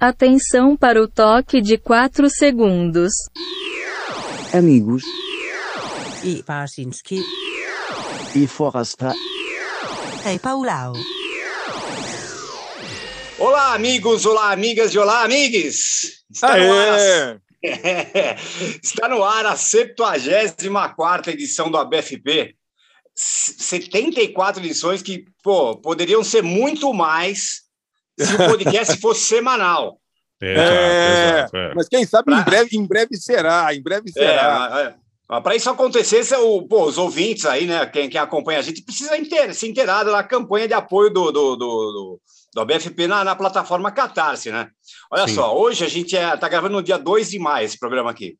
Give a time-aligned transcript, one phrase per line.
[0.00, 3.10] Atenção para o toque de 4 segundos.
[4.54, 5.02] Amigos
[6.22, 7.20] e Parsinski
[8.36, 9.12] e Forasta.
[10.24, 10.92] Hey Paulau.
[13.40, 16.24] Olá, amigos, olá, amigas e olá, amigues!
[16.30, 16.64] Está Aê!
[16.64, 17.40] no ar a...
[18.80, 22.54] Está no ar a 74 edição do ABFP.
[23.16, 27.67] 74 edições que, pô, poderiam ser muito mais
[28.24, 29.98] se o podcast fosse semanal.
[30.40, 30.76] É, Exato,
[31.52, 31.74] exato, é.
[31.74, 34.94] Mas quem sabe Pra- em breve, em breve será, em breve será.
[35.30, 38.62] É, para isso acontecer, se o- pô, os ouvintes aí, né, quem, quem acompanha a
[38.62, 42.20] gente, precisa inter, se inteirar na campanha de apoio do, do, do, do,
[42.54, 44.68] do ABFP na, na plataforma Catarse, né?
[45.12, 45.34] Olha Sim.
[45.34, 48.36] só, hoje a gente está gravando no dia 2 de maio esse programa aqui.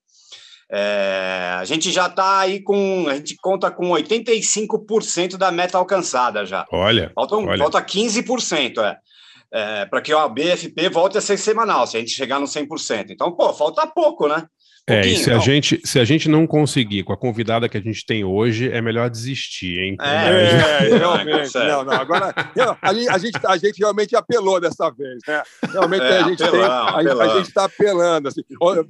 [0.71, 3.07] É, a gente já está aí com.
[3.09, 6.66] A gente conta com 85% da meta alcançada já.
[6.71, 7.57] Olha, Faltam, olha.
[7.59, 8.97] falta 15%, é.
[9.52, 13.07] É para que o BFP volte a ser semanal, se a gente chegar no 100%.
[13.11, 14.47] Então, pô, falta pouco, né?
[14.88, 17.80] É, e se a, gente, se a gente não conseguir com a convidada que a
[17.80, 19.96] gente tem hoje, é melhor desistir, hein?
[20.01, 21.51] É, É, realmente.
[21.51, 21.69] sério.
[21.69, 22.35] Não, não, agora
[22.80, 25.43] a gente, a, gente, a gente realmente apelou dessa vez, né?
[25.71, 27.21] Realmente É, a gente apelão, tem, a, apelão.
[27.21, 28.29] a gente está apelando.
[28.29, 28.41] Assim.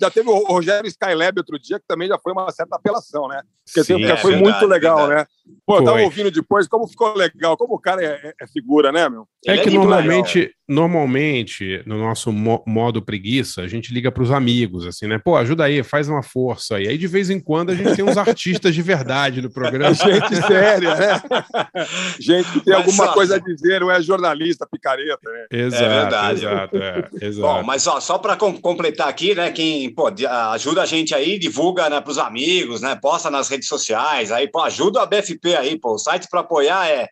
[0.00, 3.42] Já teve o Rogério Skylab outro dia, que também já foi uma certa apelação, né?
[3.66, 5.20] Porque, Sim, é foi verdade, muito legal, verdade.
[5.22, 5.26] né?
[5.66, 8.90] Pô, eu tava ouvindo depois como ficou legal, como o cara é, é- é figura,
[8.90, 9.26] né, meu?
[9.46, 14.22] É Ele que é normalmente, normalmente, no nosso mo- modo preguiça, a gente liga para
[14.22, 15.18] os amigos, assim, né?
[15.18, 16.88] Pô, ajuda aí, faz uma força aí.
[16.88, 19.92] Aí, de vez em quando, a gente tem uns artistas de verdade no programa.
[19.94, 21.22] Gente séria, né?
[22.20, 25.46] gente que tem Mas alguma só- coisa a dizer, não é jornalista, picareta, né?
[25.52, 26.38] Exato, verdade.
[26.40, 27.40] exato, é, exato.
[27.46, 29.50] Bom, mas ó, só para completar aqui, né?
[29.50, 32.96] Quem pô, de- ajuda a gente aí, divulga né, para os amigos, né?
[33.00, 35.94] Posta nas redes sociais, aí, pô, ajuda a BFP aí, pô.
[35.94, 37.08] O site para apoiar é,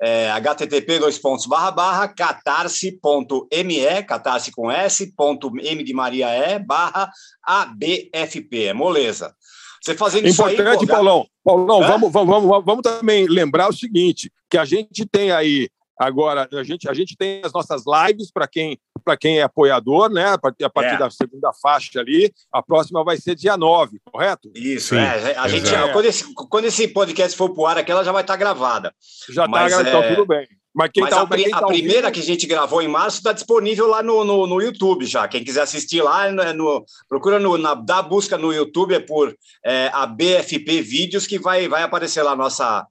[0.00, 6.58] é http dois pontos barra barra catarse.me, catarse com S, ponto M de Maria E,
[6.58, 7.10] barra
[7.44, 9.34] ABFP, é moleza.
[9.82, 11.26] Você fazendo isso aí, Importante, pô, Paulão.
[11.44, 11.88] Paulão, Hã?
[11.88, 16.62] vamos, vamos, vamos, vamos também lembrar o seguinte: que a gente tem aí agora, a
[16.62, 20.30] gente, a gente tem as nossas lives para quem, para quem é apoiador, né?
[20.30, 20.98] A partir, a partir É.
[20.98, 22.32] da segunda faixa ali.
[22.52, 24.50] A próxima vai ser dia 9, correto?
[24.54, 25.36] Isso, Sim, é.
[25.36, 28.36] A gente, quando, esse, quando esse podcast for pro ar aqui, ela já vai estar
[28.36, 28.92] gravada.
[29.30, 30.46] Já está, Mas, então é, tudo bem.
[30.74, 32.80] Mas quem Mas tá, a, pri- quem a tá primeira ouvindo- que a gente gravou
[32.82, 35.26] em março está disponível lá no, no, no YouTube já.
[35.26, 39.34] Quem quiser assistir lá, no, no- procura no, na, dá busca no YouTube é por
[39.64, 42.86] é, a BFP Vídeos que vai, vai aparecer lá nossa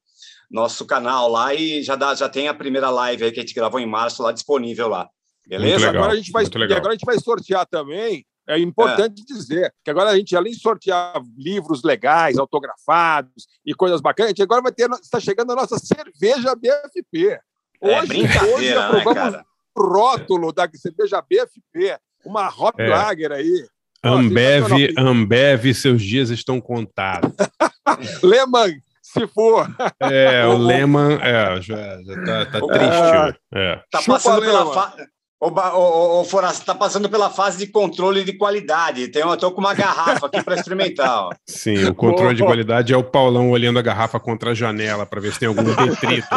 [0.50, 3.54] nosso canal lá e já dá, já tem a primeira live aí que a gente
[3.54, 5.10] gravou em março lá disponível lá.
[5.48, 5.88] Beleza?
[5.88, 5.96] legal.
[5.96, 8.26] agora a gente vai, e agora a gente vai sortear também.
[8.50, 14.00] É importante dizer que agora a gente, além de sortear livros legais, autografados e coisas
[14.00, 17.40] bacanas, a gente agora vai ter, está chegando a nossa cerveja BFP.
[17.82, 19.46] É Hoje, brincadeira, hoje né, aprovamos cara?
[19.76, 22.88] o rótulo da cerveja BFP, uma Hop É.
[22.88, 23.68] Lager aí.
[24.04, 24.94] Ambev.
[24.98, 27.34] Ambev, seus dias estão contados.
[28.24, 29.68] Lehmann, se for.
[30.02, 33.40] É, o Lehman é, já, já tá, tá triste.
[33.54, 33.82] É.
[33.92, 34.96] Tá Chupa, passando pela fa...
[35.40, 39.08] Ô, Ba- ô, ô, ô, Foraça, tá passando pela fase de controle de qualidade.
[39.10, 41.26] Tem, eu tô com uma garrafa aqui para experimentar.
[41.26, 41.30] ó.
[41.46, 42.50] Sim, o controle de Boa.
[42.50, 45.64] qualidade é o Paulão olhando a garrafa contra a janela para ver se tem algum
[45.64, 46.28] detrito.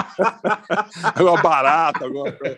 [1.19, 2.57] Uma barata, alguma coisa.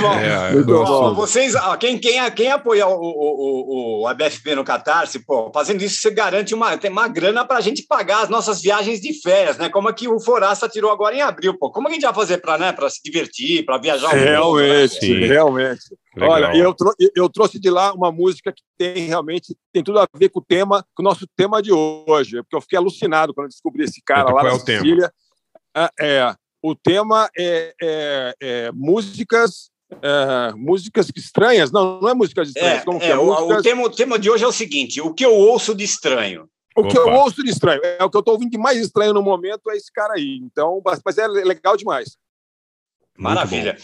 [0.00, 4.06] Bom, É, Muito nosso- Ó, vocês, ó, quem, quem, quem apoia o, o, o, o
[4.06, 7.82] ABFP no Catarse, pô, fazendo isso, você garante uma, tem uma grana para a gente
[7.82, 9.68] pagar as nossas viagens de férias, né?
[9.70, 11.70] Como é que o Foraça tirou agora em abril, pô.
[11.70, 14.16] Como é que a gente vai fazer para né, pra se divertir, para viajar o
[14.16, 14.30] mundo, né?
[14.30, 15.80] Realmente, realmente.
[16.16, 16.30] Legal.
[16.32, 20.06] Olha, eu, trou- eu trouxe de lá uma música que tem realmente tem tudo a
[20.14, 23.44] ver com o tema, com o nosso tema de hoje, porque eu fiquei alucinado quando
[23.46, 24.80] eu descobri esse cara Eita, lá na é o tema?
[24.82, 25.12] Sicília.
[25.74, 29.70] Ah, É, o tema é, é- é músicas,
[30.02, 31.70] é, músicas estranhas.
[31.70, 32.82] Não, não é músicas estranhas.
[32.82, 33.16] É, como que é, é?
[33.18, 35.74] o, Músicas- o, tema, o tema de hoje é o seguinte: o que eu ouço
[35.74, 36.48] de estranho.
[36.76, 37.18] o que eu Opa.
[37.24, 39.76] ouço de estranho é o que eu estou ouvindo de mais estranho no momento é
[39.76, 40.38] esse cara aí.
[40.42, 42.16] Então, mas é legal demais.
[43.20, 43.76] Maravilha.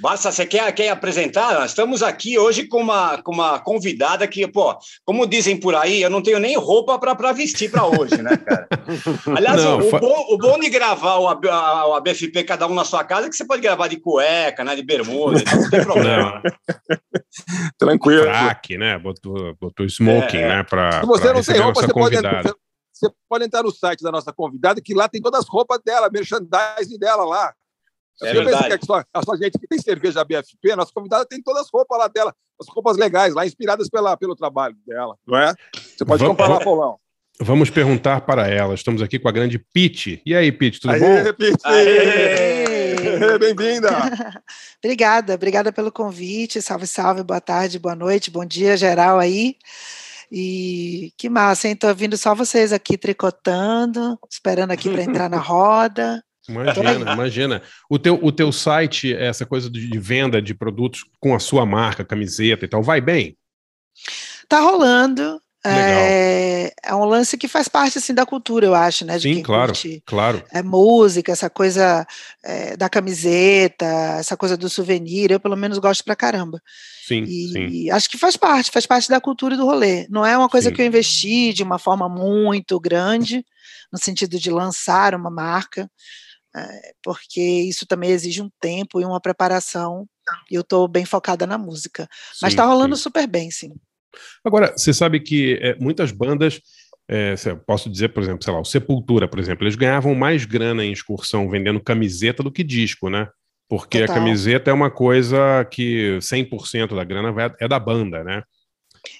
[0.00, 1.54] Barça, você quer, quer apresentar?
[1.54, 6.02] Nós estamos aqui hoje com uma, com uma convidada que, pô, como dizem por aí,
[6.02, 8.66] eu não tenho nem roupa para vestir para hoje, né, cara?
[9.36, 12.74] Aliás, Não, o, fa- bom, o bom de gravar o, a- o ABFP cada um
[12.74, 15.70] na sua casa é que você pode gravar de cueca, né, de bermuda, então não
[15.70, 16.42] tem problema.
[17.78, 18.22] Tranquilo.
[18.24, 18.98] Fraque, né?
[18.98, 20.62] Botou, botou smoking, É, né?
[20.64, 22.42] Para Se você não tem roupa, você pode, entrar,
[22.92, 26.10] você pode entrar no site da nossa convidada, que lá tem todas as roupas dela,
[26.12, 27.54] merchandising dela lá.
[28.22, 28.68] É pensa verdade.
[28.68, 31.62] que é só, a só gente que tem cerveja BFP, a nossa convidada tem todas
[31.62, 35.52] as roupas lá dela, as roupas legais, lá inspiradas pela, pelo trabalho dela, não é?
[35.74, 36.96] Você pode Vamos- comprar lá, Paulão.
[37.40, 38.74] Vamos perguntar para ela.
[38.74, 40.22] Estamos aqui com a grande Pete.
[40.24, 41.04] E aí, Pete, tudo bom?
[41.04, 41.58] Aê, Pete!
[41.64, 43.38] Aê!
[43.40, 43.90] Bem-vinda!
[44.82, 46.62] obrigada, obrigada pelo convite.
[46.62, 49.56] Salve, salve, boa tarde, boa noite, bom dia geral aí.
[50.30, 51.74] E que massa, hein?
[51.76, 56.22] Tô ouvindo só vocês aqui tricotando, esperando aqui para entrar na roda.
[56.48, 57.62] Imagina, imagina.
[57.88, 62.04] O teu, o teu site, essa coisa de venda de produtos com a sua marca,
[62.04, 63.36] camiseta e tal, vai bem?
[64.48, 65.40] Tá rolando.
[65.66, 69.18] É, é, um lance que faz parte assim da cultura, eu acho, né?
[69.18, 69.72] Sim, claro,
[70.04, 70.44] claro.
[70.52, 72.06] É música, essa coisa
[72.44, 73.86] é, da camiseta,
[74.18, 75.30] essa coisa do souvenir.
[75.30, 76.60] Eu pelo menos gosto pra caramba.
[77.08, 77.90] Sim, e sim.
[77.90, 80.06] acho que faz parte, faz parte da cultura do rolê.
[80.10, 80.74] Não é uma coisa sim.
[80.74, 83.42] que eu investi de uma forma muito grande,
[83.90, 85.90] no sentido de lançar uma marca,
[87.02, 90.06] porque isso também exige um tempo e uma preparação.
[90.50, 92.08] E eu estou bem focada na música.
[92.40, 93.74] Mas está rolando super bem, sim.
[94.44, 96.60] Agora, você sabe que é, muitas bandas,
[97.08, 97.34] é,
[97.66, 100.92] posso dizer, por exemplo, sei lá, o Sepultura, por exemplo, eles ganhavam mais grana em
[100.92, 103.28] excursão vendendo camiseta do que disco, né?
[103.68, 104.16] Porque Total.
[104.16, 108.42] a camiseta é uma coisa que 100% da grana é da banda, né?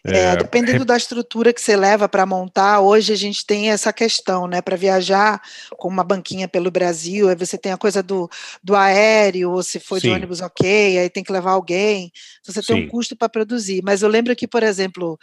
[0.04, 3.92] É, é, dependendo da estrutura que você leva para montar, hoje a gente tem essa
[3.92, 4.60] questão, né?
[4.60, 5.40] Para viajar
[5.76, 8.28] com uma banquinha pelo Brasil, aí você tem a coisa do,
[8.62, 10.08] do aéreo, ou se for Sim.
[10.08, 12.74] de ônibus, ok, aí tem que levar alguém, você Sim.
[12.74, 13.82] tem um custo para produzir.
[13.82, 15.18] Mas eu lembro que, por exemplo,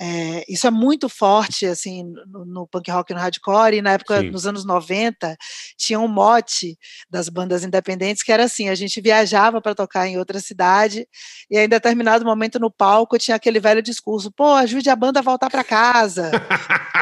[0.00, 3.92] é, isso é muito forte assim no, no, punk rock e no hardcore, e na
[3.92, 4.30] época, Sim.
[4.30, 5.36] nos anos 90,
[5.76, 6.76] tinha um mote
[7.08, 11.06] das bandas independentes que era assim: a gente viajava para tocar em outra cidade,
[11.50, 15.22] e em determinado momento no palco tinha aquele velho discurso pô, ajude a banda a
[15.22, 16.30] voltar para casa.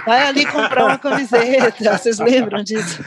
[0.05, 1.97] Vai ali comprar uma camiseta.
[1.99, 3.03] Vocês lembram disso?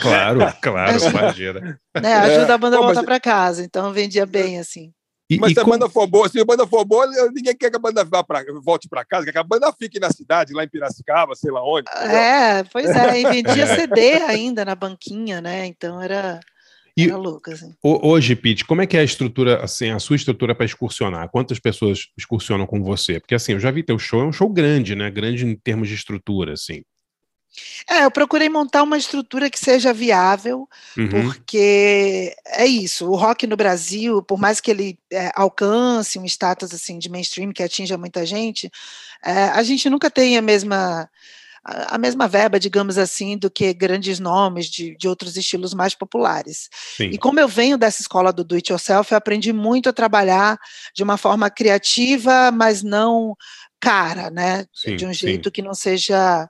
[0.00, 1.80] Claro, claro, imagina.
[2.00, 3.62] Né, ajuda a banda a voltar para casa.
[3.62, 4.92] Então vendia bem assim.
[5.30, 7.70] E, mas e se a banda for boa, se a banda for boa, ninguém quer
[7.70, 10.54] que a banda vá pra, volte para casa, quer que a banda fique na cidade,
[10.54, 11.86] lá em Piracicaba, sei lá onde.
[11.90, 15.66] É, pois é, e vendia CD ainda na banquinha, né?
[15.66, 16.40] Então era.
[16.96, 17.72] E louco, assim.
[17.82, 21.28] Hoje, Pete, como é que é a estrutura, assim, a sua estrutura para excursionar?
[21.28, 23.20] Quantas pessoas excursionam com você?
[23.20, 25.08] Porque, assim, eu já vi teu show, é um show grande, né?
[25.08, 26.82] Grande em termos de estrutura, assim.
[27.88, 31.08] É, eu procurei montar uma estrutura que seja viável, uhum.
[31.08, 33.08] porque é isso.
[33.08, 37.52] O rock no Brasil, por mais que ele é, alcance um status assim de mainstream
[37.52, 38.70] que atinja muita gente,
[39.24, 41.08] é, a gente nunca tem a mesma
[41.64, 46.70] a mesma verba, digamos assim, do que grandes nomes de, de outros estilos mais populares.
[46.96, 47.10] Sim.
[47.10, 50.58] E como eu venho dessa escola do do it yourself, eu aprendi muito a trabalhar
[50.94, 53.36] de uma forma criativa, mas não
[53.80, 54.64] cara, né?
[54.72, 55.52] Sim, de um jeito sim.
[55.52, 56.48] que não seja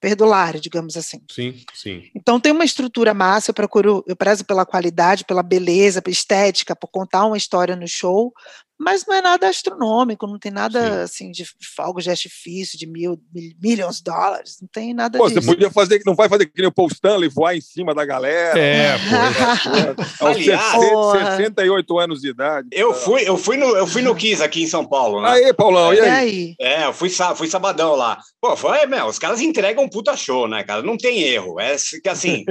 [0.00, 1.20] perdulário, digamos assim.
[1.30, 2.10] Sim, sim.
[2.14, 6.74] Então tem uma estrutura massa, eu procuro, eu prezo pela qualidade, pela beleza, pela estética,
[6.74, 8.32] por contar uma história no show,
[8.80, 11.26] mas não é nada astronômico, não tem nada Sim.
[11.26, 11.46] assim de
[11.76, 15.42] algo de artifício, de mil, mil milhões de dólares, não tem nada pô, disso.
[15.42, 18.06] Você podia fazer, não vai fazer que nem o Paul Stanley voar em cima da
[18.06, 18.58] galera.
[18.58, 18.96] É,
[20.18, 20.24] pô.
[20.24, 22.68] Aos Aliás, 68 anos de idade.
[22.72, 25.28] Eu fui, eu fui no, eu fui no Kiss aqui em São Paulo, né?
[25.28, 26.08] Aí, Paulão, e aí?
[26.08, 26.54] aí?
[26.58, 28.18] É, eu fui, fui sabadão lá.
[28.40, 30.82] Pô, foi, meu, os caras entregam um puta show, né, cara?
[30.82, 31.60] Não tem erro.
[31.60, 32.46] É que assim,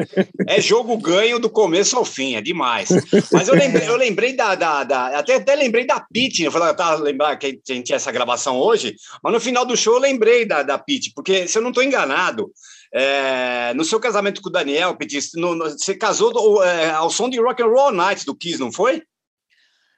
[0.48, 2.90] é jogo ganho do começo ao fim, é demais.
[3.32, 6.70] Mas eu lembrei, eu lembrei da, da, da até, até lembrei da Pete, eu falei,
[6.70, 9.94] eu tava lembrar que a gente tinha essa gravação hoje, mas no final do show
[9.94, 12.52] eu lembrei da, da Pete, porque se eu não estou enganado,
[12.94, 17.10] é, no seu casamento com o Daniel, Pete, no, no, você casou do, é, ao
[17.10, 19.02] som de Rock and Roll Night do Kiss, não foi?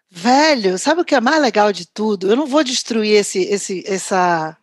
[0.10, 2.30] Velho, sabe o que é mais legal de tudo?
[2.30, 4.58] Eu não vou destruir esse, esse, essa,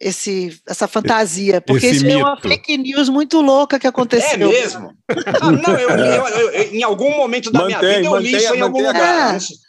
[0.00, 2.18] esse, essa fantasia, porque esse isso mito.
[2.18, 4.30] é uma fake news muito louca que aconteceu.
[4.30, 4.96] É mesmo?
[5.40, 8.54] ah, não, eu, eu, eu, em algum momento da mantém, minha vida eu li isso
[8.54, 9.36] em algum lugar.
[9.36, 9.65] É.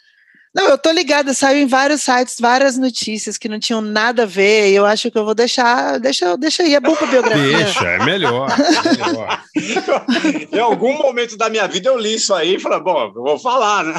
[0.54, 4.26] Não, eu tô ligada, saiu em vários sites, várias notícias que não tinham nada a
[4.26, 7.56] ver, e eu acho que eu vou deixar, deixa, deixa aí, é bom pra biografia.
[7.58, 8.48] Deixa, é melhor.
[8.50, 9.42] É melhor.
[10.52, 13.38] em algum momento da minha vida eu li isso aí e falei, bom, eu vou
[13.38, 13.94] falar, né?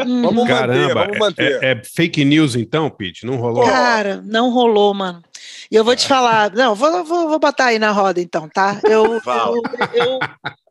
[0.00, 0.22] Hum.
[0.22, 1.62] Vamos Caramba, manter, vamos manter.
[1.62, 3.26] É, é, fake news então, Pete?
[3.26, 3.64] Não rolou?
[3.64, 5.22] Cara, não rolou, mano.
[5.74, 8.78] E eu vou te falar, não, vou, vou, vou botar aí na roda então, tá?
[8.84, 9.62] Eu, eu,
[9.92, 10.18] eu,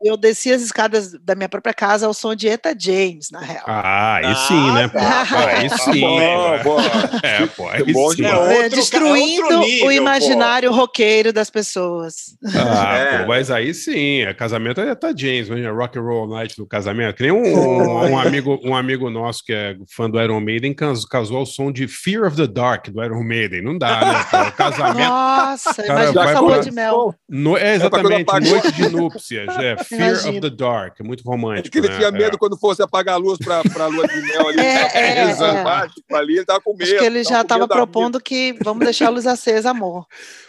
[0.02, 3.66] eu, desci as escadas da minha própria casa ao som de Eta James, na real.
[3.68, 4.88] Ah, aí sim, né?
[4.88, 5.00] Pô?
[5.00, 5.26] Tá.
[5.46, 6.00] Aí sim.
[6.00, 6.80] Bom,
[7.22, 8.24] É, pô, aí bom sim.
[8.24, 10.76] É, destruindo é nível, o imaginário pô.
[10.78, 12.38] roqueiro das pessoas.
[12.56, 13.18] Ah, é.
[13.18, 16.66] pô, mas aí sim, é casamento é Eta James, é rock and roll night do
[16.66, 17.18] casamento.
[17.18, 20.74] Que nem um, um, um, amigo, um amigo nosso que é fã do Iron Maiden
[20.74, 23.62] casou ao som de Fear of the Dark do Iron Maiden.
[23.62, 24.24] Não dá, né?
[24.32, 27.16] Pô, casamento nossa, cara, imagina essa lua de mel.
[27.30, 29.48] No, é exatamente, noite de núpcias.
[29.58, 30.30] É, Fear Imagina.
[30.30, 31.64] of the Dark, é muito romântico.
[31.64, 31.98] Porque ele né?
[31.98, 32.38] tinha medo é.
[32.38, 34.60] quando fosse apagar a luz para a lua de mel ali.
[34.60, 36.16] É, é, é, é.
[36.16, 36.84] ali ele tava com medo.
[36.84, 40.06] Acho que ele já estava propondo que vamos deixar a luz acesa, amor.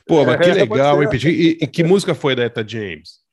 [0.07, 3.24] Pô, mas que legal, hein, E, e que música foi da Eta James?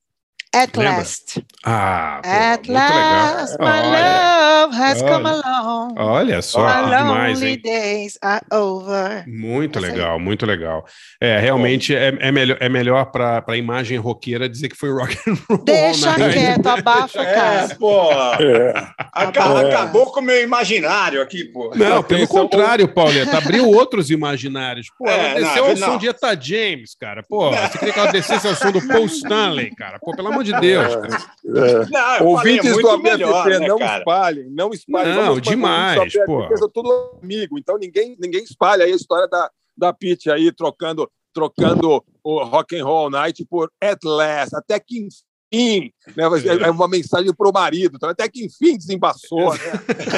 [0.53, 0.98] At Lembra?
[0.98, 1.41] Last.
[1.63, 3.58] Ah, pô, At Last, legal.
[3.60, 5.96] my olha, love has olha, come along.
[5.98, 7.62] Olha só, my demais, hein?
[7.63, 9.24] days are over.
[9.27, 10.22] Muito Essa legal, aí.
[10.22, 10.86] muito legal.
[11.22, 15.17] É, realmente é, é, melhor, é melhor para a imagem roqueira dizer que foi rock
[15.25, 15.63] and roll.
[15.63, 16.34] Deixa né?
[16.34, 17.63] quieto, abafa, cara.
[17.72, 18.12] É, pô.
[18.12, 18.74] É.
[19.13, 21.72] Acabou, acabou com o meu imaginário aqui, pô.
[21.75, 24.88] Não, pelo contrário, Pauleta, abriu outros imaginários.
[24.98, 27.24] Pô, ela é, desceu não, ao som de Eta James, cara.
[27.24, 29.98] Pô, você queria que ela descesse ao som do Paul Stanley, cara.
[29.98, 30.94] Pô, pelo amor de Deus.
[30.94, 32.20] É.
[32.20, 35.16] Não, Ouvintes falei, é do ABFP, né, não espalhem, não espalhem.
[35.16, 36.48] Não, demais, pô.
[36.74, 42.04] Tudo amigo, então ninguém, ninguém espalha aí a história da, da Pitty aí, trocando, trocando
[42.24, 46.24] o Rock and Roll Night por At Last, até que enfim, né?
[46.66, 49.60] É uma mensagem para o marido, então, até que enfim desembaçou, né?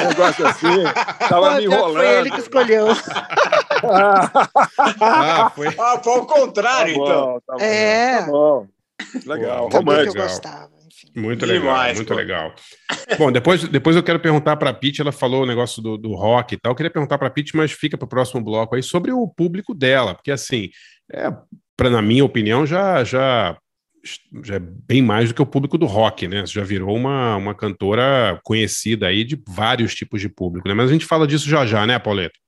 [0.04, 0.84] Um negócio assim,
[1.28, 1.94] tava me enrolando.
[1.94, 2.86] Foi ele que escolheu.
[5.00, 5.68] ah, foi...
[5.68, 7.42] Ah, foi o contrário, tá bom, então.
[7.46, 8.20] Tá bom, é.
[8.20, 8.66] Tá bom.
[9.26, 10.16] Legal, Pô, romântico.
[10.16, 10.74] Eu gostava.
[11.14, 12.14] Muito legal, Demais, muito pô.
[12.14, 12.54] legal.
[13.18, 16.14] Bom, depois, depois eu quero perguntar para a Pete, ela falou o negócio do, do
[16.14, 16.72] rock e tal.
[16.72, 19.28] Eu queria perguntar para a Pete, mas fica para o próximo bloco aí sobre o
[19.28, 20.70] público dela, porque assim,
[21.12, 21.30] é,
[21.76, 23.56] pra, na minha opinião, já, já,
[24.42, 26.40] já é bem mais do que o público do rock, né?
[26.40, 30.74] Você já virou uma, uma cantora conhecida aí de vários tipos de público, né?
[30.74, 32.38] Mas a gente fala disso já já, né, Pauleta?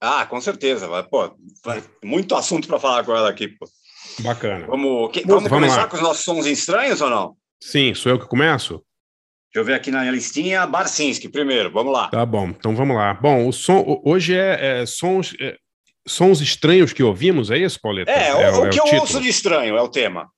[0.00, 0.88] Ah, com certeza.
[1.04, 1.36] Pô,
[2.02, 3.68] muito assunto para falar com ela aqui, pô.
[4.20, 4.66] Bacana.
[4.66, 5.88] Vamos, que, vamos, vamos começar lá.
[5.88, 7.36] com os nossos sons estranhos ou não?
[7.62, 8.82] Sim, sou eu que começo?
[9.52, 12.08] Deixa eu ver aqui na minha listinha, Barcinski, primeiro, vamos lá.
[12.08, 13.14] Tá bom, então vamos lá.
[13.14, 15.56] Bom, o som, hoje é, é sons, é,
[16.06, 18.10] sons estranhos que ouvimos, é isso, Pauleta?
[18.10, 20.28] É, é, o, o que o eu ouço de estranho é o tema.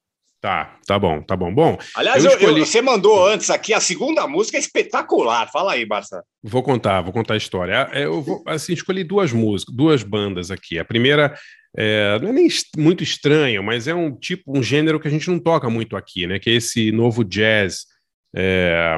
[0.43, 1.55] Tá, tá bom, tá bom.
[1.55, 1.79] Bom.
[1.95, 2.61] Aliás, eu escolhi...
[2.61, 5.49] eu, você mandou antes aqui a segunda música é espetacular.
[5.52, 6.25] Fala aí, Barça.
[6.43, 7.88] Vou contar, vou contar a história.
[7.93, 10.81] É, eu vou, assim, escolhi duas músicas, duas bandas aqui.
[10.81, 11.33] A primeira
[11.76, 15.31] é, não é nem muito estranho, mas é um tipo, um gênero que a gente
[15.31, 16.38] não toca muito aqui, né?
[16.38, 17.87] Que é esse novo jazz
[18.35, 18.97] é,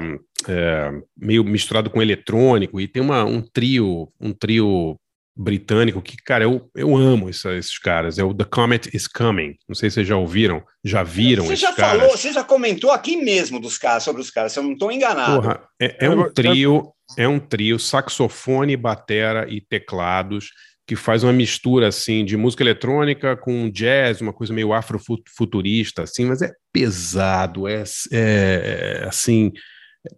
[0.48, 4.98] é, meio misturado com eletrônico e tem uma, um trio, um trio
[5.36, 8.18] britânico que, cara, eu, eu amo isso, esses caras.
[8.18, 9.56] É o The Comet is Coming.
[9.68, 12.00] Não sei se vocês já ouviram, já viram você já caras.
[12.00, 14.90] Falou, você já comentou aqui mesmo dos caras, sobre os caras, se eu não estou
[14.90, 15.40] enganado.
[15.40, 20.50] Porra, é, é um trio, é um trio, saxofone, batera e teclados
[20.86, 26.26] que faz uma mistura assim de música eletrônica com jazz, uma coisa meio afrofuturista, assim,
[26.26, 29.52] mas é pesado, é, é, é assim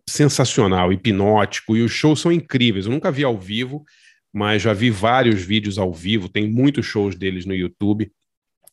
[0.08, 2.86] sensacional, hipnótico e os shows são incríveis.
[2.86, 3.84] Eu nunca vi ao vivo,
[4.32, 6.28] mas já vi vários vídeos ao vivo.
[6.28, 8.10] Tem muitos shows deles no YouTube.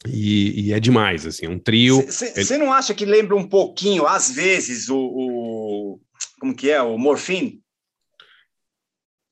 [0.07, 2.01] E, e é demais, assim, um trio.
[2.01, 5.99] Você não acha que lembra um pouquinho, às vezes, o, o
[6.39, 7.62] como que é, o Morphine?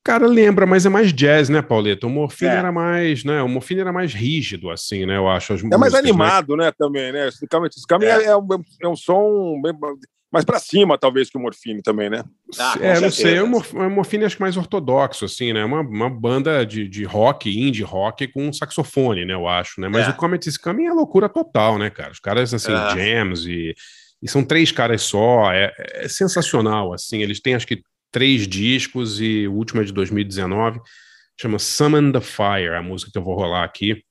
[0.04, 2.08] Cara, lembra, mas é mais jazz, né, Pauleta?
[2.08, 2.56] O Morfine é.
[2.56, 3.40] era mais, né?
[3.40, 5.16] O Morfine era mais rígido, assim, né?
[5.16, 5.52] Eu acho.
[5.52, 6.72] é mais animado, né?
[6.76, 7.28] Também, né?
[7.28, 7.46] Esse
[7.86, 8.24] caminho é.
[8.24, 8.46] é, um,
[8.82, 9.72] é um som bem,
[10.32, 12.24] mais para cima, talvez, que o Morfine também, né?
[12.58, 13.38] Ah, é, não sei.
[13.38, 15.62] O, o Morfine acho que mais ortodoxo, assim, né?
[15.62, 19.34] Uma, uma banda de, de rock, indie rock, com um saxofone, né?
[19.34, 19.88] Eu acho, né?
[19.88, 20.10] Mas é.
[20.10, 22.10] o Comet is Coming é loucura total, né, cara?
[22.10, 22.94] Os caras, assim, é.
[22.94, 23.74] jams e,
[24.22, 25.52] e são três caras só.
[25.52, 27.22] É, é sensacional, assim.
[27.22, 27.82] Eles têm, acho que
[28.12, 30.80] três discos e o último é de 2019,
[31.40, 34.04] chama Summon the Fire, a música que eu vou rolar aqui,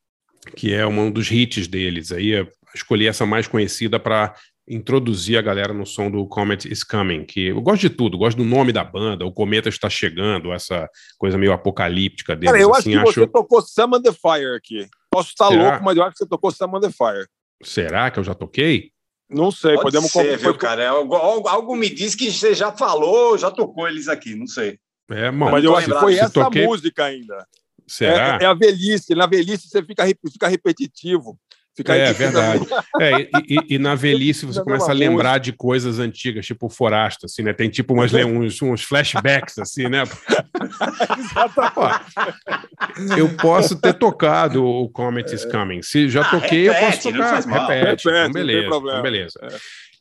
[0.55, 2.11] que é um dos hits deles.
[2.11, 4.35] Aí eu escolhi essa mais conhecida para
[4.67, 8.37] introduzir a galera no som do Comet is Coming, que eu gosto de tudo, gosto
[8.37, 12.51] do nome da banda, o cometa está chegando, essa coisa meio apocalíptica deles.
[12.51, 13.19] Cara, eu assim, acho que acho...
[13.21, 14.87] você tocou Summon the Fire aqui.
[15.11, 15.71] Posso estar Será?
[15.71, 17.27] louco, mas eu acho que você tocou Summon the Fire.
[17.63, 18.90] Será que eu já toquei?
[19.31, 20.83] Não sei, Pode podemos ser, viu, cara?
[20.83, 24.77] É algo, algo, me diz que você já falou, já tocou eles aqui, não sei.
[25.09, 26.65] É, mano, mas eu acho que foi essa toquei...
[26.65, 27.47] música ainda.
[27.87, 28.37] Será?
[28.41, 29.15] É, é, a velhice.
[29.15, 31.37] Na velhice você fica, fica repetitivo.
[31.81, 32.63] Fica é, verdade.
[32.99, 36.69] é, e, e, e, na velhice você começa a lembrar de coisas antigas, tipo o
[36.69, 37.53] Forasta, assim, né?
[37.53, 40.03] Tem tipo umas, uns, uns flashbacks, assim, né?
[43.17, 45.81] eu posso ter tocado o Comet is Coming.
[45.81, 47.67] Se já ah, toquei, repete, eu posso tocar.
[47.67, 48.67] Repete, repete então beleza.
[48.67, 49.39] Então beleza.
[49.41, 49.47] É.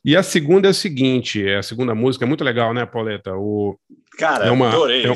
[0.05, 3.33] E a segunda é o seguinte: a segunda música é muito legal, né, Pauleta?
[3.35, 3.79] O,
[4.17, 5.05] Cara, é uma, adorei.
[5.05, 5.15] É um,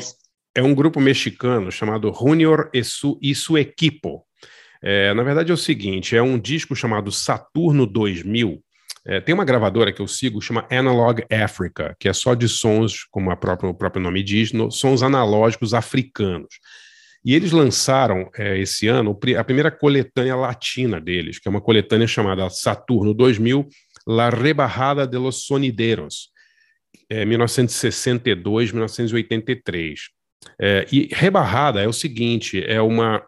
[0.56, 4.25] é um grupo mexicano chamado Junior e su, e su Equipo.
[4.82, 8.62] É, na verdade é o seguinte, é um disco chamado Saturno 2000.
[9.08, 13.04] É, tem uma gravadora que eu sigo, chama Analog Africa, que é só de sons,
[13.10, 16.58] como própria, o próprio nome diz, no, sons analógicos africanos.
[17.24, 22.06] E eles lançaram é, esse ano a primeira coletânea latina deles, que é uma coletânea
[22.06, 23.66] chamada Saturno 2000,
[24.06, 26.30] La Rebajada de los Sonideros,
[27.10, 29.94] é, 1962-1983.
[30.60, 33.26] É, e Rebarrada é o seguinte, é uma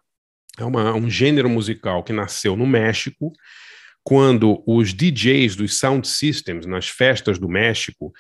[0.59, 3.33] é uma, um gênero musical que nasceu no México
[4.03, 8.13] quando os DJs dos sound systems nas festas do México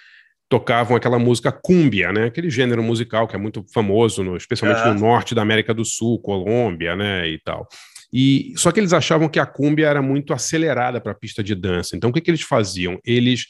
[0.49, 2.27] tocavam aquela música cúmbia, né?
[2.27, 6.21] Aquele gênero musical que é muito famoso, no, especialmente no norte da América do Sul,
[6.21, 7.69] Colômbia, né, e tal.
[8.13, 11.55] E só que eles achavam que a cúmbia era muito acelerada para a pista de
[11.55, 11.97] dança.
[11.97, 12.99] Então o que, que eles faziam?
[13.05, 13.47] Eles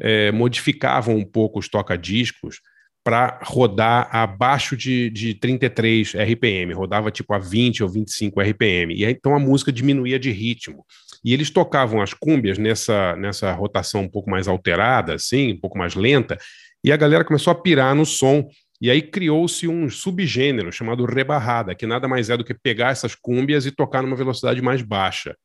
[0.00, 2.60] é, modificavam um pouco os toca-discos
[3.04, 8.94] para rodar abaixo de, de 33 RPM, rodava tipo a 20 ou 25 RPM.
[8.94, 10.84] E aí, então a música diminuía de ritmo.
[11.24, 15.78] E eles tocavam as cúmbias nessa, nessa rotação um pouco mais alterada, assim, um pouco
[15.78, 16.38] mais lenta,
[16.84, 18.48] e a galera começou a pirar no som.
[18.80, 23.14] E aí criou-se um subgênero chamado rebarrada, que nada mais é do que pegar essas
[23.14, 25.36] cúmbias e tocar numa velocidade mais baixa.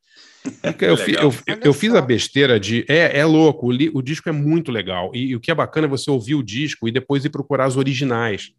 [0.82, 2.86] Eu, eu, eu, eu, fiz a besteira de.
[2.88, 5.12] É, é louco, o, li, o disco é muito legal.
[5.14, 7.66] E, e, o que é bacana é você ouvir o disco e depois ir procurar
[7.66, 8.52] as originais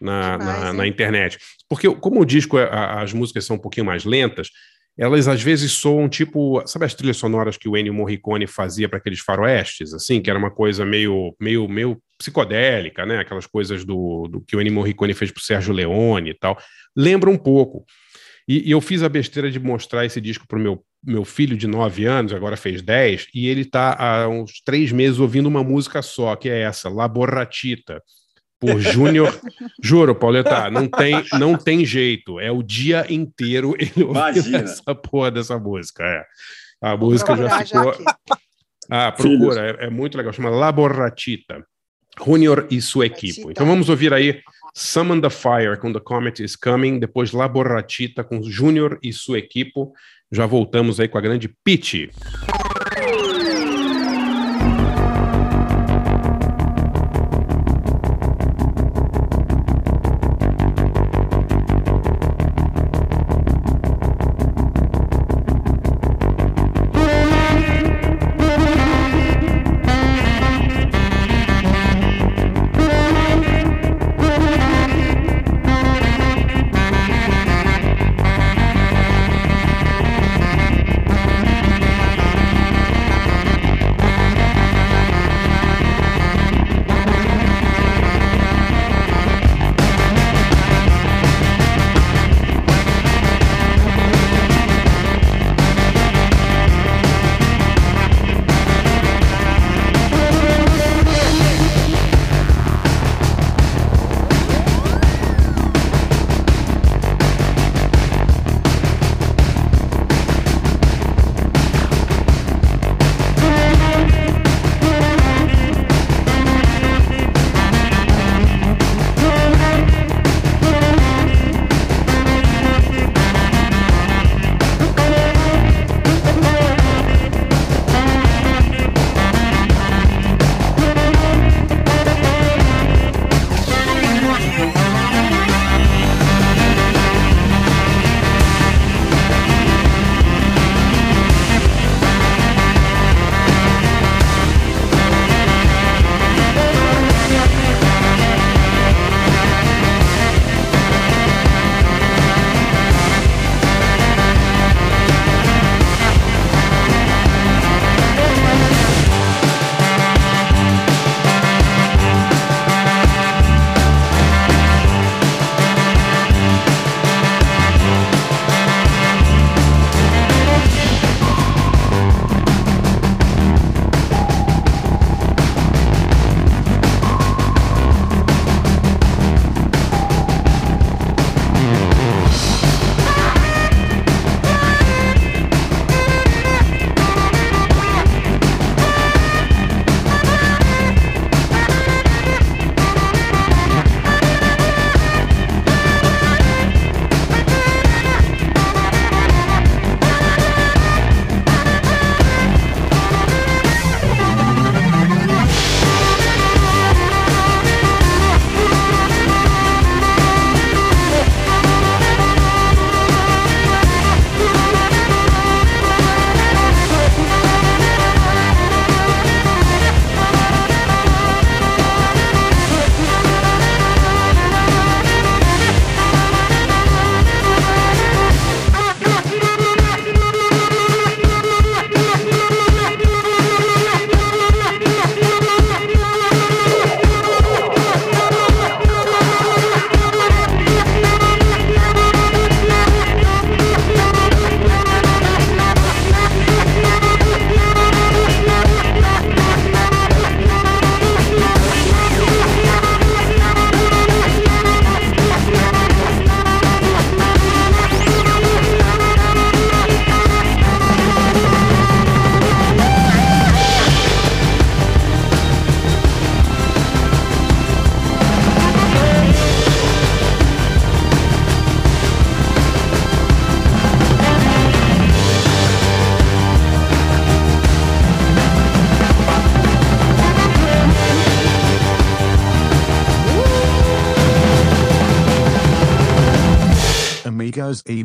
[0.00, 1.38] na, Demais, na, na, internet.
[1.68, 4.50] Porque, como o disco, é, as músicas são um pouquinho mais lentas,
[4.96, 8.98] elas às vezes soam tipo, sabe as trilhas sonoras que o Ennio Morricone fazia para
[8.98, 13.18] aqueles faroestes, assim, que era uma coisa meio, meio, meio psicodélica, né?
[13.18, 16.56] Aquelas coisas do, do que o Ennio Morricone fez para o Sérgio Leone e tal.
[16.96, 17.84] Lembra um pouco.
[18.46, 21.56] E, e, eu fiz a besteira de mostrar esse disco para o meu, meu filho
[21.56, 25.64] de 9 anos, agora fez 10, e ele está há uns três meses ouvindo uma
[25.64, 28.02] música só, que é essa, La Borratita
[28.64, 29.38] por Júnior.
[29.82, 32.40] Juro, Pauleta, não tem, não tem jeito.
[32.40, 36.02] É o dia inteiro ele ouvindo essa porra dessa música.
[36.04, 36.24] É.
[36.82, 37.94] A música já ficou.
[38.90, 40.32] Ah, procura, é, é, muito legal.
[40.32, 41.64] Chama La Borrachita.
[42.24, 43.40] Júnior e sua equipe.
[43.48, 44.40] Então vamos ouvir aí
[44.76, 49.38] Summon the Fire com The Comet is Coming, depois La Borrachita com Júnior e sua
[49.38, 49.80] equipe.
[50.32, 52.08] Já voltamos aí com a grande Pitch.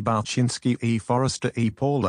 [0.00, 2.08] e Balchinski e Forrester e Paulo.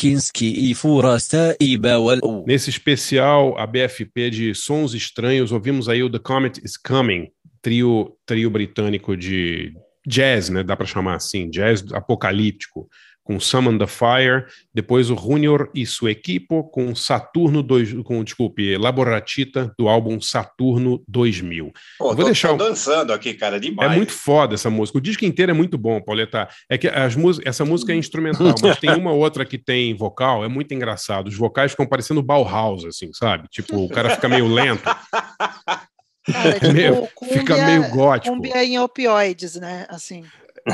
[0.00, 1.54] Barkinski e Furasta.
[2.46, 7.28] Nesse especial, a BFP de Sons Estranhos, ouvimos aí o The Comet is Coming,
[7.60, 9.74] trio, trio britânico de
[10.06, 10.62] jazz, né?
[10.62, 12.79] Dá para chamar assim, jazz apocalíptico
[13.30, 18.76] com Summon the Fire, depois o Junior e sua equipe com Saturno 2, com, desculpe,
[18.76, 21.72] Laboratita do álbum Saturno 2000.
[21.96, 23.92] Pô, vou tô, deixar tô dançando aqui, cara, demais.
[23.92, 24.98] É muito foda essa música.
[24.98, 26.48] O disco inteiro é muito bom, Pauleta.
[26.68, 30.48] É que as essa música é instrumental, mas tem uma outra que tem vocal, é
[30.48, 31.28] muito engraçado.
[31.28, 33.46] Os vocais ficam parecendo Bauhaus assim, sabe?
[33.48, 34.82] Tipo, o cara fica meio lento.
[36.32, 38.34] Cara, tipo, meio, fica meio gótico.
[38.34, 39.86] Cumbia em opioides, né?
[39.88, 40.24] Assim.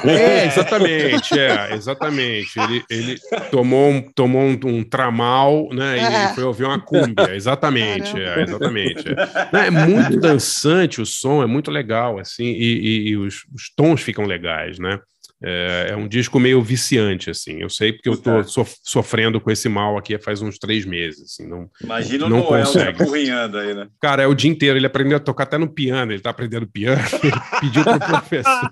[0.05, 2.59] É, exatamente, é, exatamente.
[2.59, 3.19] Ele, ele
[3.51, 6.31] tomou, um, tomou um, um tramal, né?
[6.31, 9.05] E foi ouvir uma cúmbia, exatamente, é, exatamente.
[9.53, 9.67] É.
[9.67, 9.71] é.
[9.71, 14.25] muito dançante o som, é muito legal, assim, e, e, e os, os, tons ficam
[14.25, 14.99] legais, né?
[15.43, 17.61] É, é, um disco meio viciante, assim.
[17.61, 18.43] Eu sei porque eu tô
[18.83, 21.25] sofrendo com esse mal aqui faz uns três meses.
[21.25, 23.03] Assim, não, Imagina não o Noel consegue.
[23.03, 23.87] aí, né?
[24.01, 24.79] Cara, é o dia inteiro.
[24.79, 26.11] Ele aprendeu a tocar até no piano.
[26.11, 27.03] Ele tá aprendendo piano.
[27.23, 28.71] Ele pediu pro professor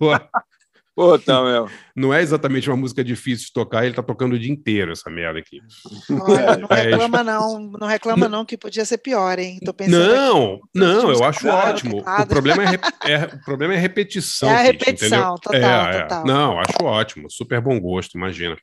[0.95, 1.69] Puta, meu.
[1.97, 5.11] Não é exatamente uma música difícil de tocar, ele tá tocando o dia inteiro essa
[5.11, 5.61] merda aqui.
[6.09, 9.59] Olha, não reclama não, não reclama não que podia ser pior, hein?
[9.65, 11.99] Tô pensando não, aqui, não, eu acho ótimo.
[11.99, 14.49] O problema é, é, o problema é repetição.
[14.55, 16.23] É a repetição, total, é, total.
[16.23, 16.27] É.
[16.27, 18.57] Não, acho ótimo, super bom gosto, imagina.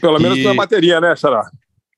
[0.00, 0.44] Pelo menos e...
[0.44, 1.48] na bateria, né, Xará?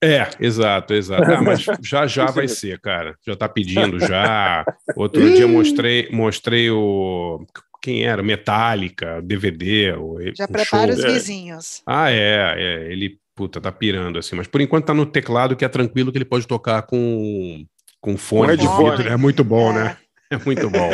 [0.02, 1.30] É, exato, exato.
[1.30, 3.16] Ah, mas já já vai ser, cara.
[3.26, 4.64] Já tá pedindo já.
[4.94, 7.44] Outro dia mostrei, mostrei o
[7.80, 9.92] quem era, Metallica, DVD.
[10.36, 11.04] Já o prepara show.
[11.04, 11.82] os vizinhos.
[11.86, 15.64] Ah, é, é, ele, puta, tá pirando assim, mas por enquanto tá no teclado que
[15.64, 17.64] é tranquilo que ele pode tocar com,
[18.00, 19.80] com fone de vidro, é muito bom, né?
[19.80, 19.84] é.
[19.84, 19.96] né?
[20.30, 20.90] É muito bom.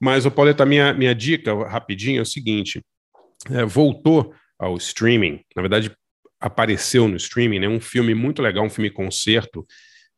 [0.00, 2.82] mas, o Pauleta, minha, minha dica, rapidinho, é o seguinte,
[3.48, 5.92] é, voltou ao streaming, na verdade
[6.40, 9.64] apareceu no streaming, né, um filme muito legal, um filme concerto,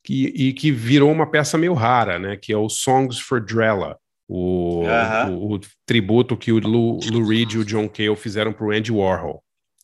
[0.02, 3.98] que, e que virou uma peça meio rara, né, que é o Songs for Drella,
[4.28, 4.84] o,
[5.28, 8.70] o, o, tributo que o Lou, Lou Reed e o John Cale fizeram para o
[8.70, 9.42] Andy Warhol.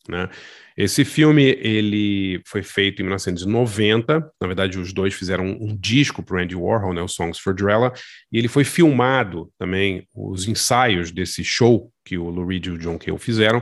[0.09, 0.29] Né?
[0.75, 6.23] Esse filme ele foi feito em 1990, na verdade os dois fizeram um, um disco
[6.23, 7.93] para o Andy Warhol, né, o Songs for Drella,
[8.31, 12.77] e ele foi filmado também, os ensaios desse show que o Lou Reed e o
[12.77, 13.61] John Cale fizeram,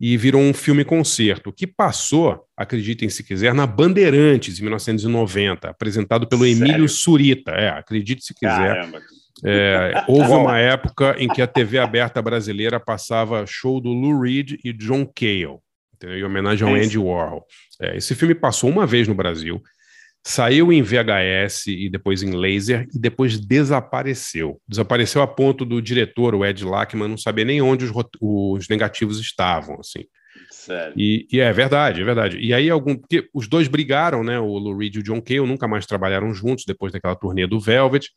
[0.00, 6.44] e virou um filme-concerto, que passou, acreditem se quiser, na Bandeirantes, em 1990, apresentado pelo
[6.44, 6.62] Sério?
[6.62, 7.50] Emílio Surita.
[7.50, 8.74] É, acredite se quiser.
[8.74, 9.00] Caramba.
[9.44, 14.58] É, houve uma época em que a TV aberta brasileira passava show do Lou Reed
[14.64, 15.58] e John Cale,
[15.94, 16.18] entendeu?
[16.18, 16.84] em homenagem ao Sim.
[16.84, 17.44] Andy Warhol.
[17.80, 19.62] É, esse filme passou uma vez no Brasil,
[20.24, 24.60] saiu em VHS e depois em laser e depois desapareceu.
[24.68, 29.20] Desapareceu a ponto do diretor, o Ed Lachman, não saber nem onde os, os negativos
[29.20, 30.04] estavam, assim.
[30.50, 30.92] Sério.
[30.96, 32.38] E, e é verdade, é verdade.
[32.38, 34.38] E aí algum, porque os dois brigaram, né?
[34.38, 37.58] O Lou Reed e o John Cale nunca mais trabalharam juntos depois daquela turnê do
[37.58, 38.08] Velvet.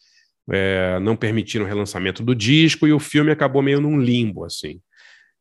[0.49, 4.80] É, não permitiram o relançamento do disco e o filme acabou meio num limbo, assim.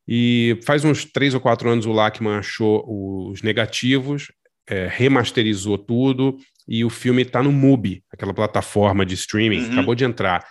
[0.07, 2.83] E faz uns três ou quatro anos o Lachman achou
[3.31, 4.31] os negativos,
[4.67, 6.37] é, remasterizou tudo
[6.67, 9.71] e o filme está no MUBI, aquela plataforma de streaming, Uhum.
[9.71, 10.43] acabou de entrar.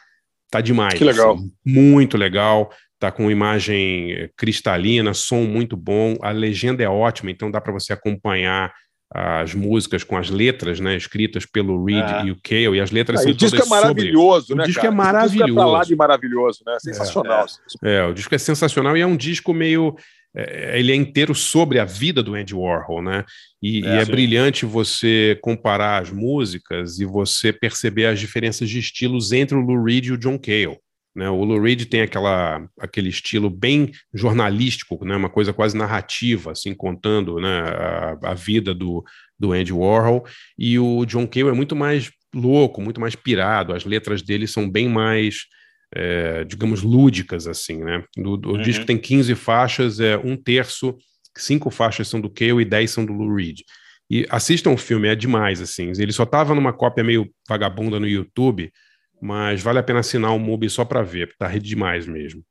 [0.50, 0.94] Tá demais.
[0.94, 1.34] Que legal.
[1.34, 2.72] assim, muito legal.
[2.98, 6.16] Tá com imagem cristalina, som muito bom.
[6.20, 8.72] A legenda é ótima, então dá para você acompanhar
[9.12, 12.22] as músicas com as letras, né, escritas pelo Reed Ah.
[12.24, 14.56] e o Cale, e as letras Ah, são o disco é maravilhoso, sobre...
[14.58, 14.62] né?
[14.64, 14.94] O disco cara?
[14.94, 15.50] é Esse disco maravilhoso.
[15.52, 16.76] É pra lá de maravilhoso, né?
[16.80, 17.46] Sensacional.
[17.82, 19.96] É, o disco é sensacional e é um disco meio.
[20.36, 23.24] é, ele é inteiro sobre a vida do Andy Warhol, né?
[23.60, 24.12] E e é, É, sim.
[24.12, 29.82] brilhante você comparar as músicas e você perceber as diferenças de estilos entre o Lou
[29.82, 30.78] Reed e o John Cale.
[31.14, 31.28] Né?
[31.28, 35.16] O Lou Reed tem aquela, aquele estilo bem jornalístico, né?
[35.16, 37.60] uma coisa quase narrativa, assim, contando né?
[37.60, 39.04] a, a vida do,
[39.38, 40.24] do Andy Warhol,
[40.58, 44.70] e o John Cale é muito mais louco, muito mais pirado, as letras dele são
[44.70, 45.46] bem mais
[45.94, 48.04] é, digamos, lúdicas, assim, né?
[48.16, 48.62] O, o Uhum.
[48.62, 50.96] disco tem 15 faixas, é um terço,
[51.36, 53.60] cinco faixas são do Cale e 10 são do Lou Reed.
[54.08, 55.90] E assistam o filme, é demais, assim.
[55.98, 58.72] Ele só tava numa cópia meio vagabunda no YouTube,
[59.20, 62.42] mas vale a pena assinar o MUBI só para ver, porque tá demais mesmo.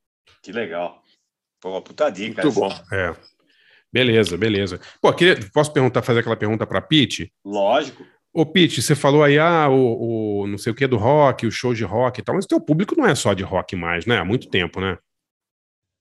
[0.41, 1.01] Que legal.
[1.61, 2.43] Pô, puta dica.
[2.43, 2.69] Muito bom.
[2.91, 3.15] É.
[3.91, 4.79] Beleza, beleza.
[5.01, 7.33] Pô, queria, posso perguntar, fazer aquela pergunta para Pete?
[7.43, 8.05] Lógico.
[8.31, 11.51] Ô, Pete, você falou aí, ah, o, o não sei o que do rock, o
[11.51, 14.05] show de rock e tal, mas o teu público não é só de rock mais,
[14.05, 14.19] né?
[14.19, 14.97] Há muito tempo, né?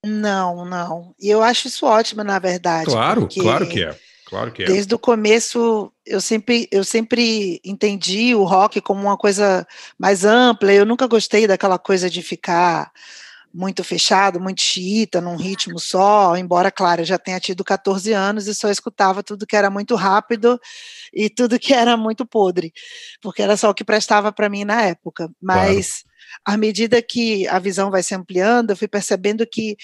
[0.05, 1.15] Não, não.
[1.19, 2.85] E eu acho isso ótimo, na verdade.
[2.85, 3.99] Claro, porque claro que é.
[4.29, 4.67] Claro que é.
[4.67, 9.67] Desde o começo, eu sempre, eu sempre entendi o rock como uma coisa
[9.99, 10.71] mais ampla.
[10.71, 12.93] Eu nunca gostei daquela coisa de ficar
[13.53, 18.47] muito fechado, muito xiita, num ritmo só, embora, claro, eu já tenha tido 14 anos
[18.47, 20.61] e só escutava tudo que era muito rápido
[21.13, 22.71] e tudo que era muito podre,
[23.23, 25.31] porque era só o que prestava para mim na época.
[25.41, 26.05] Mas
[26.45, 29.77] à medida que a visão vai se ampliando, eu fui percebendo que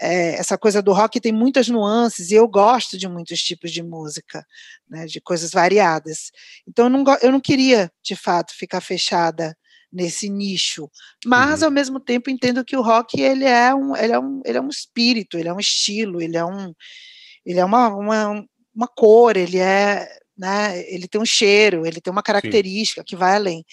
[0.00, 3.82] é, essa coisa do rock tem muitas nuances e eu gosto de muitos tipos de
[3.82, 4.44] música,
[4.88, 6.30] né, de coisas variadas.
[6.66, 9.56] Então eu não, eu não queria, de fato, ficar fechada
[9.92, 10.88] nesse nicho,
[11.26, 11.66] mas uhum.
[11.66, 14.60] ao mesmo tempo entendo que o rock ele é um, ele é um, ele é
[14.60, 16.72] um espírito, ele é um estilo, ele é um,
[17.44, 18.44] ele é uma, uma,
[18.74, 23.04] uma cor, ele é, né, ele tem um cheiro, ele tem uma característica Sim.
[23.04, 23.64] que vai além.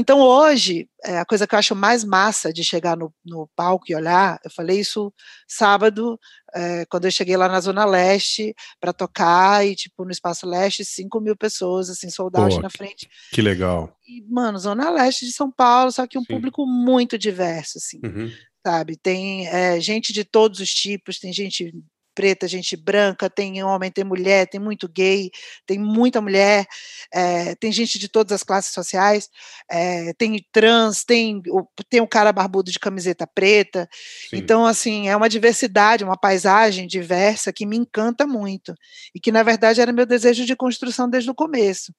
[0.00, 3.86] Então, hoje, é, a coisa que eu acho mais massa de chegar no, no palco
[3.88, 5.12] e olhar, eu falei isso
[5.44, 6.16] sábado,
[6.54, 10.84] é, quando eu cheguei lá na Zona Leste para tocar, e, tipo, no Espaço Leste,
[10.84, 13.08] 5 mil pessoas, assim, soldados Pô, na frente.
[13.32, 13.92] Que legal.
[14.06, 16.32] E, mano, Zona Leste de São Paulo, só que um Sim.
[16.32, 18.30] público muito diverso, assim, uhum.
[18.64, 18.96] sabe?
[18.96, 21.74] Tem é, gente de todos os tipos, tem gente
[22.18, 25.30] preta, gente branca, tem homem, tem mulher, tem muito gay,
[25.64, 26.66] tem muita mulher,
[27.14, 29.30] é, tem gente de todas as classes sociais,
[29.70, 31.40] é, tem trans, tem,
[31.88, 33.88] tem um cara barbudo de camiseta preta.
[34.28, 34.38] Sim.
[34.38, 38.74] Então, assim, é uma diversidade, uma paisagem diversa que me encanta muito.
[39.14, 41.92] E que, na verdade, era meu desejo de construção desde o começo.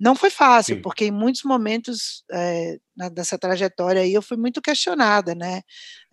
[0.00, 0.82] Não foi fácil, Sim.
[0.82, 2.78] porque em muitos momentos é,
[3.12, 5.60] dessa trajetória aí eu fui muito questionada, né?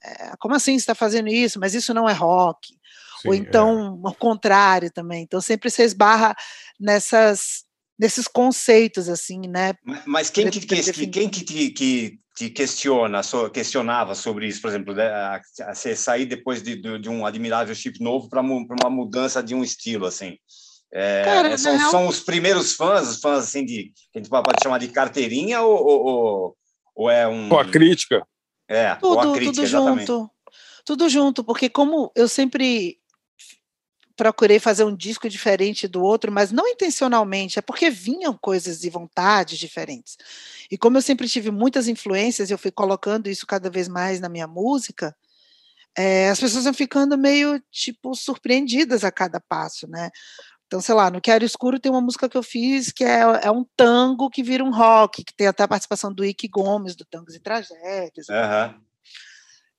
[0.04, 1.60] É, como assim você está fazendo isso?
[1.60, 2.76] Mas isso não é rock.
[3.26, 4.10] Sim, ou então é.
[4.10, 5.24] o contrário também.
[5.24, 6.36] Então sempre se esbarra
[6.80, 7.66] nessas
[7.98, 9.74] nesses conceitos assim, né?
[9.84, 14.62] Mas, mas quem, que, que, quem que te, que te questiona, so, questionava sobre isso,
[14.62, 15.40] por exemplo, né,
[15.74, 19.64] você sair depois de, de, de, um admirável chip novo para uma mudança de um
[19.64, 20.38] estilo assim?
[20.94, 21.92] É, Cara, são, real...
[21.92, 25.62] são, os primeiros fãs, os fãs assim de que a gente pode chamar de carteirinha
[25.62, 26.58] ou, ou,
[26.96, 28.26] ou é um ou a crítica?
[28.68, 30.08] É, tudo, a crítica, tudo exatamente.
[30.08, 30.32] junto,
[30.86, 32.98] tudo junto, porque como eu sempre
[34.16, 38.90] procurei fazer um disco diferente do outro, mas não intencionalmente, é porque vinham coisas e
[38.90, 40.18] vontades diferentes.
[40.72, 44.30] E como eu sempre tive muitas influências, eu fui colocando isso cada vez mais na
[44.30, 45.16] minha música,
[45.98, 50.10] é, as pessoas vão ficando meio, tipo, surpreendidas a cada passo, né?
[50.68, 53.52] Então, sei lá, no Quero Escuro tem uma música que eu fiz que é, é
[53.52, 57.06] um tango que vira um rock, que tem até a participação do Ike Gomes, do
[57.06, 58.28] Tangos e Tragédias.
[58.30, 58.82] Uhum.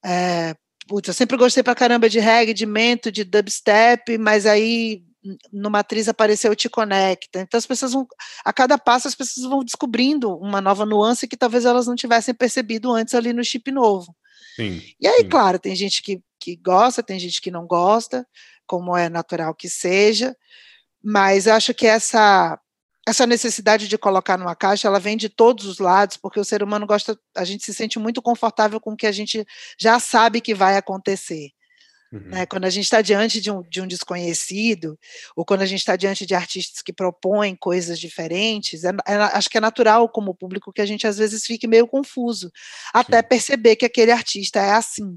[0.05, 0.55] É,
[0.87, 5.03] putz, eu sempre gostei pra caramba de reggae, de mento, de dubstep, mas aí
[5.53, 7.41] no Matriz apareceu o Te Conecta.
[7.41, 8.07] Então as pessoas vão,
[8.45, 12.35] a cada passo as pessoas vão descobrindo uma nova nuance que talvez elas não tivessem
[12.35, 14.15] percebido antes ali no chip novo.
[14.55, 15.29] Sim, e aí, sim.
[15.29, 18.27] claro, tem gente que, que gosta, tem gente que não gosta,
[18.67, 20.35] como é natural que seja,
[21.03, 22.59] mas eu acho que essa
[23.07, 26.63] essa necessidade de colocar numa caixa, ela vem de todos os lados, porque o ser
[26.63, 29.47] humano gosta, a gente se sente muito confortável com o que a gente
[29.79, 31.51] já sabe que vai acontecer.
[32.13, 32.21] Uhum.
[32.31, 32.47] Né?
[32.47, 34.99] Quando a gente está diante de um, de um desconhecido,
[35.37, 39.49] ou quando a gente está diante de artistas que propõem coisas diferentes, é, é, acho
[39.49, 42.51] que é natural, como público, que a gente às vezes fique meio confuso,
[42.93, 43.29] até Sim.
[43.29, 45.17] perceber que aquele artista é assim.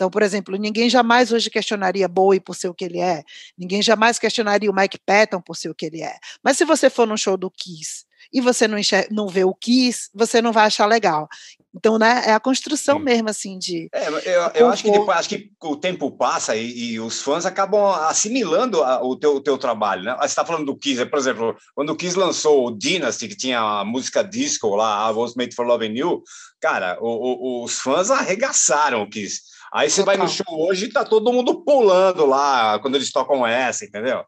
[0.00, 3.22] Então, por exemplo, ninguém jamais hoje questionaria Bowie por ser o que ele é,
[3.58, 6.14] ninguém jamais questionaria o Mike Patton por ser o que ele é.
[6.42, 8.78] Mas se você for num show do Kiss e você não,
[9.10, 11.28] não vê o Kiss, você não vai achar legal.
[11.74, 13.04] Então, né, é a construção Sim.
[13.04, 13.90] mesmo, assim, de.
[13.92, 17.44] É, eu, eu acho que depois, acho que o tempo passa e, e os fãs
[17.44, 20.16] acabam assimilando a- o teu, o teu trabalho, né?
[20.18, 23.60] Você está falando do Kiss, por exemplo, quando o Kiss lançou o Dynasty, que tinha
[23.60, 26.22] a música disco lá, I Was Made for Loving You,
[26.58, 29.42] cara, o- o- os fãs arregaçaram o Kiss.
[29.72, 33.46] Aí você vai no show hoje e tá todo mundo pulando lá quando eles tocam
[33.46, 34.24] essa, entendeu?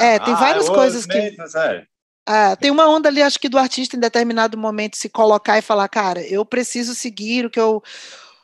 [0.00, 1.86] É, tem várias I was coisas que- sério.
[2.26, 5.62] Ah, tem uma onda ali, acho que do artista em determinado momento se colocar e
[5.62, 7.82] falar, cara, eu preciso seguir o que eu,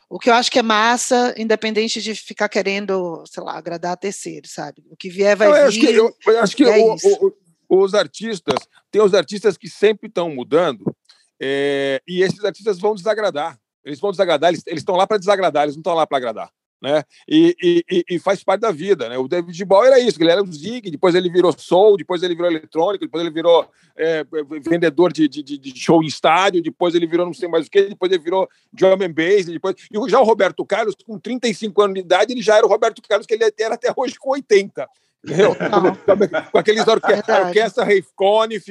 [0.09, 3.97] o que eu acho que é massa, independente de ficar querendo, sei lá, agradar a
[3.97, 4.83] terceiro, sabe?
[4.91, 5.61] O que vier vai Eu vir.
[5.63, 6.95] acho que, eu, eu acho que é o-
[7.69, 8.59] o- os artistas,
[8.91, 10.85] tem os artistas que sempre estão mudando,
[11.41, 13.57] é, e esses artistas vão desagradar.
[13.85, 16.51] Eles vão desagradar, eles estão lá para desagradar, eles não estão lá para agradar.
[16.83, 17.05] Né?
[17.29, 17.55] E,
[17.91, 19.07] e- e- faz parte da vida.
[19.07, 19.19] Né?
[19.19, 22.35] O David Bowie era isso, ele era um zig, depois ele virou soul, depois ele
[22.35, 24.25] virou eletrônico, depois ele virou é,
[24.67, 27.83] vendedor de, de- de- show em estádio, depois ele virou não sei mais o que,
[27.83, 29.77] depois ele virou drum and bass, depois...
[29.93, 33.03] E já o Roberto Carlos, com 35 anos de idade, ele já era o Roberto
[33.07, 34.89] Carlos que ele era até hoje com 80.
[36.51, 37.49] Com aqueles orque Verdade.
[37.49, 38.07] orquestra Rave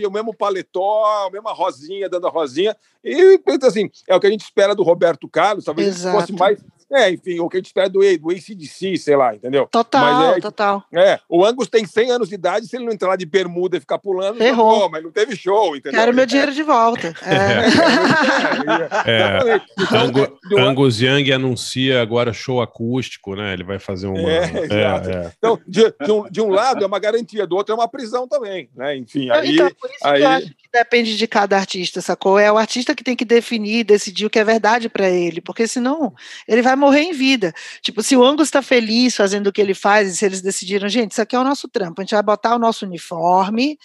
[0.07, 2.75] o mesmo paletó, a mesma rosinha dando a rosinha.
[3.03, 6.17] E, assim, é o que a gente espera do Roberto Carlos, talvez Exato.
[6.17, 6.59] fosse mais.
[6.91, 9.67] É, enfim, o que a gente espera do, do ACDC, sei lá, entendeu?
[9.71, 10.83] Total, Mas é, total.
[10.93, 13.77] é, o Angus tem 100 anos de idade, se ele não entrar lá de bermuda
[13.77, 14.81] e ficar pulando, Ferrou.
[14.81, 15.99] pô, mas não teve show, entendeu?
[15.99, 17.13] Quero meu dinheiro de volta.
[17.21, 17.69] É.
[19.05, 19.19] É,
[19.55, 19.61] É.
[19.79, 20.11] Então,
[20.57, 23.53] um- Angus Young anuncia agora show acústico, né?
[23.53, 24.19] Ele vai fazer uma.
[24.19, 25.09] É, exato.
[25.09, 25.31] é.
[25.37, 28.27] Então, de, de um, de um lado é uma garantia, do outro é uma prisão
[28.27, 28.95] também, né?
[28.97, 32.37] Enfim, aí, então, por isso aí que eu acho que depende de cada artista, sacou?
[32.39, 35.67] É o artista que tem que definir, decidir o que é verdade para ele, porque
[35.67, 36.13] senão
[36.47, 37.53] ele vai morrer em vida.
[37.81, 40.89] Tipo, se o Angus está feliz fazendo o que ele faz, e se eles decidiram,
[40.89, 43.77] gente, isso aqui é o nosso trampo, a gente vai botar o nosso uniforme,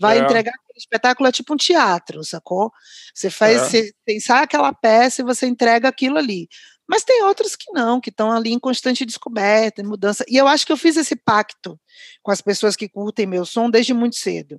[0.00, 0.22] vai É.
[0.22, 2.72] entregar aquele espetáculo, é tipo um teatro, sacou?
[3.14, 3.64] Você faz, É.
[3.64, 6.48] você pensar aquela peça e você entrega aquilo ali.
[6.90, 10.24] Mas tem outros que não, que estão ali em constante descoberta, em mudança.
[10.26, 11.78] E eu acho que eu fiz esse pacto
[12.22, 14.58] com as pessoas que curtem meu som desde muito cedo.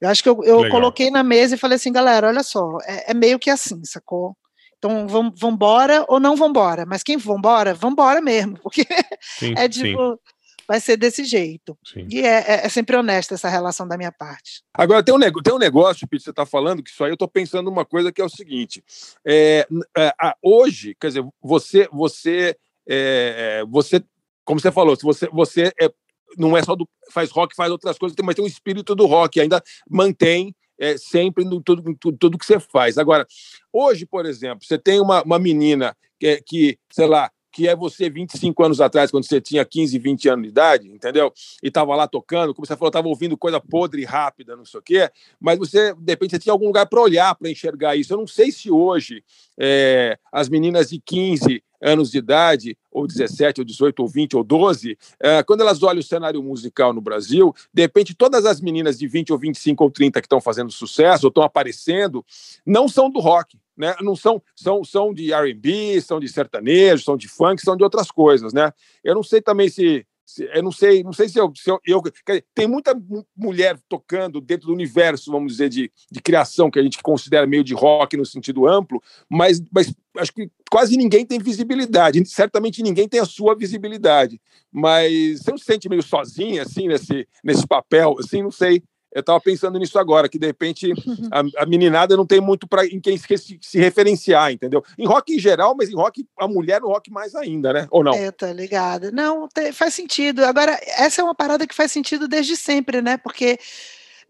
[0.00, 3.12] Eu acho que eu, eu coloquei na mesa e falei assim, galera, olha só, é,
[3.12, 4.36] é meio que assim, sacou?
[4.78, 8.86] Então, vamos embora ou não vambora, mas quem vambora, vambora mesmo, porque
[9.20, 10.20] Sim, é sim, tipo,
[10.68, 11.76] vai ser desse jeito.
[11.84, 12.06] sim.
[12.10, 14.62] E é, é- é sempre honesta essa relação da minha parte.
[14.74, 17.14] Agora, tem um, nego- tem um negócio, Pete, você está falando, que isso aí eu
[17.14, 18.84] estou pensando uma coisa que é o seguinte:
[19.24, 22.56] é, é, a- hoje, quer dizer, você, você,
[22.88, 24.02] é, é, você,
[24.44, 25.90] como você falou, se você, você é,
[26.36, 29.40] não é só do, faz rock, faz outras coisas, mas tem um espírito do rock,
[29.40, 29.60] ainda
[29.90, 31.82] mantém é, sempre no tudo,
[32.18, 32.98] tudo que você faz.
[32.98, 33.26] Agora,
[33.72, 37.74] hoje, por exemplo, você tem uma, uma menina que, é- que, sei lá, que é
[37.74, 41.32] você 25 anos atrás, quando você tinha 15, 20 anos de idade, entendeu?
[41.62, 44.82] E estava lá tocando, como você falou, estava ouvindo coisa podre rápida, não sei o
[44.82, 48.12] quê, mas você, de repente, você tinha algum lugar para olhar, para enxergar isso.
[48.12, 49.22] Eu não sei se hoje
[49.58, 54.44] é, as meninas de 15 anos de idade, ou 17, ou 18, ou 20, ou
[54.44, 58.98] 12, é, quando elas olham o cenário musical no Brasil, de repente, todas as meninas
[58.98, 62.24] de 20, ou 25, ou 30 que estão fazendo sucesso, ou estão aparecendo,
[62.66, 63.56] não são do rock.
[63.78, 63.94] Né?
[64.00, 68.10] Não são, são, são de R&B, são de sertanejo, são de funk, são de outras
[68.10, 68.72] coisas, né?
[69.04, 71.78] Eu não sei também se, se- eu não sei, não sei se eu, se eu,
[71.86, 76.72] eu- dizer, tem muita mu- mulher tocando dentro do universo, vamos dizer, de, de criação
[76.72, 79.00] que a gente considera meio de rock no sentido amplo,
[79.30, 82.22] mas, mas acho que quase ninguém tem visibilidade.
[82.26, 84.40] Certamente ninguém tem a sua visibilidade,
[84.72, 88.82] mas você não se sente meio sozinha assim nesse nesse papel, assim, não sei.
[89.18, 90.92] Eu estava pensando nisso agora, que de repente
[91.32, 94.82] a, a meninada não tem muito para em quem se, se referenciar, entendeu?
[94.98, 97.88] Em rock em geral, mas em rock, a mulher no rock mais ainda, né?
[97.90, 98.14] Ou não?
[98.14, 99.10] É, tá ligada.
[99.10, 100.44] Não, te- faz sentido.
[100.44, 103.16] Agora, essa é uma parada que faz sentido desde sempre, né?
[103.16, 103.58] Porque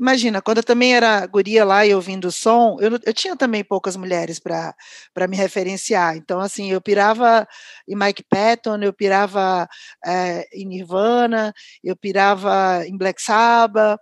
[0.00, 3.64] Imagina, quando eu também era guria lá e ouvindo o som, eu, eu tinha também
[3.64, 6.16] poucas mulheres para me referenciar.
[6.16, 7.46] Então, assim, eu pirava
[7.86, 9.68] em Mike Patton, eu pirava
[10.06, 13.98] é, em Nirvana, eu pirava em Black Sabbath,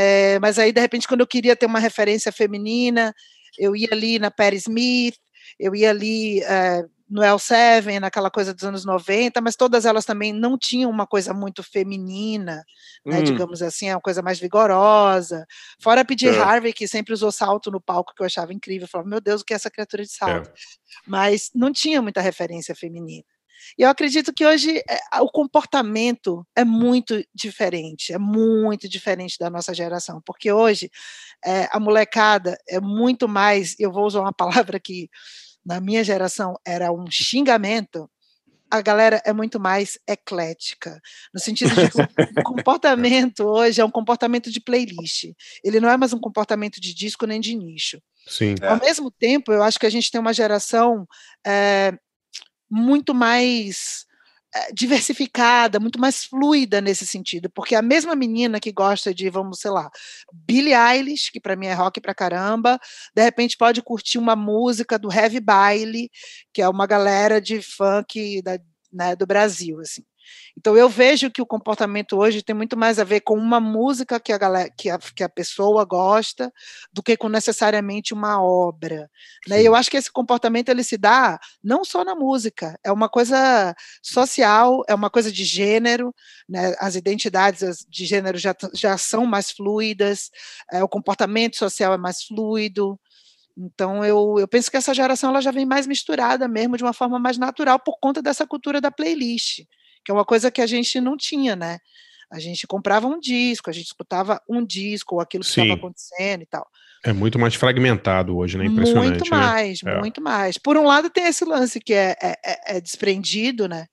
[0.00, 3.12] é, mas aí, de repente, quando eu queria ter uma referência feminina,
[3.58, 5.16] eu ia ali na Perry Smith,
[5.58, 10.32] eu ia ali é, no L7, naquela coisa dos anos 90, mas todas elas também
[10.32, 12.62] não tinham uma coisa muito feminina,
[13.04, 13.24] né, hum.
[13.24, 15.44] digamos assim, é uma coisa mais vigorosa.
[15.82, 16.40] Fora a PJ é.
[16.40, 18.84] Harvey, que sempre usou salto no palco, que eu achava incrível.
[18.84, 20.48] Eu falava, meu Deus, o que é essa criatura de salto?
[20.48, 20.52] É.
[21.06, 23.24] Mas não tinha muita referência feminina.
[23.78, 29.50] E eu acredito que hoje é, o comportamento é muito diferente, é muito diferente da
[29.50, 30.90] nossa geração, porque hoje
[31.44, 35.08] é, a molecada é muito mais, eu vou usar uma palavra que
[35.64, 38.10] na minha geração era um xingamento,
[38.70, 41.00] a galera é muito mais eclética,
[41.32, 45.32] no sentido de que o comportamento hoje é um comportamento de playlist.
[45.64, 48.00] Ele não é mais um comportamento de disco nem de nicho.
[48.26, 48.54] Sim.
[48.62, 48.80] Ao é.
[48.80, 51.06] mesmo tempo, eu acho que a gente tem uma geração
[51.46, 51.92] é,
[52.70, 54.06] muito mais
[54.54, 59.60] eh, diversificada, muito mais fluida nesse sentido, porque a mesma menina que gosta de, vamos,
[59.60, 59.90] sei lá,
[60.32, 62.78] Billie Eilish, que para mim é rock pra caramba,
[63.14, 66.10] de repente pode curtir uma música do Heavy Baile,
[66.52, 68.58] que é uma galera de funk da,
[68.92, 70.02] né, do Brasil, assim.
[70.58, 74.18] Então eu vejo que o comportamento hoje tem muito mais a ver com uma música
[74.18, 76.52] que a, galera, que a, que a pessoa gosta
[76.92, 79.08] do que com necessariamente uma obra.
[79.46, 79.62] Né?
[79.62, 83.08] E eu acho que esse comportamento ele se dá não só na música, é uma
[83.08, 83.72] coisa
[84.02, 86.12] social, é uma coisa de gênero,
[86.48, 86.74] né?
[86.80, 90.30] as identidades de gênero já, já são mais fluidas,
[90.72, 92.98] é, o comportamento social é mais fluido.
[93.56, 96.92] Então, eu, eu penso que essa geração ela já vem mais misturada mesmo, de uma
[96.92, 99.64] forma mais natural, por conta dessa cultura da playlist
[100.04, 101.78] que é uma coisa que a gente não tinha, né?
[102.30, 106.42] A gente comprava um disco, a gente escutava um disco, ou aquilo que estava acontecendo
[106.42, 106.66] e tal.
[107.04, 108.66] É muito mais fragmentado hoje, né?
[108.66, 109.10] Impressionante.
[109.10, 109.98] Muito mais, né?
[109.98, 110.24] muito é.
[110.24, 110.58] mais.
[110.58, 113.86] Por um lado, tem esse lance que é, é, é, é desprendido, né?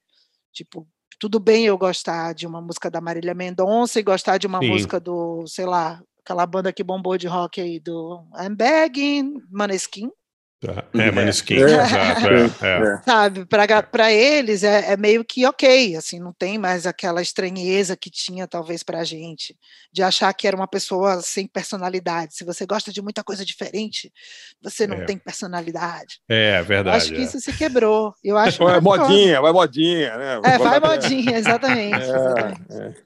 [0.51, 0.87] Tipo,
[1.19, 4.69] tudo bem eu gostar de uma música da Marília Mendonça e gostar de uma Sim.
[4.69, 10.09] música do, sei lá, aquela banda que bombou de rock aí do I'm Begging, Maneskin.
[10.66, 10.84] Tá.
[10.93, 11.61] É, Maneskin, é.
[11.61, 12.28] exato.
[12.28, 13.01] É, é.
[13.03, 18.09] Sabe, para eles é, é, meio que ok, assim, não tem mais aquela estranheza que
[18.09, 19.55] tinha talvez para a gente,
[19.91, 22.36] de achar que era uma pessoa sem personalidade.
[22.36, 24.11] Se você gosta de muita coisa diferente,
[24.61, 25.05] você não é.
[25.05, 26.20] tem personalidade.
[26.28, 26.97] É, verdade.
[26.97, 28.13] Eu acho que isso se quebrou.
[28.24, 30.41] Eu acho vai modinha, vai modinha, né?
[30.43, 32.01] É, vai modinha, exatamente.
[32.01, 33.05] exatamente.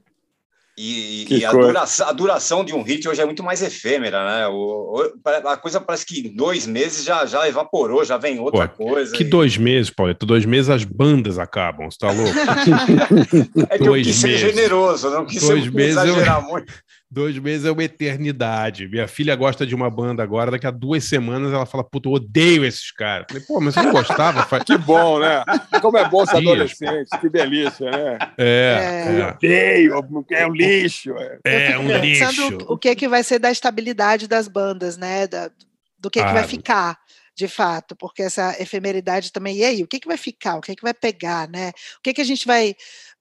[0.81, 4.47] E, e a, duração, a, duração, de um hit hoje é muito mais efêmera, né?
[4.47, 8.85] O, a coisa parece que em dois meses já, já evaporou, já vem outra Pô,
[8.85, 9.13] coisa.
[9.13, 9.27] Que e...
[9.29, 10.13] dois meses, Paulo?
[10.13, 12.31] Dois meses as bandas acabam, você tá louco?
[13.69, 14.39] é que dois eu quis meses.
[14.39, 16.47] ser generoso, não quis dois ser, meses exagerar eu...
[16.47, 16.73] muito.
[17.11, 18.87] Dois meses é uma eternidade.
[18.87, 22.13] Minha filha gosta de uma banda agora, daqui a duas semanas ela fala, puta, eu
[22.13, 23.25] odeio esses caras.
[23.27, 24.45] Falei, pô, mas você não gostava?
[24.63, 25.43] que bom, né?
[25.81, 28.17] Como é bom ser adolescente, que delícia, né?
[28.37, 29.05] É.
[29.07, 29.21] é.
[29.21, 31.15] Eu odeio, é um lixo.
[31.43, 32.57] É, é um lixo.
[32.67, 35.25] o que, é que vai ser da estabilidade das bandas, né?
[35.25, 35.49] Da,
[35.97, 36.95] do que, é que vai ficar
[37.39, 39.57] de fato, porque essa efemeridade também.
[39.57, 40.57] E aí, o que, que vai ficar?
[40.57, 41.69] O que, que vai pegar, né?
[41.97, 42.75] O que, que a gente vai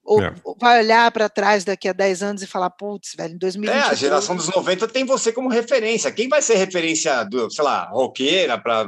[0.09, 0.33] ou é.
[0.59, 3.77] vai olhar para trás daqui a 10 anos e falar, putz, velho, em 2020.
[3.77, 6.11] É, a geração dos 90 tem você como referência.
[6.11, 8.87] Quem vai ser referência, do, sei lá, roqueira para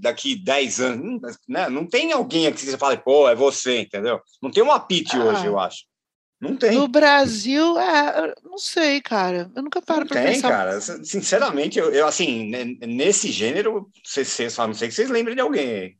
[0.00, 1.00] daqui 10 anos?
[1.04, 1.68] Hum, né?
[1.68, 4.20] Não tem alguém aqui que você fala, pô, é você, entendeu?
[4.40, 5.24] Não tem uma pitch ah.
[5.24, 5.90] hoje, eu acho.
[6.40, 6.72] Não tem.
[6.72, 9.50] No Brasil, é, não sei, cara.
[9.54, 10.32] Eu nunca paro para pensar.
[10.32, 10.80] Tem, cara.
[10.80, 12.48] Sinceramente, eu, eu, assim,
[12.80, 15.98] nesse gênero, vocês, só não sei que vocês lembrem de alguém.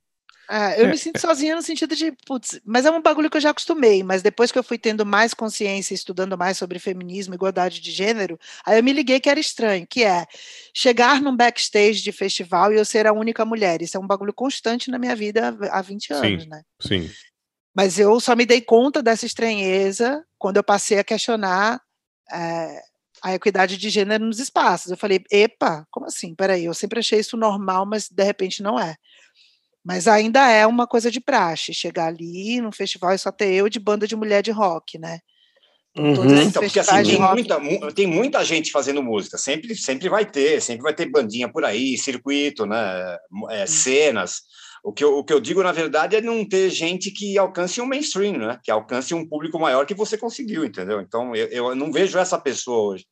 [0.53, 3.41] Ah, eu me sinto sozinha no sentido de, putz, mas é um bagulho que eu
[3.41, 7.81] já acostumei, mas depois que eu fui tendo mais consciência, estudando mais sobre feminismo, igualdade
[7.81, 8.37] de gênero,
[8.67, 10.27] aí eu me liguei que era estranho, que é
[10.75, 13.81] chegar num backstage de festival e eu ser a única mulher.
[13.81, 16.63] Isso é um bagulho constante na minha vida há 20 anos, sim, né?
[16.81, 17.09] Sim.
[17.73, 21.81] Mas eu só me dei conta dessa estranheza quando eu passei a questionar
[22.33, 22.83] é,
[23.23, 24.91] a equidade de gênero nos espaços.
[24.91, 26.35] Eu falei, epa, como assim?
[26.35, 28.97] Peraí, eu sempre achei isso normal, mas de repente não é.
[29.85, 33.69] Mas ainda é uma coisa de praxe, chegar ali no festival e só ter eu
[33.69, 35.21] de banda de mulher de rock, né?
[35.97, 36.43] Uhum.
[36.43, 40.83] Então, porque assim, tem, muita, tem muita gente fazendo música, sempre, sempre vai ter, sempre
[40.83, 43.17] vai ter bandinha por aí, circuito, né?
[43.51, 44.43] É, cenas.
[44.85, 47.81] O que, eu, o que eu digo, na verdade, é não ter gente que alcance
[47.81, 48.59] um mainstream, né?
[48.63, 51.01] Que alcance um público maior que você conseguiu, entendeu?
[51.01, 53.05] Então, eu, eu não vejo essa pessoa hoje.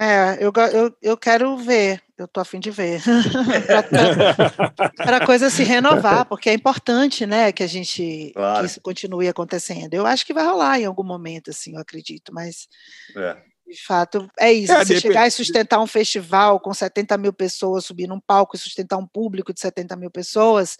[0.00, 3.02] É, eu, eu, eu quero ver, eu tô afim de ver,
[4.96, 8.60] para a coisa se renovar, porque é importante, né, que a gente, claro.
[8.60, 9.94] que isso continue acontecendo.
[9.94, 12.68] Eu acho que vai rolar em algum momento, assim, eu acredito, mas
[13.16, 13.36] é.
[13.68, 14.72] De fato, é isso.
[14.72, 18.58] É, você chegar e sustentar um festival com 70 mil pessoas, subir num palco e
[18.58, 20.78] sustentar um público de 70 mil pessoas,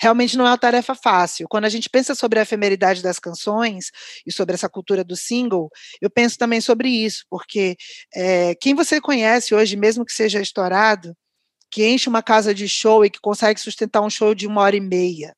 [0.00, 1.46] realmente não é uma tarefa fácil.
[1.48, 3.92] Quando a gente pensa sobre a efemeridade das canções
[4.26, 5.70] e sobre essa cultura do single,
[6.00, 7.76] eu penso também sobre isso, porque
[8.12, 11.16] eh, quem você conhece hoje, mesmo que seja estourado,
[11.70, 14.74] que enche uma casa de show e que consegue sustentar um show de uma hora
[14.74, 15.36] e meia,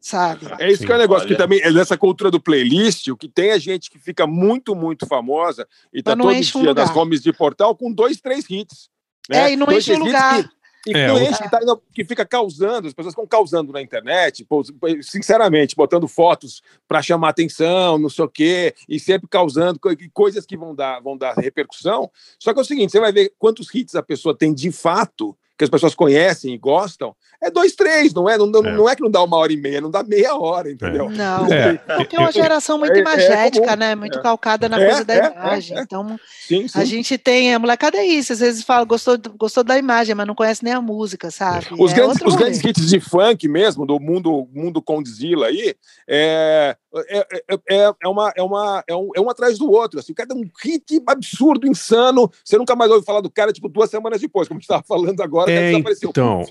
[0.00, 0.46] sabe?
[0.58, 1.34] É isso que é o negócio, Olha.
[1.36, 4.74] que também é nessa cultura do playlist, o que tem é gente que fica muito,
[4.74, 8.44] muito famosa e tá todo enche um dia nas homes de portal com dois, três
[8.48, 8.88] hits.
[9.28, 9.50] né?
[9.50, 10.42] É, e não Dois, enche o lugar.
[10.42, 11.58] Que, e que É, não o- enche, tá,
[11.92, 14.62] que fica causando, as pessoas ficam causando na internet, pô,
[15.02, 20.46] sinceramente, botando fotos para chamar atenção, não sei o quê, e sempre causando co- coisas
[20.46, 22.10] que vão dar, vão dar repercussão.
[22.38, 25.36] Só que é o seguinte, você vai ver quantos hits a pessoa tem de fato,
[25.58, 28.38] que as pessoas conhecem e gostam, é dois, três, não é?
[28.38, 28.72] Não, não, É.
[28.76, 31.10] não é que não dá uma hora e meia, não dá meia hora, entendeu?
[31.10, 33.94] Não, É, porque é uma eu- geração muito é- é imagética, né?
[33.96, 34.22] Muito É.
[34.22, 35.76] calcada na É, coisa da é, é, imagem.
[35.76, 35.80] é.
[35.82, 36.78] Então, Sim, sim.
[36.80, 40.26] a gente tem, a molecada é isso, às vezes fala, gostou, gostou da imagem, mas
[40.26, 41.66] não conhece nem a música, sabe?
[41.78, 45.74] Os, É grandes, os grandes hits de funk mesmo, do mundo, mundo Condzilla aí,
[46.08, 46.76] é,
[47.08, 49.98] é, é, é, é uma, é, uma, é, um, é um atrás do outro.
[50.00, 52.30] Assim, o cara dá um hit absurdo, insano.
[52.44, 54.82] Você nunca mais ouve falar do cara, tipo, duas semanas depois, como a gente estava
[54.86, 56.10] falando agora, É, desapareceu.
[56.10, 56.44] então,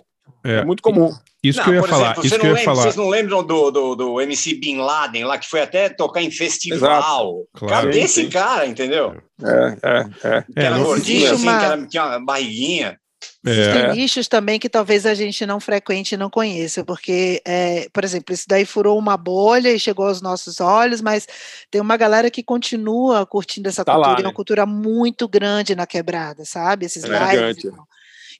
[0.43, 1.11] É é, muito comum.
[1.43, 2.81] isso Não, que eu ia por falar, exemplo, isso que eu ia lembra- falar.
[2.83, 6.31] Vocês não lembram do, do, do MC Bin Laden lá, que foi até tocar em
[6.31, 7.43] festival?
[7.53, 7.73] Claro.
[7.73, 8.29] Cara, esse Sim, sim.
[8.29, 9.15] cara, entendeu?
[9.43, 10.41] É, é, é.
[10.41, 12.97] Que era não- gordinho, assim, uma- que era, tinha uma barriguinha.
[13.45, 17.87] É, Existem nichos também que talvez a gente não frequente e não conheça, porque, é,
[17.93, 21.25] por exemplo, isso daí furou uma bolha e chegou aos nossos olhos, mas
[21.71, 24.35] tem uma galera que continua curtindo essa Tá cultura, lá, é uma né?
[24.35, 26.85] cultura muito grande na quebrada, sabe?
[26.85, 27.31] Esses É lives.
[27.61, 27.71] gigante.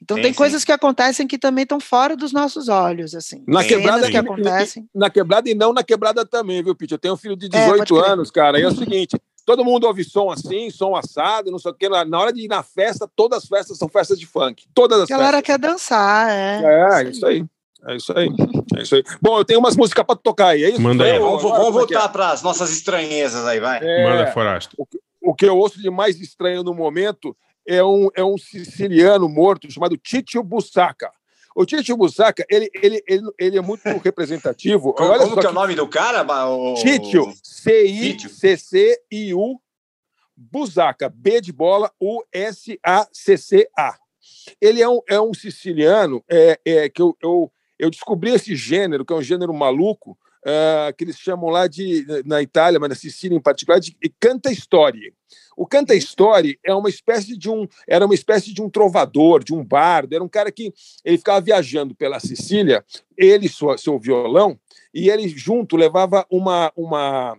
[0.01, 0.37] Então Sim, tem sim.
[0.37, 3.43] coisas que acontecem que também estão fora dos nossos olhos, assim.
[3.47, 4.87] Na quebrada, que e- acontecem.
[4.93, 6.91] na quebrada e não na quebrada também, viu, Pete?
[6.93, 8.11] Eu tenho um filho de É, pode 18 crer.
[8.11, 8.59] anos, cara.
[8.59, 11.89] E é o seguinte: todo mundo ouve som assim, som assado, não sei o quê.
[11.89, 14.65] Na, hora de ir na festa, todas as festas são festas de funk.
[14.73, 15.55] Todas as A galera festas.
[15.55, 16.61] quer dançar, é.
[17.05, 17.45] É, isso aí.
[17.87, 18.29] É isso aí.
[18.77, 19.03] É isso aí.
[19.21, 20.81] Bom, eu tenho umas músicas pra tocar aí, é isso?
[20.81, 21.17] Manda aí.
[21.19, 21.71] Vamos, agora, vamos é é?
[21.71, 23.79] voltar para as nossas estranhezas aí, vai.
[23.81, 24.75] É, Manda Forasta.
[25.21, 27.35] o que eu ouço de mais estranho no momento
[27.67, 31.11] é um, é um siciliano morto chamado Titio Bussaca.
[31.55, 34.93] O Titio Bussaca, ele, ele, ele, ele é muito representativo.
[34.93, 36.23] Como, Olha como que é o nome do cara?
[36.23, 36.75] ba- O...
[36.75, 39.59] Títio, C-I-C-C-I-U,
[40.35, 43.97] Busaca, B de bola, U-S-A-C-C-A.
[44.61, 49.03] Ele é um, é um siciliano é, é, que eu, eu, eu descobri esse gênero,
[49.03, 50.17] que é um gênero maluco,
[50.47, 54.49] ah, que eles chamam lá de, na Itália, mas na Sicília em particular, de canta
[54.49, 55.13] storie.
[55.57, 59.53] O canta storie é uma espécie de um, era uma espécie de um trovador, de
[59.53, 60.73] um bardo, era um cara que
[61.03, 62.85] ele ficava viajando pela Sicília,
[63.17, 64.57] ele sua, seu violão,
[64.93, 67.37] e ele junto levava uma, uma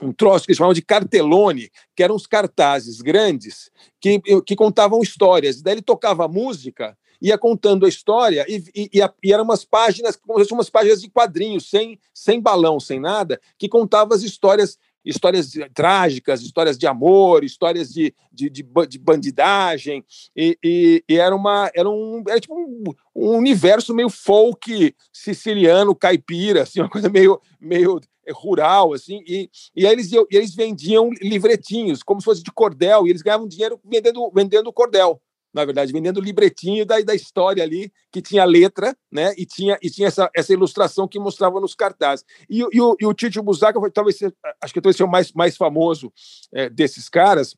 [0.00, 3.68] um troço que eles chamavam de cartelone, que eram uns cartazes grandes
[4.00, 5.60] que, que contavam histórias.
[5.60, 10.16] Daí ele tocava música, ia contando a história, e, e, e, e eram umas páginas,
[10.16, 14.22] como se fossem umas páginas de quadrinhos, sem, sem balão, sem nada, que contavam as
[14.22, 20.04] histórias histórias trágicas, histórias de amor, histórias de, de, de, de bandidagem,
[20.36, 25.94] e, e, e era uma era um era tipo um, um universo meio folk siciliano,
[25.94, 28.00] caipira, assim, uma coisa meio meio
[28.32, 33.06] rural, assim, e, e aí eles, e eles vendiam livretinhos, como se fosse de cordel,
[33.06, 35.20] e eles ganhavam dinheiro vendendo, vendendo cordel,
[35.58, 39.90] na verdade, vendendo livretinho da, da história ali, que tinha letra, né, e tinha, e
[39.90, 42.24] tinha essa, essa ilustração que mostrava nos cartazes.
[42.48, 44.18] E, e o, e o Tito Busaca foi talvez
[44.62, 46.12] acho que talvez seja o mais, mais famoso
[46.54, 47.56] eh, desses caras,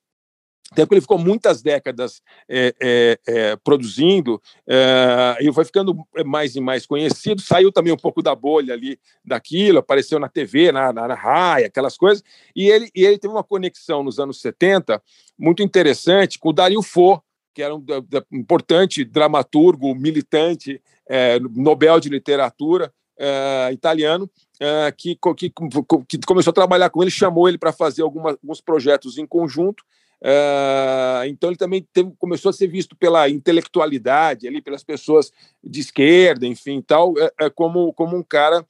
[0.72, 6.55] até porque ele ficou muitas décadas é, é, é, produzindo é, e foi ficando mais
[6.55, 7.42] e mais conhecido.
[7.42, 11.66] Saiu também um pouco da bolha ali daquilo, apareceu na TV, na, na, na raia,
[11.66, 12.22] aquelas coisas.
[12.55, 15.03] E ele, e ele teve uma conexão nos anos 70
[15.36, 17.20] muito interessante com o Dario Fo,
[17.61, 17.84] que era um
[18.32, 26.54] importante dramaturgo, militante, é, Nobel de Literatura é, italiano, é, que, que, que começou a
[26.54, 29.84] trabalhar com ele, chamou ele para fazer alguns projetos em conjunto.
[30.22, 35.30] É, então ele também teve- começou a ser visto pela intelectualidade ali, pelas pessoas
[35.62, 38.64] de esquerda, enfim, tal, é, é, como, como um cara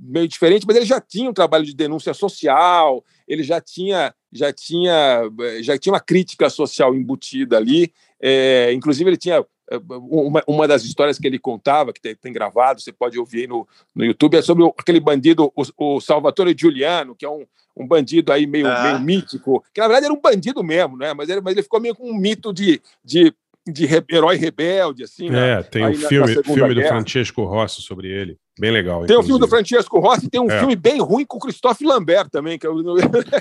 [0.00, 4.52] meio diferente, mas ele já tinha um trabalho de denúncia social, ele já tinha já
[4.52, 5.22] tinha
[5.62, 9.36] já tinha uma crítica social embutida ali, é, inclusive ele tinha
[9.70, 13.42] é, uma, uma das histórias que ele contava, que tem, tem gravado, você pode ouvir
[13.42, 17.30] aí no, no YouTube, é sobre o- aquele bandido, o, o Salvatore Giuliano, que é
[17.30, 18.82] um, um bandido aí meio, Ah.
[18.82, 21.14] meio mítico, que na verdade era um bandido mesmo, né?
[21.14, 23.32] mas, ele, mas ele ficou meio com um mito de, de
[23.66, 25.34] de re, herói rebelde, assim.
[25.34, 28.36] É, tem um filme, filme do Francesco Rossi sobre ele.
[28.58, 29.04] Bem legal.
[29.06, 30.58] Tem o um filme do Francesco Rossi, tem um é.
[30.58, 32.58] filme bem ruim com o Christophe Lambert também.
[32.58, 32.76] Que é o...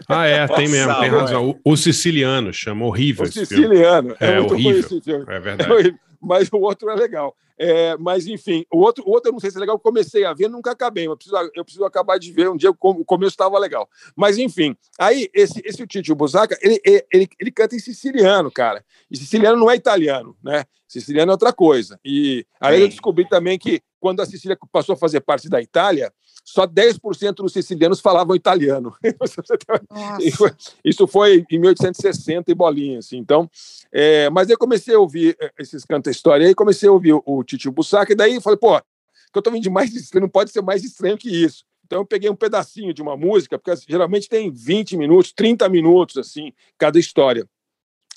[0.07, 1.57] Ah, é, tem mesmo, tem razão.
[1.63, 3.26] O, o Siciliano, chama horrível.
[3.26, 5.01] O Siciliano, é, é horrível.
[5.28, 5.89] É verdade.
[5.89, 5.93] É
[6.24, 7.36] mas o outro é legal.
[7.58, 10.34] É, mas, enfim, o outro, o outro eu não sei se é legal, comecei a
[10.34, 13.60] ver, nunca acabei, eu preciso, eu preciso acabar de ver, um dia o começo estava
[13.60, 13.88] legal.
[14.16, 16.82] Mas, enfim, aí esse, esse Tito Busaca, ele,
[17.12, 18.84] ele, ele canta em siciliano, cara.
[19.10, 20.66] E siciliano não é italiano, né?
[20.88, 21.99] Siciliano é outra coisa.
[22.06, 22.82] E aí Sim.
[22.84, 26.14] eu descobri também que quando a Sicília passou a fazer parte da Itália,
[26.44, 28.94] só 10% dos sicilianos falavam italiano.
[30.84, 33.18] Isso foi em 1860 e bolinha, assim.
[33.18, 33.50] Então,
[33.91, 37.44] é, mas eu comecei a ouvir é, esses canta história aí, comecei a ouvir o
[37.44, 40.52] Titio Bussac, e daí falei, pô, que eu tô vindo de mais estranho, não pode
[40.52, 41.64] ser mais estranho que isso.
[41.86, 45.68] Então eu peguei um pedacinho de uma música, porque assim, geralmente tem 20 minutos, 30
[45.70, 47.48] minutos, assim, cada história.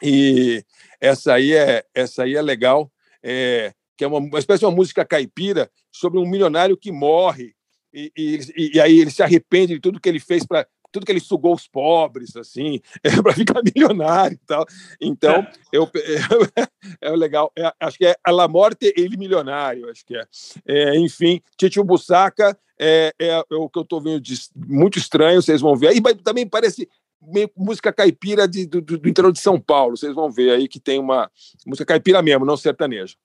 [0.03, 0.64] E
[1.01, 2.91] essa aí é, essa aí é legal,
[3.22, 7.55] é, que é uma, uma espécie de uma música caipira sobre um milionário que morre
[7.97, 11.12] e, e, e, aí ele se arrepende de tudo que ele fez para tudo que
[11.12, 14.64] ele sugou os pobres, assim, é, para ficar milionário e tal.
[15.01, 15.53] Então, é.
[15.72, 15.90] eu,
[16.57, 16.68] é,
[17.03, 17.53] é legal.
[17.57, 20.24] É, acho que é a La Morte ele milionário, acho que é.
[20.66, 25.61] é enfim, Titio Bussaca é, é, o que eu estou vendo de, muito estranho, vocês
[25.61, 25.94] vão ver.
[25.97, 26.88] E também parece
[27.20, 30.78] meio música caipira de, do, do interior de São Paulo, vocês vão ver aí que
[30.78, 31.30] tem uma
[31.66, 33.16] música caipira mesmo, não sertaneja.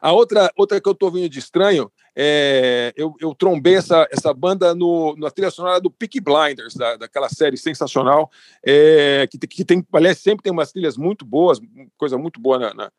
[0.00, 4.32] A outra, outra que eu estou vindo de estranho, é, eu, eu trombei essa, essa
[4.34, 8.30] banda no, na trilha sonora do Peaky Blinders, da, daquela série sensacional,
[8.64, 11.60] é, que, que tem, aliás, sempre tem umas trilhas muito boas,
[11.96, 12.90] coisa muito boa na, na,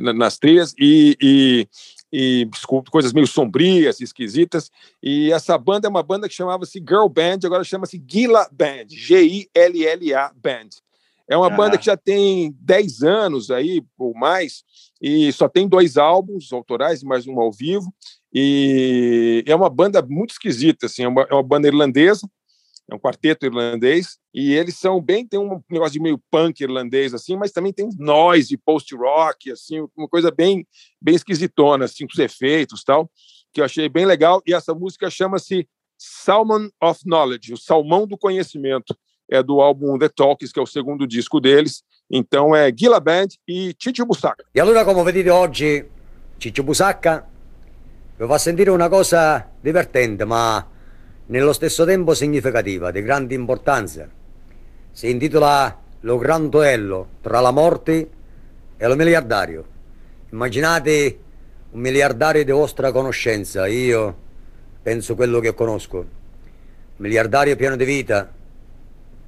[0.00, 1.68] na, nas trilhas, e, e,
[2.12, 2.48] e
[2.90, 4.70] coisas meio sombrias, esquisitas.
[5.02, 10.32] E essa banda é uma banda que chamava-se Girl Band, agora chama-se Gila Band, G-I-L-L-A
[10.34, 10.70] Band.
[11.28, 14.64] É uma banda que já tem 10 anos aí, ou mais,
[15.00, 17.94] e só tem dois álbuns autorais e mais um ao vivo.
[18.32, 22.28] E é uma banda muito esquisita, assim, é uma, é uma banda irlandesa,
[22.90, 27.12] é um quarteto irlandês, e eles são bem, tem um negócio de meio punk irlandês,
[27.14, 30.66] assim, mas também tem noise, post-rock, assim, uma coisa bem,
[31.00, 33.10] bem esquisitona, assim, com os efeitos tal,
[33.52, 35.68] que eu achei bem legal, e essa música chama-se
[35.98, 38.96] Salmon of Knowledge, o salmão do conhecimento,
[39.30, 41.84] é do álbum The Talks, que é o segundo disco deles.
[42.10, 44.44] Então é Gila Band e Ciccio Busacca.
[44.52, 45.86] E allora, come vedete oggi,
[46.40, 47.29] Ciccio Busacca
[48.20, 50.68] vi fa sentire una cosa divertente, ma
[51.24, 54.06] nello stesso tempo significativa, di grande importanza.
[54.92, 58.10] Si intitola Lo Gran Duello tra la morte
[58.76, 59.64] e lo miliardario.
[60.32, 61.18] Immaginate
[61.70, 64.14] un miliardario di vostra conoscenza, io
[64.82, 66.04] penso quello che conosco.
[66.96, 68.30] Miliardario pieno di vita,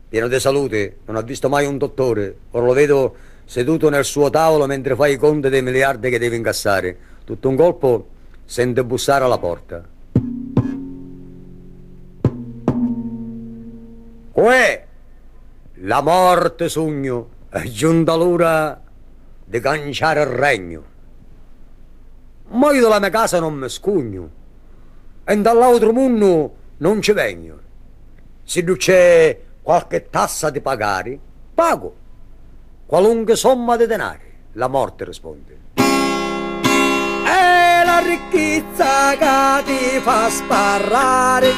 [0.07, 3.17] pieno di salute, non ha visto mai un dottore, ora lo vedo
[3.47, 6.95] seduto nel suo tavolo mentre fa i conti dei miliardi che deve incassare.
[7.25, 8.12] Tutto un colpo
[8.53, 9.83] sente bussare alla porta.
[14.35, 14.87] Uè,
[15.73, 18.79] la morte sogno, è giunta l'ora
[19.43, 20.85] di canciare il regno.
[22.49, 24.31] Ma io dalla mia casa non mi scugno
[25.25, 27.59] e dall'altro mondo non ci vengo.
[28.45, 31.19] Se non c'è qualche tassa di pagare,
[31.55, 31.97] pago.
[32.85, 35.62] Qualunque somma di denari, la morte risponde.
[38.03, 41.53] Ricchezza che ti fa sparare.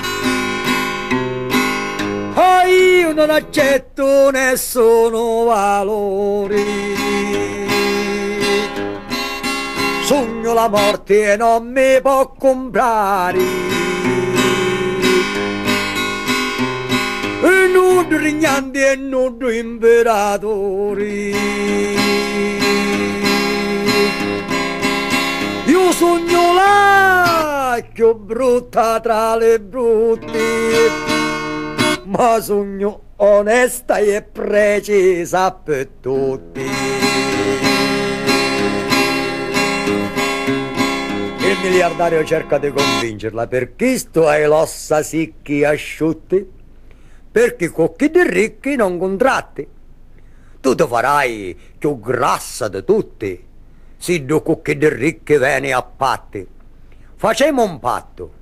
[2.34, 6.64] Oh, io non accetto nessuno valore.
[10.02, 13.74] Sogno la morte e non mi può comprare.
[18.04, 21.34] nudo regnanti e nudo imperatori.
[25.84, 30.88] Io sogno la più brutta tra le brutte,
[32.04, 36.62] ma sogno onesta e precisa per tutti.
[41.38, 46.48] Il miliardario cerca di convincerla perché sto hai l'ossa sicchi asciutte
[47.30, 49.68] perché cocchi di ricchi non contratti.
[50.62, 53.52] Tu ti farai più grassa di tutti,
[54.24, 56.46] due cocchi di ricchi vieni a patti.
[57.16, 58.32] Facciamo un patto,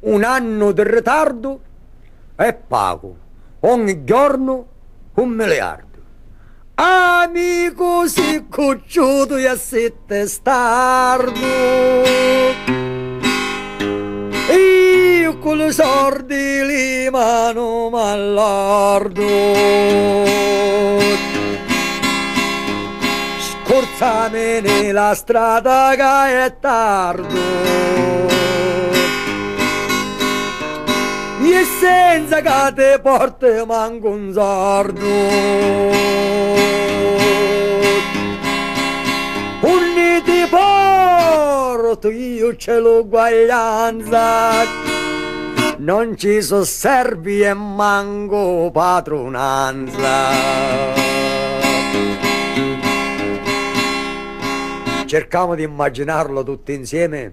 [0.00, 1.60] un anno di ritardo
[2.36, 3.16] e pago
[3.60, 4.66] ogni giorno
[5.14, 5.86] un miliardo.
[6.74, 11.46] Amico si cucciuto e si testardo
[15.28, 19.26] io con le sordi li mano mallardo
[23.96, 27.58] Samene la strada che è tardo.
[31.58, 35.08] E senza che te porte manco un sordo
[39.60, 44.62] Un ti porto io ce l'uguaglianza
[45.78, 50.28] Non ci so servi e manco padronanza
[55.08, 57.32] Cercavo di immaginarlo tutti insieme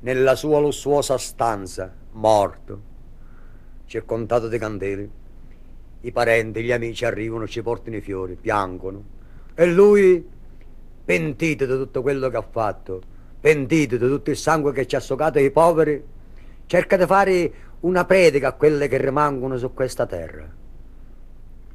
[0.00, 2.82] nella sua lussuosa stanza, morto,
[3.86, 5.10] circondato di candele.
[6.02, 9.02] I parenti, gli amici arrivano, ci portano i fiori, piangono.
[9.54, 10.22] E lui,
[11.02, 13.00] pentito di tutto quello che ha fatto,
[13.40, 16.04] pentito di tutto il sangue che ci ha soccato ai poveri,
[16.66, 20.46] cerca di fare una predica a quelle che rimangono su questa terra.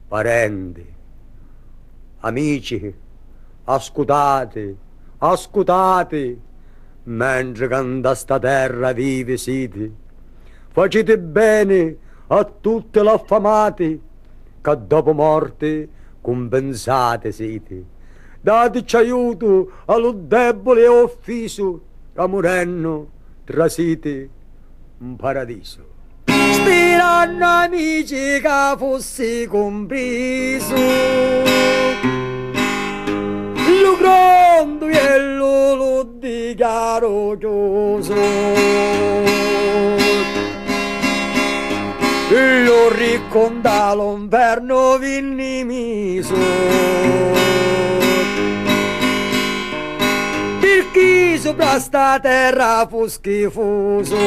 [0.10, 0.94] Parenti,
[2.20, 2.94] amici,
[3.64, 4.86] ascoltate,
[5.20, 6.40] ascoltate,
[7.04, 9.92] mentre che da sta terra vive siti,
[10.70, 11.98] facete bene
[12.28, 14.02] a tutti gli affamati,
[14.62, 15.90] che dopo morte
[16.22, 17.96] compensate siete.
[18.42, 21.82] Dateci aiuto allo debole e offeso,
[22.16, 23.10] a morenno
[23.44, 24.30] trasite
[25.00, 25.96] un paradiso.
[26.26, 30.76] Spirano amici che fossi compreso
[33.98, 38.16] gronduiello lo di caro chiuso.
[42.30, 46.36] Io riconda l'inverno vinni miso.
[50.60, 54.18] Per chi sopra sta terra fu schifoso.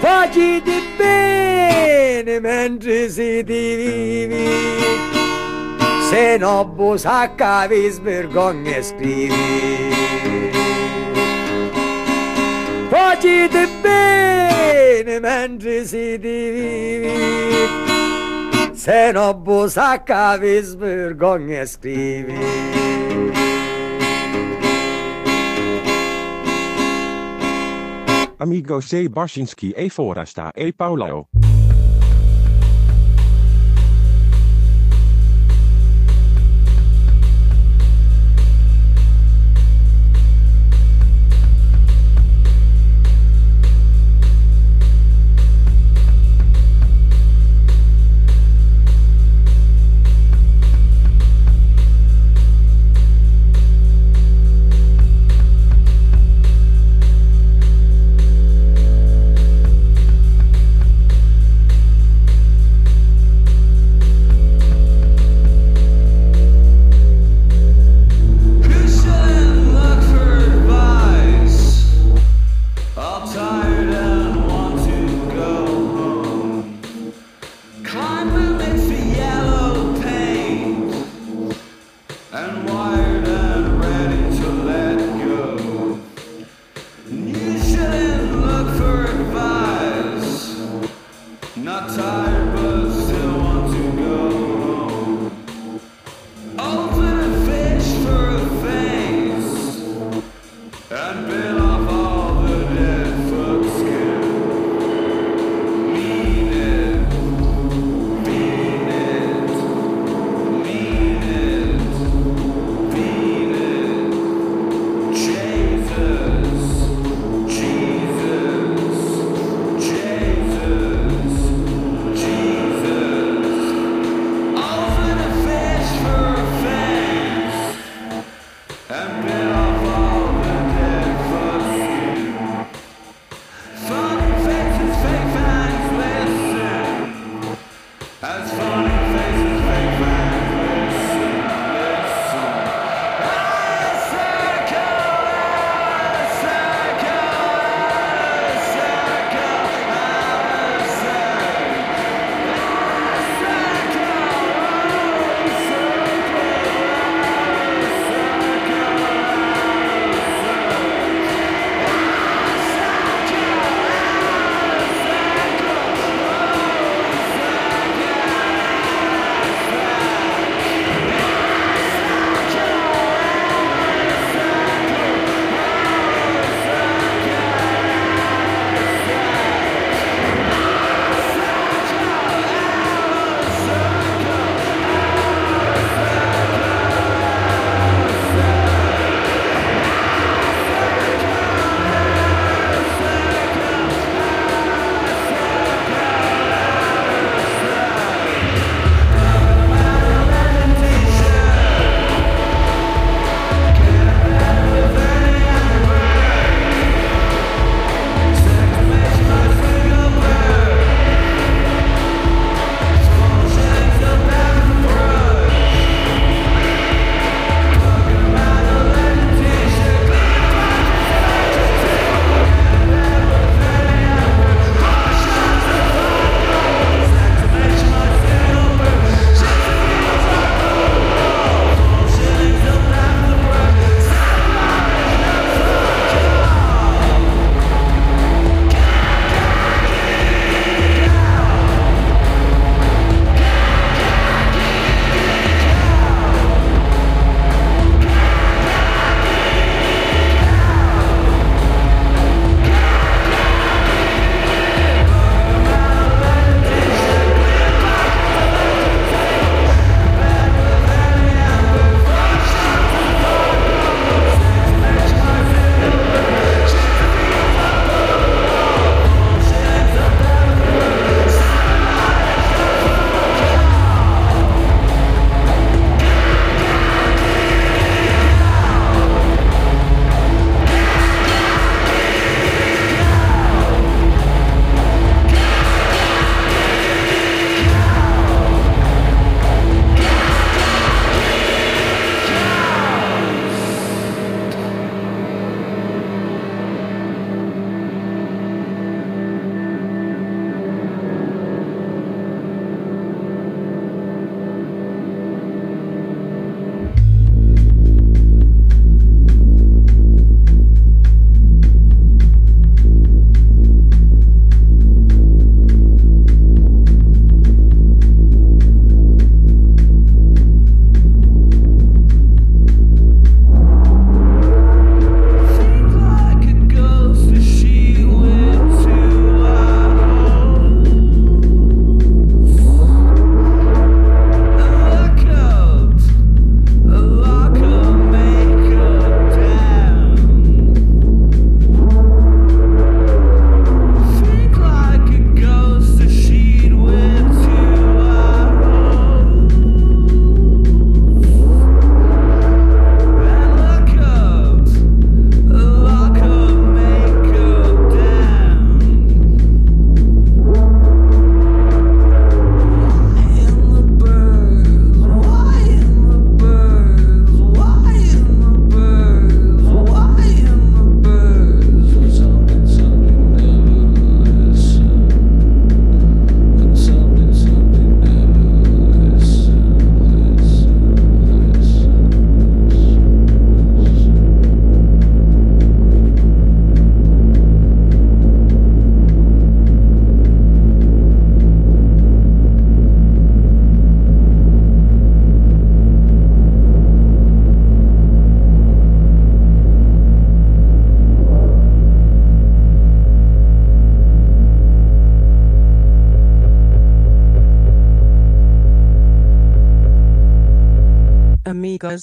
[0.00, 5.13] Facci di bene mentre si ti vivi
[6.14, 9.90] se no busacca vi svergogna e scrivi
[12.88, 17.10] facite bene mentre si vivi
[18.74, 22.38] se no busacca vi svergogna e scrivi
[28.36, 29.08] Amigo C.
[29.08, 31.28] Barsinski e Forasta e Paulo.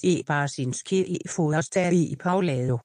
[0.03, 2.79] E Barsinski e Foraster e Paulero.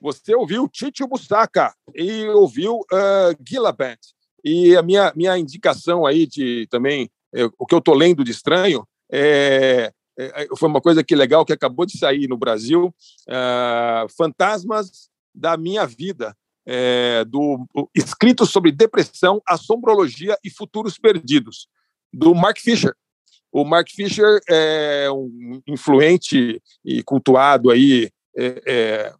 [0.00, 3.98] Você ouviu Titio Bussaca e ouviu uh, Gila Band.
[4.44, 8.30] E a minha, minha indicação aí de também, é, o que eu estou lendo de
[8.30, 12.94] estranho, é, é, foi uma coisa que legal que acabou de sair no Brasil,
[13.28, 16.36] uh, Fantasmas da Minha Vida,
[16.66, 21.68] é, do escrito sobre depressão, assombrologia e futuros perdidos,
[22.12, 22.94] do Mark Fisher.
[23.52, 29.12] O Mark Fisher é um influente e cultuado aí é, é,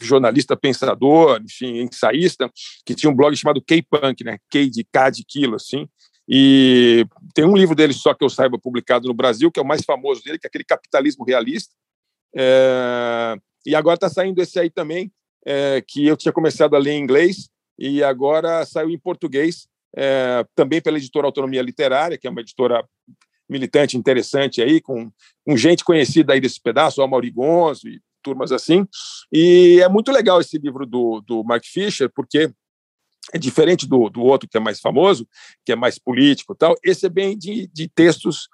[0.00, 2.50] jornalista pensador, enfim, ensaísta,
[2.84, 4.38] que tinha um blog chamado K-Punk, né?
[4.50, 5.86] K de K de quilo, assim.
[6.28, 7.04] E
[7.34, 9.82] tem um livro dele só que eu saiba publicado no Brasil, que é o mais
[9.84, 11.74] famoso dele, que é aquele Capitalismo Realista.
[12.36, 13.36] É...
[13.66, 15.12] E agora está saindo esse aí também,
[15.44, 19.66] é, que eu tinha começado a ler em inglês e agora saiu em português,
[19.96, 22.84] é, também pela editora Autonomia Literária, que é uma editora
[23.50, 25.10] militante interessante aí, com,
[25.44, 28.86] com gente conhecida aí desse pedaço, o Mauri Gonzo e turmas assim.
[29.32, 32.50] E é muito legal esse livro do, do Mark Fisher, porque
[33.32, 35.28] é diferente do, do outro que é mais famoso,
[35.64, 36.76] que é mais político tal.
[36.82, 38.48] Esse é bem de, de textos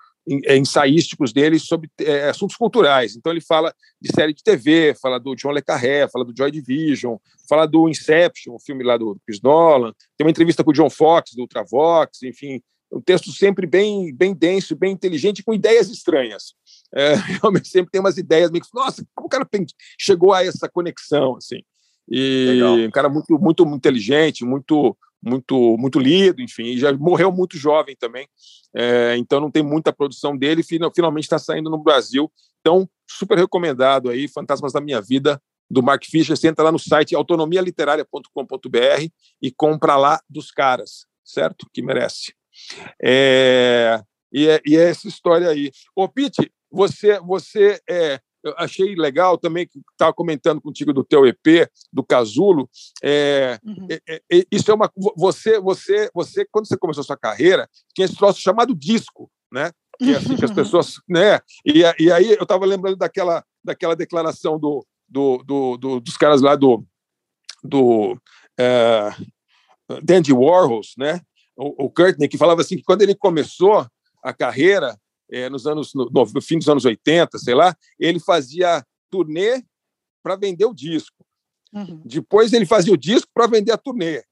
[0.44, 3.14] é, ensaísticos dele sobre é, assuntos culturais.
[3.14, 6.50] Então ele fala de série de TV, fala do John le Carré, fala do Joy
[6.50, 7.16] Division,
[7.48, 9.92] fala do Inception, o filme lá do Chris Nolan.
[10.16, 12.60] Tem uma entrevista com o John Fox do Ultravox, enfim,
[12.92, 16.54] um texto sempre bem bem denso, bem inteligente, com ideias estranhas.
[16.94, 19.48] É, realmente sempre tem umas ideias meio que, nossa, como o cara
[19.98, 21.62] chegou a essa conexão assim?
[22.08, 22.74] E Legal.
[22.74, 27.96] um cara muito muito inteligente, muito muito muito lido, enfim, e já morreu muito jovem
[27.96, 28.28] também,
[28.74, 32.30] é, então não tem muita produção dele, finalmente está saindo no Brasil,
[32.60, 36.78] então super recomendado aí, Fantasmas da Minha Vida, do Mark Fisher, você entra lá no
[36.78, 39.08] site autonomialiteraria.com.br
[39.42, 41.66] e compra lá dos caras, certo?
[41.72, 42.32] Que merece.
[43.02, 44.00] É,
[44.32, 45.70] e, é, e é essa história aí.
[45.94, 48.20] Ô, Pete, você, você é,
[48.56, 52.68] achei legal também que estava comentando contigo do teu EP, do Casulo.
[53.02, 53.86] É, uhum.
[53.90, 54.90] é, é, isso é uma.
[55.16, 59.70] Você, você, você, quando você começou a sua carreira, tinha esse troço chamado disco, né?
[59.98, 60.94] Que, é assim, que as pessoas.
[61.08, 61.40] Né?
[61.64, 66.42] E, e aí eu estava lembrando daquela, daquela declaração do, do, do, do, dos caras
[66.42, 66.84] lá do.
[67.62, 68.18] do
[68.58, 69.10] é,
[70.02, 71.20] Dandy Warhols, né?
[71.56, 73.86] O, o Courtney, que falava assim que quando ele começou
[74.22, 74.98] a carreira,
[75.30, 79.62] é, nos anos no, no, fim dos anos 80, sei lá, ele fazia turnê
[80.22, 81.24] para vender o disco.
[81.72, 82.02] Uhum.
[82.04, 84.22] Depois ele fazia o disco para vender a turnê.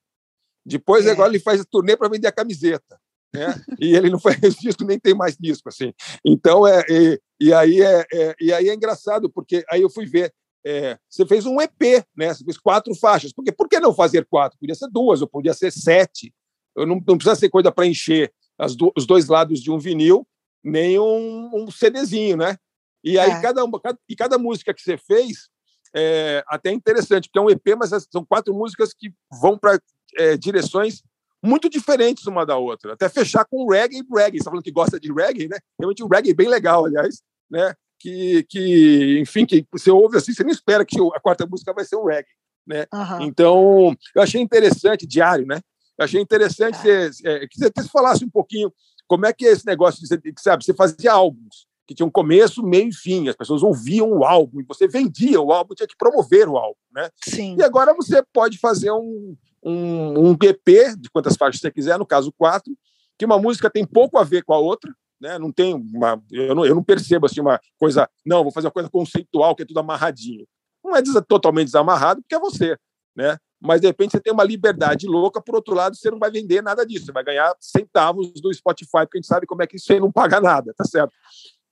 [0.65, 1.11] Depois é.
[1.11, 2.99] agora ele faz a turnê para vender a camiseta.
[3.33, 3.53] Né?
[3.81, 5.93] e ele não faz disco nem tem mais disco assim.
[6.25, 10.07] Então é e, e aí é, é, e aí é engraçado porque aí eu fui
[10.07, 10.33] ver
[10.65, 12.33] é, você fez um EP, né?
[12.33, 13.33] Você fez quatro faixas.
[13.33, 14.59] Porque por que não fazer quatro?
[14.59, 16.33] Podia ser duas, ou podia ser sete.
[16.77, 18.33] Eu não, não precisa ser coisa para encher
[18.77, 20.27] do, os dois lados de um vinil
[20.63, 22.57] nem um, um CDzinho, né?
[23.03, 23.41] E aí, é.
[23.43, 25.51] cada, cada, e cada música que você fez
[25.95, 29.79] é até interessante, porque é um EP, mas são quatro músicas que vão para
[30.17, 31.03] é, direções
[31.45, 32.95] muito diferentes uma da outra.
[32.95, 34.33] Até fechar com reggae e reggae.
[34.33, 35.59] Você está falando que gosta de reggae, né?
[35.79, 37.75] Realmente um reggae bem legal, aliás, né?
[38.01, 41.85] Que, que, enfim, que você ouve assim, você não espera que a quarta música vai
[41.85, 42.31] ser um reggae,
[42.67, 42.87] né?
[42.93, 43.23] Uhum.
[43.23, 45.61] Então, eu achei interessante, diário, né?
[45.99, 47.09] Eu achei interessante é.
[47.09, 48.73] Você, é, que você falasse um pouquinho
[49.07, 52.63] como é que é esse negócio de você, sabe, você fazia álbuns que tinham começo,
[52.63, 55.97] meio e fim, as pessoas ouviam o álbum e você vendia o álbum, tinha que
[55.97, 57.11] promover o álbum, né?
[57.23, 57.57] Sim.
[57.59, 62.07] E agora você pode fazer um, um, um EP de quantas faixas você quiser, no
[62.07, 62.75] caso quatro,
[63.19, 65.39] que uma música tem pouco a ver com a outra, né?
[65.39, 68.73] Não tem uma, eu não, eu não percebo assim uma coisa, não, vou fazer uma
[68.73, 70.47] coisa conceitual que é tudo amarradinho.
[70.83, 72.77] Não é totalmente desamarrado porque é você,
[73.17, 73.39] né?
[73.65, 76.63] mas de repente você tem uma liberdade louca, por outro lado, você não vai vender
[76.63, 79.77] nada disso, você vai ganhar centavos do Spotify, porque a gente sabe como é que
[79.77, 81.15] isso aí não paga nada, tá certo?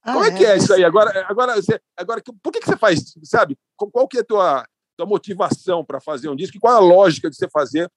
[0.03, 0.84] Ah, como é, é, que é isso aí?
[0.84, 3.59] Agora, agora, você, agora por que, que você faz, sabe?
[3.76, 4.66] Qual que é a tua,
[4.97, 6.59] tua motivação para fazer um disco?
[6.59, 7.90] Qual é a lógica de você fazer,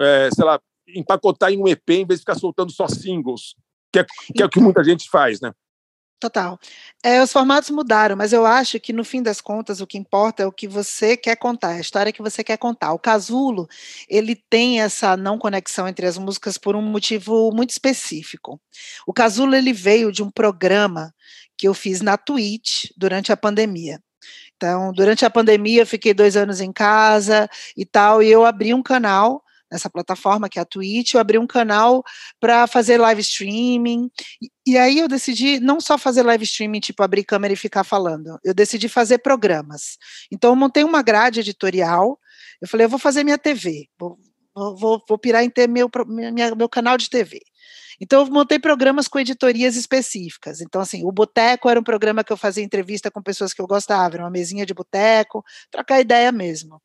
[0.00, 3.54] é, sei lá, empacotar em um EP em vez de ficar soltando só singles,
[3.92, 5.52] que é, que é o que muita gente faz, né?
[6.22, 6.56] Total.
[7.02, 10.44] É, os formatos mudaram, mas eu acho que no fim das contas o que importa
[10.44, 12.92] é o que você quer contar, a história que você quer contar.
[12.92, 13.66] O Casulo,
[14.08, 18.60] ele tem essa não conexão entre as músicas por um motivo muito específico.
[19.04, 21.12] O Casulo ele veio de um programa
[21.58, 24.00] que eu fiz na Twitch durante a pandemia.
[24.56, 28.72] Então, durante a pandemia, eu fiquei dois anos em casa e tal, e eu abri
[28.72, 29.42] um canal
[29.72, 32.04] nessa plataforma que é a Twitch, eu abri um canal
[32.38, 34.10] para fazer live streaming.
[34.66, 38.38] E, aí eu decidi não só fazer live streaming, tipo abrir câmera e ficar falando,
[38.44, 39.96] eu decidi fazer programas.
[40.30, 42.18] Então eu montei uma grade editorial.
[42.60, 44.18] Eu falei, eu vou fazer minha TV, vou,
[44.54, 47.40] vou, vou pirar em ter meu, minha, meu canal de TV.
[48.00, 50.60] Então, eu montei programas com editorias específicas.
[50.60, 53.66] Então, assim, o Boteco era um programa que eu fazia entrevista com pessoas que eu
[53.66, 56.82] gostava, era uma mesinha de boteco, trocar ideia mesmo.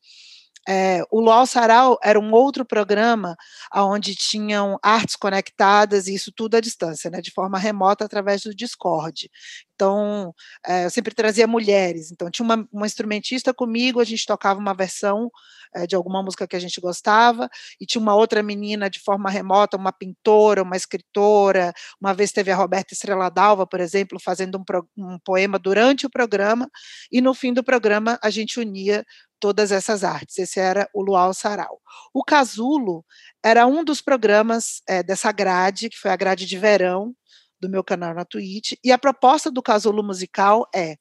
[0.68, 3.36] É, o Luau Sarau era um outro programa
[3.74, 8.54] onde tinham artes conectadas, e isso tudo à distância, né, de forma remota através do
[8.54, 9.30] Discord.
[9.76, 10.34] Então,
[10.66, 12.12] é, eu sempre trazia mulheres.
[12.12, 15.30] Então, tinha uma, uma instrumentista comigo, a gente tocava uma versão
[15.76, 17.48] é, de alguma música que a gente gostava,
[17.80, 21.74] e tinha uma outra menina de forma remota, uma pintora, uma escritora.
[22.02, 26.06] Uma vez teve a Roberta Estrela Dalva, por exemplo, fazendo um, pro, um poema durante
[26.06, 26.70] o programa,
[27.12, 29.06] e no fim do programa a gente unia
[29.40, 30.38] todas essas artes.
[30.38, 31.80] Esse era o Luau Sarau.
[32.14, 33.06] O Casulo
[33.44, 37.16] era um dos programas é, dessa grade, que foi a grade de verão
[37.60, 40.96] do meu canal na Twitch, e a proposta do Casulo Musical é: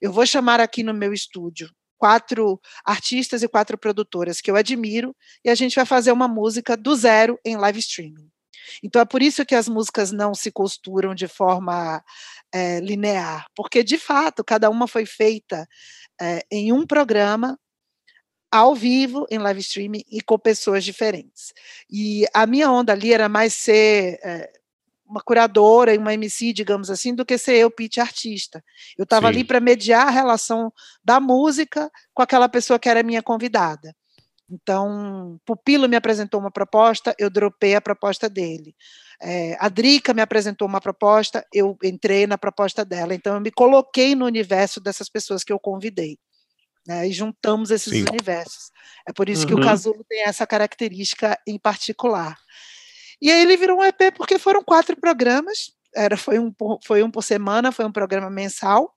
[0.00, 5.14] eu vou chamar aqui no meu estúdio quatro artistas e quatro produtoras que eu admiro,
[5.44, 8.30] e a gente vai fazer uma música do zero em live streaming.
[8.82, 12.02] Então é por isso que as músicas não se costuram de forma
[12.52, 15.66] é, linear, porque de fato cada uma foi feita
[16.20, 17.58] é, em um programa
[18.50, 21.52] ao vivo, em live streaming e com pessoas diferentes.
[21.90, 24.50] E a minha onda ali era mais ser é,
[25.10, 28.62] uma curadora e uma MC, digamos assim, do que ser eu pitch artista.
[28.96, 30.72] Eu estava ali para mediar a relação
[31.04, 33.94] da música com aquela pessoa que era minha convidada.
[34.48, 38.74] Então, Pupilo me apresentou uma proposta, eu dropei a proposta dele.
[39.22, 43.14] É, a Drica me apresentou uma proposta, eu entrei na proposta dela.
[43.14, 46.18] Então, eu me coloquei no universo dessas pessoas que eu convidei.
[46.86, 48.04] Né, e juntamos esses Sim.
[48.08, 48.70] universos.
[49.06, 49.48] É por isso uhum.
[49.48, 49.64] que o uhum.
[49.64, 52.36] Casulo tem essa característica em particular.
[53.20, 56.52] E aí ele virou um EP porque foram quatro programas, era, foi, um,
[56.84, 58.94] foi um por semana, foi um programa mensal,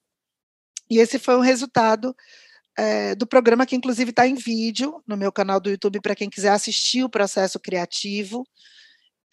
[0.89, 2.15] e esse foi o resultado
[2.77, 6.29] é, do programa que inclusive está em vídeo no meu canal do YouTube para quem
[6.29, 8.45] quiser assistir o processo criativo.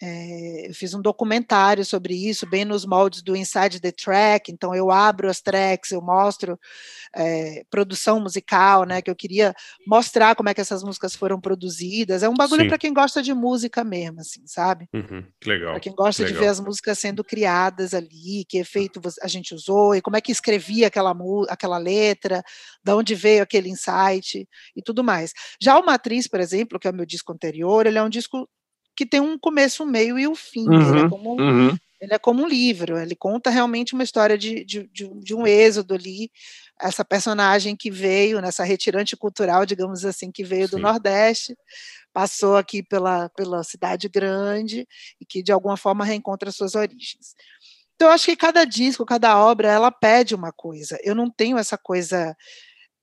[0.01, 4.51] É, eu fiz um documentário sobre isso, bem nos moldes do Inside the Track.
[4.51, 6.59] Então, eu abro as tracks, eu mostro
[7.15, 9.01] é, produção musical, né?
[9.01, 9.53] Que eu queria
[9.85, 12.23] mostrar como é que essas músicas foram produzidas.
[12.23, 14.87] É um bagulho para quem gosta de música mesmo, assim, sabe?
[14.91, 15.73] Uhum, legal.
[15.73, 16.39] Para quem gosta legal.
[16.39, 20.21] de ver as músicas sendo criadas ali, que efeito a gente usou e como é
[20.21, 21.15] que escrevia aquela,
[21.47, 22.41] aquela letra,
[22.83, 25.31] de onde veio aquele insight e tudo mais.
[25.61, 28.49] Já o Matriz, por exemplo, que é o meu disco anterior, ele é um disco
[28.95, 30.67] que tem um começo, um meio e o um fim.
[30.67, 31.77] Uhum, ele, é como, uhum.
[31.99, 35.47] ele, é como, um livro, ele conta realmente uma história de, de, de, de, um
[35.47, 36.31] êxodo ali,
[36.79, 40.75] essa personagem que veio, nessa retirante cultural, digamos assim, que veio Sim.
[40.75, 41.55] do Nordeste,
[42.13, 44.87] passou aqui pela, pela cidade grande
[45.19, 47.35] e que de alguma forma reencontra suas origens.
[47.95, 50.97] Então, eu acho que cada disco, cada obra, ela pede uma coisa.
[51.03, 52.35] Eu não tenho essa coisa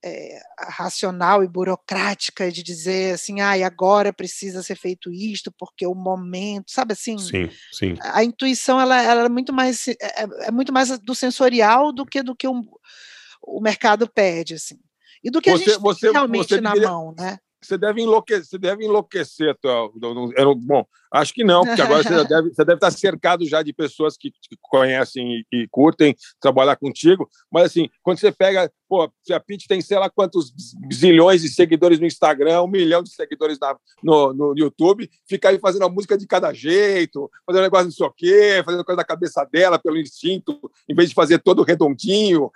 [0.04, 5.94] é, racional e burocrática de dizer assim, ah, agora precisa ser feito isto porque o
[5.94, 7.18] momento, sabe assim?
[7.18, 7.94] Sim, sim.
[8.00, 12.06] A, intuição ela, ela, é muito mais é, é, é, muito mais do sensorial do
[12.06, 12.62] que do que o,
[13.42, 14.78] o mercado pede, assim.
[15.22, 17.38] E do que você, a gente você, realmente você na mão, né?
[17.60, 19.56] Você deve enlouquecer, você deve enlouquecer.
[20.64, 24.16] Bom, acho que não, porque agora você deve, você deve estar cercado já de pessoas
[24.16, 27.28] que, que conhecem e, e, curtem trabalhar contigo.
[27.50, 30.52] Mas assim, quando você pega, pô, a Pitch tem sei lá quantos
[30.92, 35.58] zilhões de seguidores no Instagram, um milhão de seguidores na, no, no YouTube, fica aí
[35.58, 38.96] fazendo a música de cada jeito, fazendo um negócio não sei o quê, fazendo coisa
[38.96, 40.58] da cabeça dela pelo instinto,
[40.88, 42.50] em vez de fazer todo redondinho,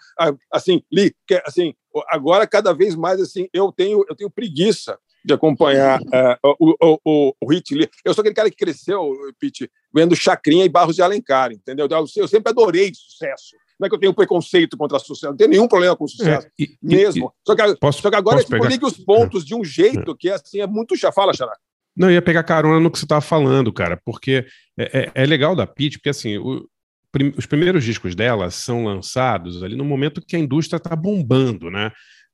[0.50, 1.14] assim, li,
[1.44, 1.74] assim,
[2.08, 7.34] agora cada vez mais assim eu tenho eu tenho preguiça de acompanhar uh, o, o,
[7.40, 7.88] o, Hit Lee.
[8.04, 11.86] Eu sou aquele cara que cresceu, Pete, vendo Chacrinha e Barros de Alencar, entendeu?
[11.88, 13.56] Eu, eu sempre adorei sucesso.
[13.82, 16.50] Não é que eu tenho preconceito contra sucesso, não tenho nenhum problema com sucesso, é,
[16.56, 17.26] e, mesmo.
[17.26, 20.14] E, só, que, posso, só que agora eu ligue os pontos de um jeito é.
[20.16, 20.94] que assim é muito.
[20.96, 21.56] Já fala, Xará.
[21.96, 24.46] Não, eu ia pegar carona no que você estava falando, cara, porque
[24.78, 26.64] é, é, é legal da Pete, porque assim, o,
[27.10, 31.70] prim, os primeiros discos dela são lançados ali no momento que a indústria está bombando,
[31.70, 31.90] né?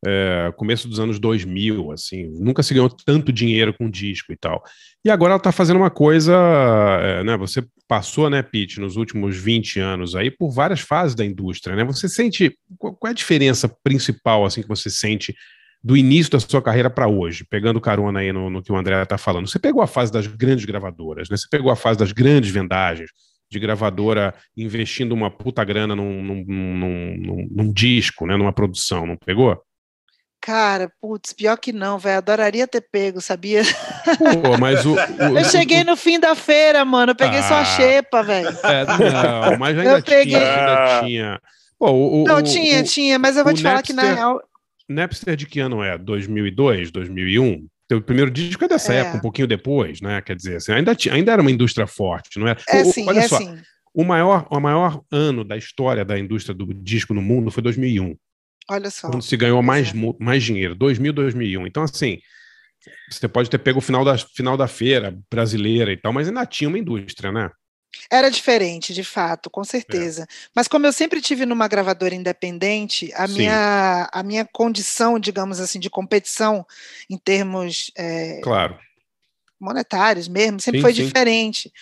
[0.06, 4.62] É, começo dos anos 2000, assim, nunca se ganhou tanto dinheiro com disco e tal.
[5.04, 6.34] E agora ela está fazendo uma coisa,
[7.02, 7.36] é, né?
[7.36, 11.84] Você passou, né, Pete, nos últimos 20 anos aí por várias fases da indústria, né?
[11.84, 15.34] Você sente qual é a diferença principal assim que você sente
[15.82, 19.00] do início da sua carreira para hoje, pegando carona aí no, no que o André
[19.02, 19.48] está falando.
[19.48, 21.36] Você pegou a fase das grandes gravadoras, né?
[21.36, 23.10] Você pegou a fase das grandes vendagens,
[23.50, 28.36] de gravadora investindo uma puta grana num, num, num, num disco, né?
[28.36, 29.60] Numa produção, não pegou?
[30.40, 32.18] Cara, putz, pior que não, velho.
[32.18, 33.62] Adoraria ter pego, sabia?
[34.18, 34.94] Pô, mas o.
[34.94, 34.98] o
[35.38, 37.12] eu cheguei o, no fim da feira, mano.
[37.12, 38.48] Eu peguei ah, só a xepa, velho.
[38.48, 40.36] É, não, mas ainda eu tinha, peguei...
[40.36, 41.40] ainda tinha.
[41.78, 44.40] Pô, o, não, tinha, tinha, mas eu vou te falar que na real.
[44.88, 45.98] Napster de que ano é?
[45.98, 47.66] 2002, 2001?
[47.92, 48.98] O primeiro disco é dessa É.
[48.98, 50.20] época, um pouquinho depois, né?
[50.20, 52.56] Quer dizer, assim, ainda, tinha- ainda era uma indústria forte, não é?
[52.68, 53.56] É o- sim, olha é só, sim.
[53.94, 58.14] o maior, o maior ano da história da indústria do disco no mundo foi 2001,
[58.70, 59.08] Olha só.
[59.08, 61.66] quando se ganhou mais, mu- mais dinheiro, 2000, 2001.
[61.66, 62.18] Então, assim,
[63.10, 66.44] você pode ter pego o final da, final da feira brasileira e tal, mas ainda
[66.46, 67.50] tinha uma indústria, né?
[68.10, 70.24] Era diferente, de fato, com certeza.
[70.24, 70.26] É.
[70.54, 73.38] Mas como eu sempre tive numa gravadora independente, a Sim.
[73.38, 76.66] minha, a minha condição, digamos assim, de competição
[77.08, 78.78] em termos é, Claro.
[79.58, 81.04] monetários mesmo, sempre Sim, foi sim.
[81.04, 81.72] diferente.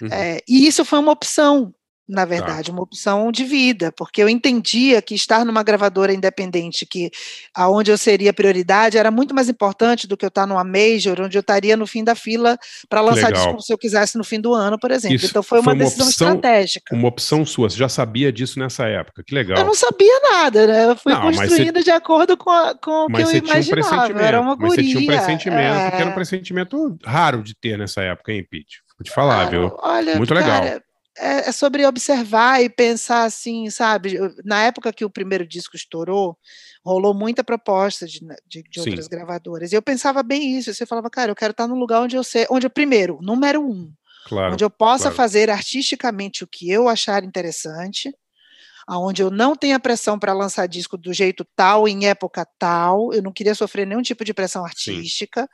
[0.00, 0.08] Uhum.
[0.12, 1.74] É, e isso foi uma opção,
[2.08, 2.24] na Tá.
[2.26, 7.10] verdade, uma opção de vida, porque eu entendia que estar numa gravadora independente, que
[7.54, 11.36] aonde eu seria prioridade, era muito mais importante do que eu estar numa major, onde
[11.36, 12.56] eu estaria no fim da fila
[12.88, 13.46] para lançar legal.
[13.46, 15.16] disco se eu quisesse no fim do ano, por exemplo.
[15.16, 16.94] Isso então foi uma decisão opção- estratégica.
[16.94, 19.58] Uma opção sua, você já sabia disso nessa época, que legal.
[19.58, 20.84] Eu não sabia nada, né?
[20.90, 23.50] Eu fui Não, você- construindo de acordo com, a- com o que eu um imaginava.
[23.72, 24.24] pressentimento.
[24.24, 26.14] era uma mas você tinha um guria, pressentimento, que era um é.
[26.14, 28.82] pressentimento raro de ter nessa época, hein, Pete?
[28.98, 29.76] Vou te falar, viu?
[29.82, 30.60] Olha, Muito legal.
[30.62, 30.80] cara, é,
[31.18, 34.18] é sobre observar e pensar assim, sabe?
[34.44, 36.36] Na época que o primeiro disco estourou,
[36.84, 38.90] rolou muita proposta de, de, de Sim.
[38.90, 39.72] outras gravadoras.
[39.72, 40.72] E eu pensava bem isso.
[40.72, 43.60] Você falava, cara, eu quero estar num lugar onde eu sei, onde eu, primeiro, número
[43.60, 43.92] um,
[44.26, 44.54] Claro.
[44.54, 45.16] onde eu possa claro.
[45.16, 48.12] fazer artisticamente o que eu achar interessante,
[48.86, 53.22] aonde eu não tenha pressão para lançar disco do jeito tal, em época tal, eu
[53.22, 55.48] não queria sofrer nenhum tipo de pressão artística.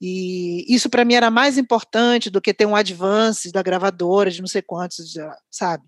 [0.00, 4.40] E isso para mim era mais importante do que ter um advance da gravadora de
[4.40, 5.14] não sei quantos,
[5.50, 5.82] sabe?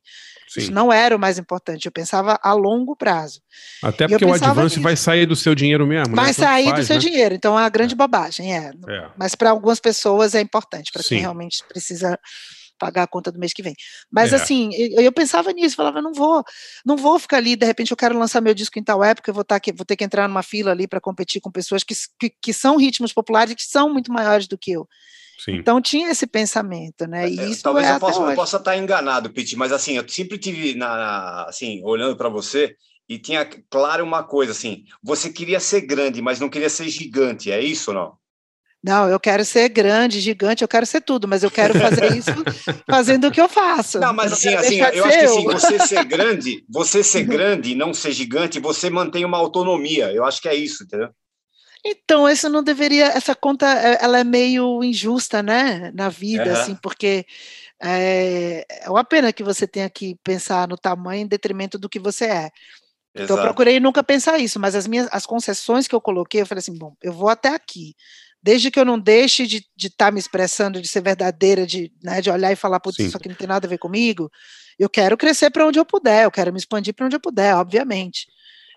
[0.48, 0.72] Isso Sim.
[0.72, 3.40] não era o mais importante, eu pensava a longo prazo.
[3.82, 4.82] Até porque o advance nisso.
[4.82, 6.22] vai sair do seu dinheiro mesmo, né?
[6.22, 7.00] Vai Tanto sair do faz, seu né?
[7.00, 8.72] dinheiro, então é uma grande bobagem, é.
[8.88, 9.08] É.
[9.16, 12.18] Mas para algumas pessoas é importante, para quem realmente precisa
[12.80, 13.74] pagar a conta do mês que vem.
[14.10, 14.36] Mas É.
[14.36, 16.42] assim, eu, eu pensava nisso, falava, não vou,
[16.84, 19.34] não vou ficar ali, de repente eu quero lançar meu disco em tal época, eu
[19.34, 21.94] vou, tá aqui, vou ter que entrar numa fila ali para competir com pessoas que,
[22.18, 24.88] que, que são ritmos populares e que são muito maiores do que eu.
[25.44, 25.56] Sim.
[25.56, 27.28] Então tinha esse pensamento, né?
[27.28, 30.08] E isso Talvez é eu até possa, eu possa estar enganado, Pete, mas assim, eu
[30.08, 32.74] sempre tive na, na- assim, olhando para você
[33.08, 37.50] e tinha claro uma coisa assim, você queria ser grande, mas não queria ser gigante,
[37.50, 38.19] é isso ou não?
[38.82, 42.32] Não, eu quero ser grande, gigante, eu quero ser tudo, mas eu quero fazer isso
[42.88, 44.00] fazendo o que eu faço.
[44.00, 47.72] Não, mas assim, assim, de eu acho que assim, você ser grande, você ser grande
[47.72, 50.10] e não ser gigante, você mantém uma autonomia.
[50.12, 51.10] Eu acho que é isso, entendeu?
[51.84, 56.52] Então, isso não deveria, essa conta, eh, ela é meio injusta, né, na vida, Aham.
[56.52, 57.24] assim, porque
[57.82, 61.98] é, é uma pena que você tenha que pensar no tamanho em detrimento do que
[61.98, 62.50] você é.
[63.14, 66.46] Então, eu procurei nunca pensar isso, mas as minhas, as concessões que eu coloquei, eu
[66.46, 67.94] falei assim, bom, eu vou até aqui,
[68.42, 72.30] desde que eu não deixe de estar me expressando, de ser verdadeira, de, né, de
[72.30, 74.30] olhar e falar, putz, isso aqui não tem nada a ver comigo,
[74.78, 77.54] eu quero crescer para onde eu puder, eu quero me expandir para onde eu puder,
[77.54, 78.26] obviamente.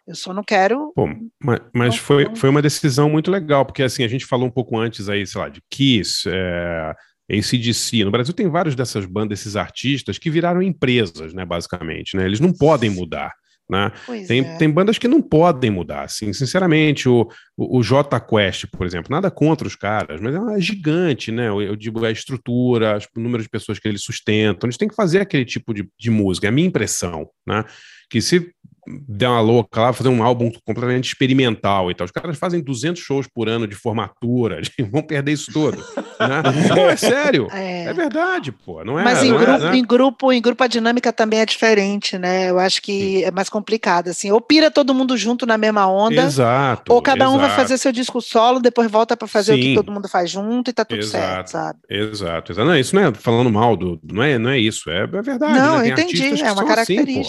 [0.05, 1.07] Eu só não quero Pô,
[1.41, 4.77] mas, mas foi, foi uma decisão muito legal, porque assim, a gente falou um pouco
[4.77, 6.93] antes aí, sei lá, de Kiss, é,
[7.31, 8.03] ACDC.
[8.03, 12.25] No Brasil tem vários dessas bandas, desses artistas que viraram empresas, né, basicamente, né?
[12.25, 13.31] Eles não podem mudar.
[13.73, 13.91] Né?
[14.27, 14.57] Tem, é.
[14.57, 17.27] tem bandas que não podem mudar, assim, sinceramente, o,
[17.57, 21.47] o, o J Quest, por exemplo, nada contra os caras, mas é uma gigante, né?
[21.47, 24.95] Eu, eu digo a estrutura, o número de pessoas que eles sustentam, eles têm que
[24.95, 27.65] fazer aquele tipo de, de música, é a minha impressão, né?
[28.11, 28.53] Que se
[28.87, 33.01] der uma louca lá, fazer um álbum completamente experimental e tal, os caras fazem 200
[33.01, 34.61] shows por ano de formatura,
[34.91, 36.43] vão perder isso tudo, né?
[36.75, 37.85] Não, é sério, É.
[37.85, 39.03] é, verdade, pô, não é...
[39.03, 39.77] Mas em não é, grupo, né?
[39.77, 42.49] em grupo, em grupo a dinâmica também é diferente, né?
[42.49, 44.31] Eu acho que é mais complicado, assim.
[44.31, 47.61] Ou pira todo mundo junto na mesma onda, Exato, ou cada um vai exato.
[47.61, 49.75] fazer seu disco solo, depois volta para fazer o que Sim.
[49.75, 51.79] todo mundo faz junto e tá tudo certo, Exato, sabe?
[51.89, 52.67] exato, exato.
[52.67, 53.99] Não, isso não é falando mal do.
[54.03, 55.59] Não é, não é isso, é, é verdade.
[55.59, 55.87] Não, né?
[55.87, 57.23] eu entendi, é uma são assim,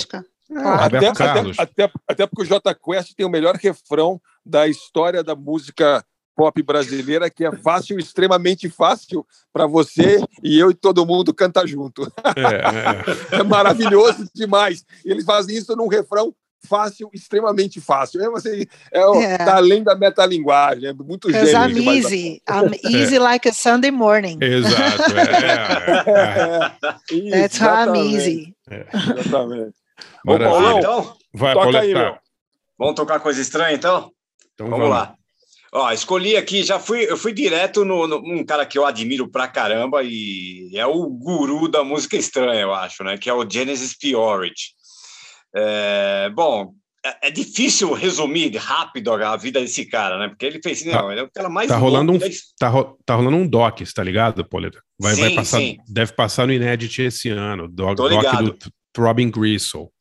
[0.54, 5.22] É, Até, até, até, até porque o J Quest tem o melhor refrão da história
[5.22, 6.04] da música
[6.36, 11.66] pop brasileira, que é fácil, extremamente fácil para você e eu e todo mundo cantar
[11.66, 12.02] junto.
[13.32, 14.84] É, É maravilhoso demais.
[15.04, 16.34] Eles fazem isso num refrão
[16.66, 18.20] fácil, extremamente fácil.
[18.22, 19.36] É, assim, é, o- É.
[19.38, 21.48] tá além da metalinguagem, é muito gênio.
[21.56, 22.04] I'm demais.
[22.06, 22.42] easy.
[22.48, 24.38] I'm easy like a Sunday morning.
[24.40, 24.46] é.
[24.46, 25.22] Exato, é,
[26.10, 27.30] é, é.
[27.30, 28.54] That's how I'm easy.
[28.68, 29.74] Exatamente.
[30.26, 30.38] Ô.
[30.38, 32.16] Paulão, Então, Vai, toca aí, meu.
[32.78, 34.10] vamos tocar coisa estranha, então?
[34.54, 35.14] Então Vamos lá.
[35.72, 39.28] Ó, escolhi aqui, já fui, eu fui direto no, no- um cara que eu admiro
[39.28, 43.18] pra caramba e é o guru da música estranha, eu acho, né?
[43.18, 44.72] Que é o Genesis Piorage.
[45.56, 46.72] É, bom,
[47.04, 50.28] é, é difícil resumir rápido a vida desse cara, né?
[50.28, 52.26] Porque ele fez, não, ele é o cara mais Tá rolando, um, da
[52.58, 54.80] tá, ro- tá rolando um doc, tá ligado, Pauleta?
[54.98, 55.76] Vai, vai Sim, passar, sim.
[55.88, 57.68] deve passar no Inedit esse ano.
[57.68, 58.56] Doc, Tô doc do
[58.96, 59.92] Robin Grissel.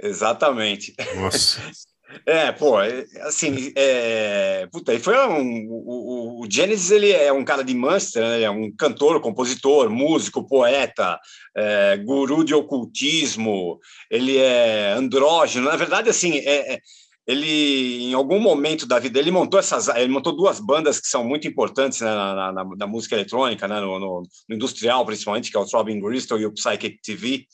[0.00, 0.94] Exatamente.
[1.16, 1.60] Nossa.
[2.24, 7.44] É, pô, é, assim, é, puta, ele foi um, o, o Genesis, ele é um
[7.44, 8.36] cara de Manchester, né?
[8.36, 11.18] ele é um cantor, compositor, músico, poeta,
[11.54, 13.78] é, guru de ocultismo,
[14.10, 16.78] ele é andrógeno, na verdade, assim, é, é,
[17.26, 21.22] ele, em algum momento da vida, ele montou essas, ele montou duas bandas que são
[21.22, 25.56] muito importantes né, na, na, na, música eletrônica, né, no, no, no, industrial, principalmente, que
[25.58, 27.46] é o Throbbing Gristle e o Psychic TV,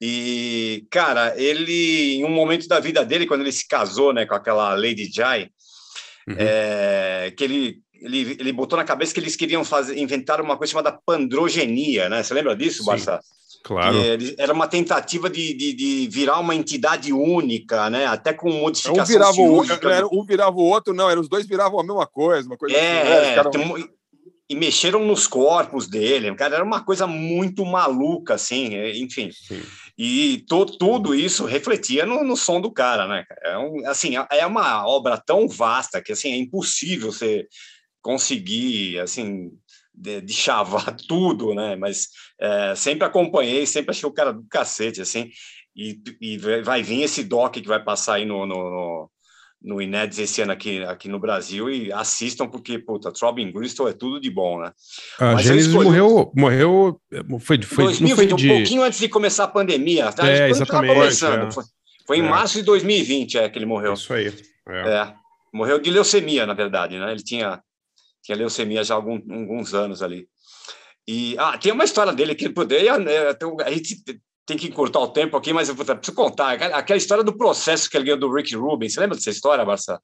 [0.00, 4.34] e, cara, ele, em um momento da vida dele, quando ele se casou né, com
[4.34, 5.48] aquela Lady Jai,
[6.28, 6.36] uhum.
[6.38, 10.72] é, que ele, ele, ele botou na cabeça que eles queriam fazer, inventar uma coisa
[10.72, 12.22] chamada pandrogenia, né?
[12.22, 13.20] Você lembra disso, Sim, Barça?
[13.64, 13.96] Claro.
[14.38, 18.06] Era uma tentativa de, de, de, virar uma entidade única, né?
[18.06, 21.46] Até com modificação um virava o, era, um virava o outro, não, eram os dois
[21.46, 23.88] viravam a mesma coisa, uma coisa é, assim, né?
[24.48, 29.30] e mexeram nos corpos dele, cara, era uma coisa muito maluca, assim, enfim.
[29.32, 29.60] Sim.
[29.98, 33.24] E to, tudo isso refletia no, no, som do cara, né?
[33.42, 37.46] É um, assim, é uma obra tão vasta que assim é impossível você
[38.02, 39.50] conseguir assim
[39.94, 41.76] de, de chavar tudo, né?
[41.76, 42.08] Mas
[42.38, 45.30] é, sempre acompanhei, sempre achei o cara do cacete, assim.
[45.74, 49.10] E, e vai vir esse doc que vai passar aí no, no, no
[49.62, 53.92] no Inéditos esse ano aqui, aqui no Brasil e assistam, porque, puta, Throbbing Gristle é
[53.92, 54.72] tudo de bom, né?
[55.18, 55.86] A Mas Gênesis escolhi...
[55.86, 57.00] morreu, morreu,
[57.40, 58.34] foi, foi, 2020, foi de...
[58.34, 60.12] um pouquinho antes de começar a pandemia.
[60.12, 60.28] Tá?
[60.28, 61.24] É, exatamente.
[61.24, 61.50] É.
[61.50, 61.64] Foi,
[62.06, 62.28] foi, em é.
[62.28, 63.94] março de 2020 é, que ele morreu.
[63.94, 64.32] Isso aí.
[64.68, 64.88] É.
[64.88, 65.14] é.
[65.52, 67.10] Morreu de leucemia, na verdade, né?
[67.10, 67.60] Ele tinha,
[68.22, 70.28] tinha leucemia já há algum, alguns anos ali.
[71.08, 72.94] E ah, tem uma história dele que poderia.
[72.94, 74.02] A gente
[74.46, 76.52] tem que encurtar o tempo aqui, mas eu preciso contar.
[76.52, 78.88] Aquela história do processo que ele ganhou do Rick Rubin.
[78.88, 80.00] Você lembra dessa história, Barça?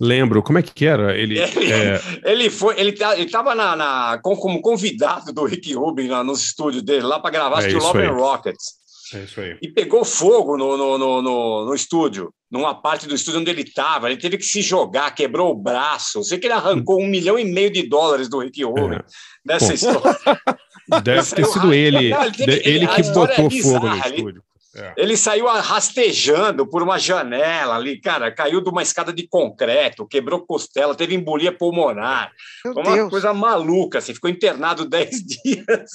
[0.00, 0.42] Lembro.
[0.42, 1.16] Como é que era?
[1.16, 2.00] Ele, ele, é...
[2.24, 6.82] ele foi, ele tá, estava na, na, como convidado do Rick Rubin lá nos estúdios
[6.82, 8.84] dele, lá para gravar é Love and Rockets.
[9.12, 9.56] É isso aí.
[9.62, 13.62] E pegou fogo no, no, no, no, no estúdio, numa parte do estúdio onde ele
[13.62, 14.10] estava.
[14.10, 16.18] Ele teve que se jogar, quebrou o braço.
[16.18, 19.04] Eu sei que ele arrancou um milhão e meio de dólares do Rick Rubin é.
[19.44, 20.00] nessa história.
[21.02, 24.44] Deve ter sido ele, ele, que, ele que botou é fogo no estúdio.
[24.76, 24.92] É.
[24.96, 30.44] Ele saiu rastejando por uma janela ali, cara, caiu de uma escada de concreto, quebrou
[30.44, 32.32] costela, teve embolia pulmonar.
[32.64, 33.08] Meu uma Deus.
[33.08, 35.90] coisa maluca, assim, ficou internado 10 dias.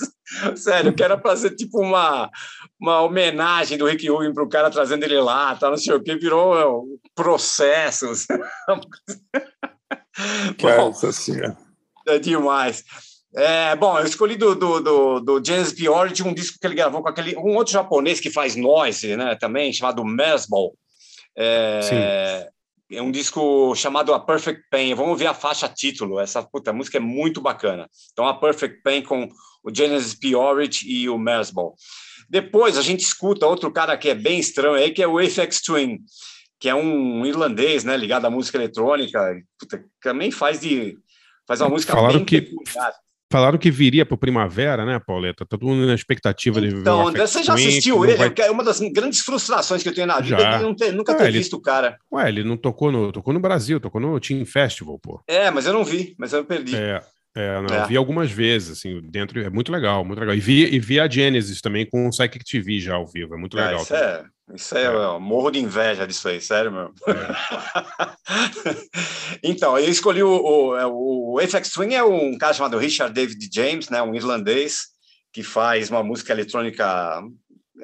[0.55, 2.29] Sério, que era para ser tipo uma,
[2.79, 6.01] uma homenagem do Rick Rubin para o cara trazendo ele lá, tá, não sei o
[6.01, 8.25] que, virou meu, processos.
[10.63, 11.57] Nossa Senhora.
[12.07, 12.85] É demais.
[13.35, 15.73] É, bom, eu escolhi do, do, do, do James
[16.25, 19.71] um disco que ele gravou com aquele um outro japonês que faz noise, né, também,
[19.71, 20.75] chamado Mesball.
[21.37, 22.49] É,
[22.91, 24.95] é um disco chamado A Perfect Pain.
[24.95, 26.19] Vamos ver a faixa título.
[26.19, 27.87] Essa puta, música é muito bacana.
[28.11, 29.29] Então, A Perfect Pain com
[29.63, 31.75] o Genesis Biority e o Mesball.
[32.29, 35.61] Depois a gente escuta outro cara que é bem estranho aí, que é o Apex
[35.61, 35.99] Twin,
[36.59, 39.19] que é um irlandês, né, ligado à música eletrônica,
[39.57, 40.97] puta, também faz de
[41.47, 42.93] faz uma música Falaram bem que peculiar.
[43.31, 45.45] Falaram que viria para Primavera, né, Pauleta?
[45.45, 48.15] Tá todo mundo na expectativa de ver Então, você já assistiu ele?
[48.15, 48.33] Vai...
[48.39, 50.59] É uma das grandes frustrações que eu tenho na vida já.
[50.59, 51.37] é ter, nunca é, ter ele...
[51.37, 51.99] visto o cara.
[52.11, 55.21] Ué, ele não tocou no, tocou no Brasil, tocou no Team Festival, pô.
[55.27, 56.75] É, mas eu não vi, mas eu perdi.
[56.75, 57.03] É,
[57.35, 57.87] é, não, é.
[57.87, 60.33] vi algumas vezes, assim, dentro, é muito legal, muito legal.
[60.33, 63.37] E vi, e vi a Genesis também com o Psychic TV já ao vivo, é
[63.37, 63.83] muito é, legal.
[63.83, 64.23] Isso é,
[64.53, 65.19] isso é, é.
[65.19, 66.93] morro de inveja disso aí, sério, meu.
[67.07, 67.27] É.
[69.43, 73.49] então, eu escolhi o, o, é, o Apex Twin, é um cara chamado Richard David
[73.53, 74.87] James, né, um irlandês,
[75.31, 77.21] que faz uma música eletrônica,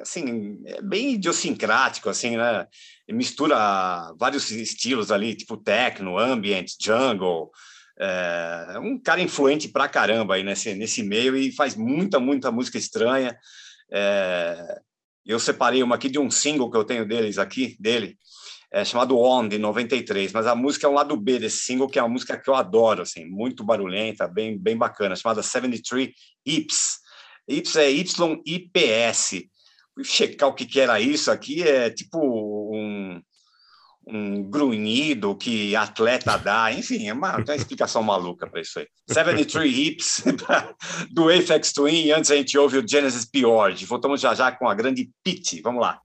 [0.00, 2.66] assim, é bem idiosincrático, assim, né?
[3.06, 7.52] Ele mistura vários estilos ali, tipo techno, ambient, jungle,
[7.98, 12.76] é um cara influente pra caramba aí nesse, nesse meio e faz muita, muita música
[12.76, 13.36] estranha.
[13.90, 14.80] É,
[15.26, 18.16] eu separei uma aqui de um single que eu tenho deles aqui, dele,
[18.72, 21.98] é, chamado On, de 93, mas a música é um lado B desse single, que
[21.98, 26.10] é uma música que eu adoro, assim, muito barulhenta, bem, bem bacana, chamada 73
[26.44, 26.98] Ips.
[27.48, 29.50] Ips é Y-I-P-S.
[29.94, 32.18] Fui checar o que, que era isso aqui, é tipo
[32.74, 33.20] um,
[34.06, 38.86] um grunhido que atleta dá, enfim, é uma, uma explicação maluca para isso aí.
[39.08, 40.24] 73 Hips,
[41.10, 43.84] do Apex Twin, antes a gente ouve o Genesis Piord.
[43.84, 46.00] Voltamos já já com a grande Pete, vamos lá.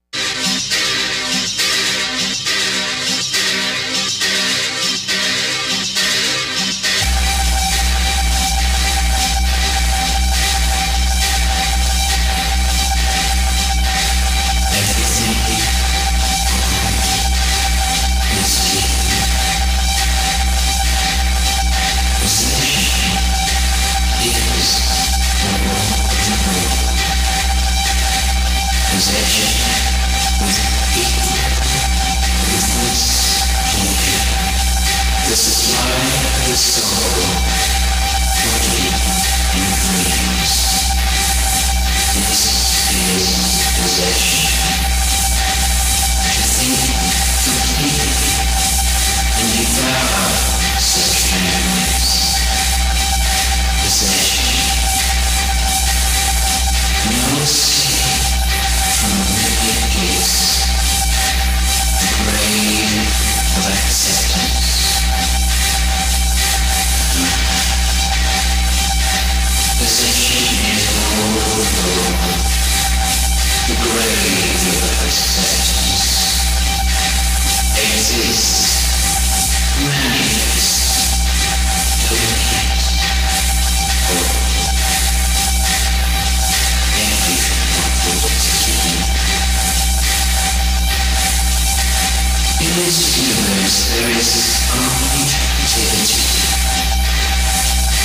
[92.62, 94.30] In this universe, there is
[94.70, 95.26] only
[95.66, 96.22] creativity.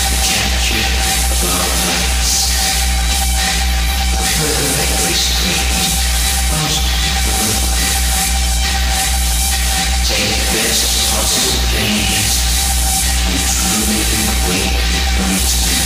[0.09, 0.81] The capture
[1.29, 2.49] of our lives.
[4.09, 5.93] A perfectly screened,
[6.57, 6.81] most
[10.09, 12.33] Take best possible pains
[13.29, 14.81] and truly awake
[15.13, 15.85] from eternity.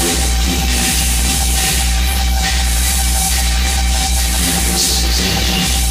[0.00, 0.58] Awake me.
[4.40, 5.85] Now this is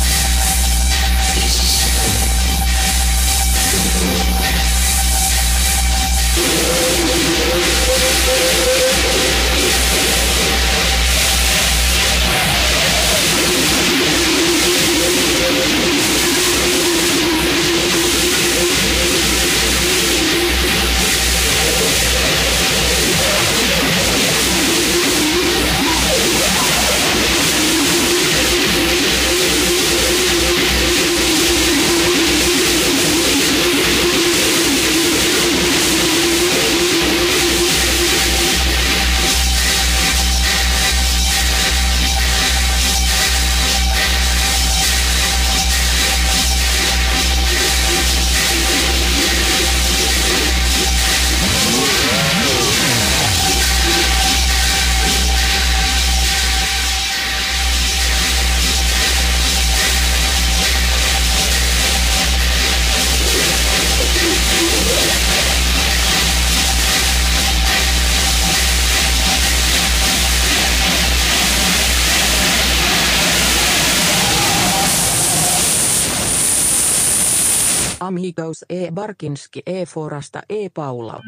[78.56, 78.92] Klaus E.
[78.92, 79.86] Barkinski E.
[79.86, 80.70] Forasta E.
[80.70, 81.22] Paula.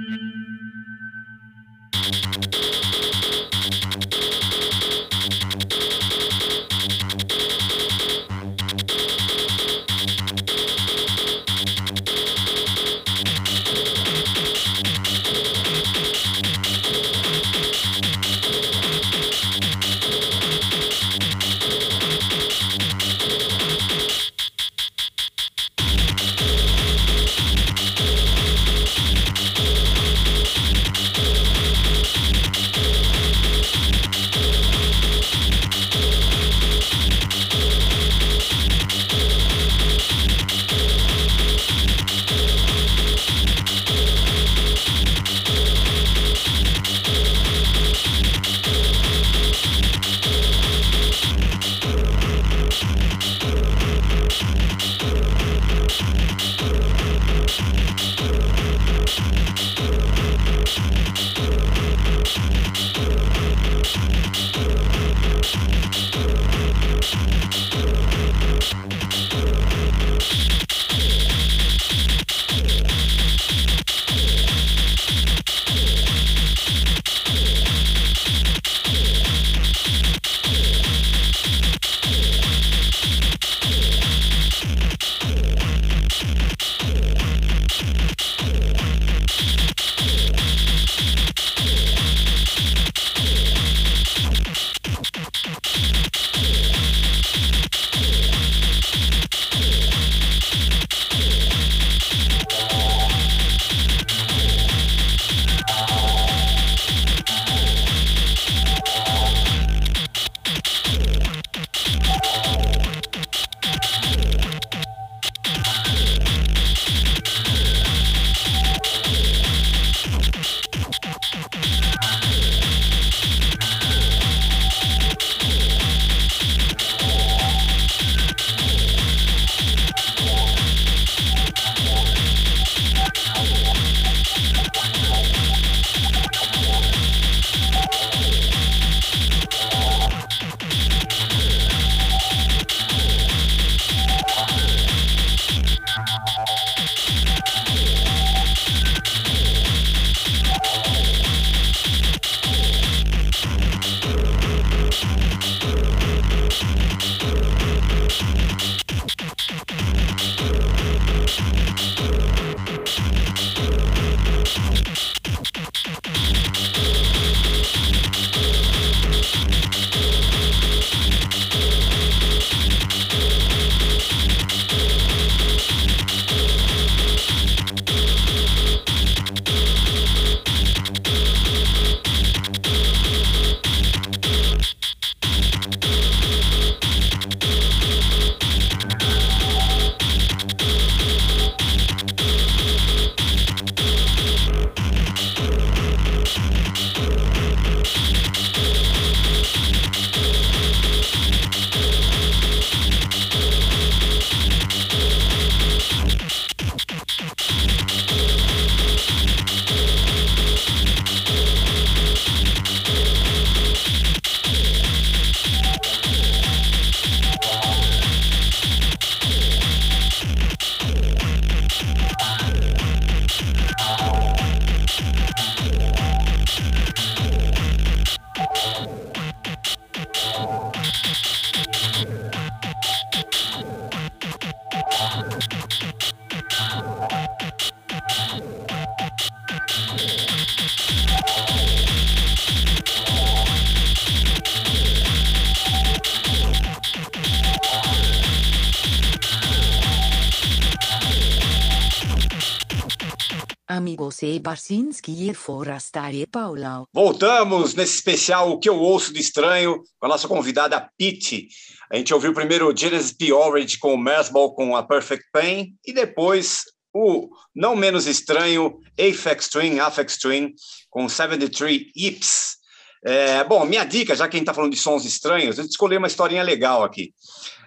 [254.98, 256.88] Barsinski e e.
[256.94, 261.48] Voltamos nesse especial O que eu ouço de estranho com a nossa convidada Pete.
[261.92, 263.32] A gente ouviu primeiro Genesis P.
[263.32, 266.64] Orridge com o Mersball com a Perfect Pain e depois
[266.94, 270.54] o não menos estranho Aphex Twin, Aphex Twin
[270.90, 272.58] com 73 Ips.
[273.06, 275.98] É, bom, minha dica, já que a gente está falando de sons estranhos, eu escolhi
[275.98, 277.14] uma historinha legal aqui.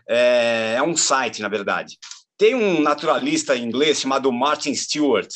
[0.09, 1.97] É, é um site, na verdade.
[2.37, 5.29] Tem um naturalista inglês chamado Martin Stewart,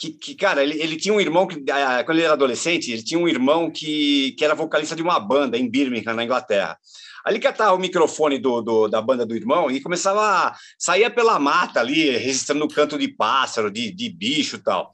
[0.00, 3.02] que, que, cara, ele, ele tinha um irmão que, ah, quando ele era adolescente, ele
[3.02, 6.78] tinha um irmão que, que era vocalista de uma banda em Birmingham, na Inglaterra.
[7.22, 11.38] Ali catava o microfone do, do, da banda do irmão e começava a sair pela
[11.38, 14.90] mata ali, registrando canto de pássaro, de, de bicho e tal.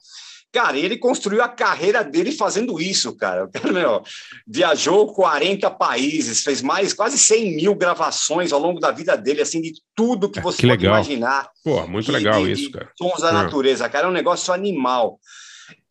[0.51, 3.45] Cara, ele construiu a carreira dele fazendo isso, cara.
[3.45, 4.01] O cara, meu,
[4.47, 9.61] viajou 40 países, fez mais quase 100 mil gravações ao longo da vida dele, assim,
[9.61, 10.95] de tudo que você que pode legal.
[10.95, 11.49] imaginar.
[11.63, 12.89] Pô, muito de- legal de- isso, cara.
[12.97, 13.33] Sons da É.
[13.33, 15.19] natureza, cara, é um negócio animal.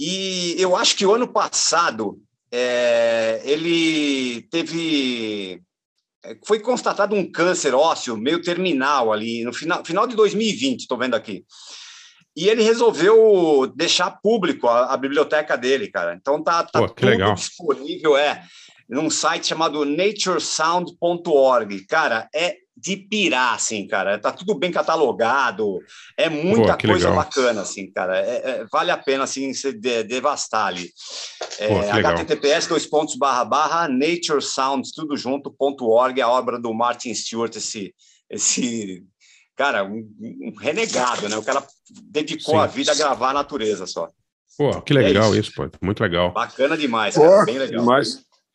[0.00, 2.18] E eu acho que o ano passado
[2.50, 5.60] é, ele teve.
[6.24, 10.96] é, Foi constatado um câncer ósseo meio terminal ali, no final, final de 2020, estou
[10.98, 11.44] vendo aqui.
[12.36, 16.14] E ele resolveu deixar público a, a biblioteca dele, cara.
[16.14, 17.34] Então tá, tá Pô, tudo legal.
[17.34, 18.42] disponível, é,
[18.88, 21.86] num site chamado naturesound.org.
[21.86, 24.18] Cara, é de pirar, assim, cara.
[24.18, 25.80] Tá tudo bem catalogado.
[26.14, 27.24] É muita Pô, coisa legal.
[27.24, 28.18] bacana, assim, cara.
[28.18, 30.90] É- é- vale a pena, assim, se de- devastar ali.
[31.58, 36.74] É, Pô, https dois pontos barra barra naturesounds tudo junto ponto org a obra do
[36.74, 37.94] Martin Stewart esse
[38.28, 39.04] esse
[39.56, 41.66] cara um, um renegado né o cara
[42.10, 42.60] dedicou Sim.
[42.60, 44.08] a vida a gravar a natureza só
[44.58, 45.50] Pô, que É legal isso.
[45.50, 45.68] isso, pô.
[45.82, 46.32] Muito legal.
[46.32, 47.84] bacana demais cara, bem legal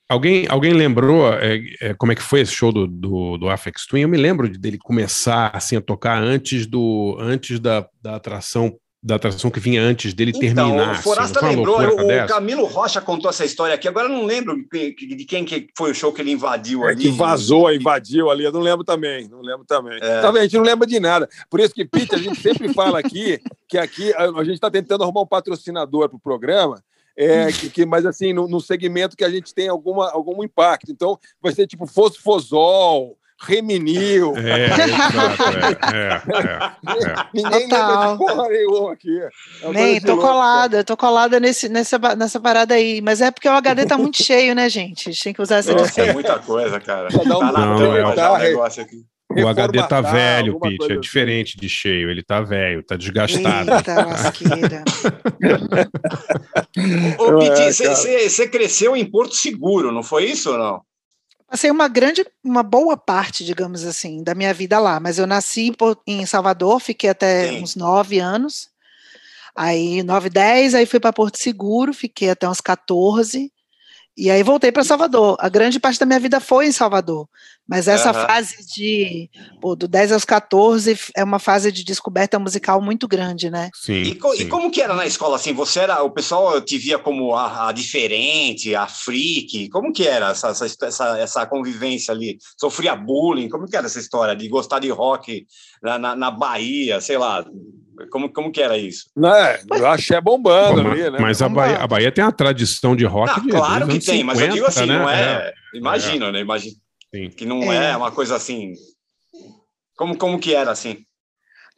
[0.10, 3.86] Alguém, alguém lembrou é, é, como é que foi esse show do, do, do Aphex
[3.86, 4.02] Twin?
[4.02, 8.76] Eu me lembro de- dele começar assim, a tocar antes do antes da, da atração
[9.04, 10.88] da atração que vinha antes dele então terminar.
[10.90, 12.28] o assim, Forasta foi uma lembrou o dessa?
[12.34, 15.96] Camilo Rocha contou essa história aqui agora eu não lembro de quem que foi o
[15.96, 19.42] show que ele invadiu É ali que vazou, invadiu ali, eu não lembro também, não
[19.42, 19.98] lembro também.
[20.00, 20.22] É.
[20.22, 20.38] Tá vendo?
[20.42, 21.28] A gente não lembra de nada.
[21.50, 24.70] Por isso que, Pete, a gente sempre fala aqui que aqui a a gente está
[24.70, 26.84] tentando arrumar um patrocinador para o programa,
[27.18, 30.92] é, que, que- mas assim, no, no segmento que a gente tem alguma, algum impacto.
[30.92, 34.34] Então, vai ser tipo fosfosol, reminil.
[34.38, 37.26] É, exato, é, é, é.
[37.34, 38.12] Ninguém Total.
[38.12, 39.20] lembra de porra nenhuma aqui.
[39.64, 40.28] É Nem, de tô louco.
[40.28, 43.02] colada, tô colada nesse, nessa, nessa parada aí.
[43.02, 45.10] Mas é porque o HD tá muito cheio, né, gente?
[45.10, 47.78] A gente tem que usar essa Nossa, é muita coisa cara um- tá na Não,
[47.78, 48.98] tela é, já o tá, negócio aqui
[49.44, 50.82] O HD tá velho, Pete.
[50.82, 51.00] É assim.
[51.00, 52.10] diferente de cheio.
[52.12, 53.72] Ele tá velho, tá desgastado.
[53.74, 54.84] Eita, lasqueira.
[57.18, 57.96] Ô, É, Piti, cara.
[58.30, 60.82] você cresceu em Porto Seguro não foi isso ou não
[61.52, 65.02] Passei uma grande, uma boa parte, digamos assim, da minha vida lá.
[65.02, 65.76] Mas eu nasci
[66.08, 67.62] em Salvador, fiquei até Sim.
[67.62, 68.70] uns nove anos.
[69.54, 73.52] Aí, nove, dez, aí fui para Porto Seguro, fiquei até uns 14.
[74.16, 75.36] E aí voltei para Salvador.
[75.42, 77.28] A grande parte da minha vida foi em Salvador.
[77.72, 78.28] Mas essa Aham.
[78.28, 79.30] fase de
[79.62, 83.70] pô, do 10 aos 14 é uma fase de descoberta musical muito grande, né?
[83.74, 84.02] Sim.
[84.02, 84.50] E, co- e sim.
[84.50, 85.54] como que era na escola assim?
[85.54, 89.70] Você era, o pessoal te via como a, a diferente, a freak?
[89.70, 92.38] Como que era essa, essa, essa, essa convivência ali?
[92.60, 93.48] Sofria bullying?
[93.48, 95.46] Como que era essa história de gostar de rock
[95.82, 97.46] na, na, na Bahia, sei lá?
[98.12, 99.06] Como, como que era isso?
[99.16, 99.62] Né?
[99.78, 101.20] Eu achei bombando Pô, ali, né?
[101.22, 104.06] mas a Bahia, a Bahia tem uma tradição de rock Não, de claro que anos
[104.06, 105.00] tem, mas eu 50, digo assim, né?
[105.00, 105.54] não é.
[105.74, 106.42] Imagino, né?
[106.42, 106.76] Imagino
[107.14, 107.30] Sim.
[107.30, 107.92] que não É.
[107.92, 107.98] é.
[107.98, 108.74] uma coisa assim.
[109.98, 111.06] Como, como que era assim?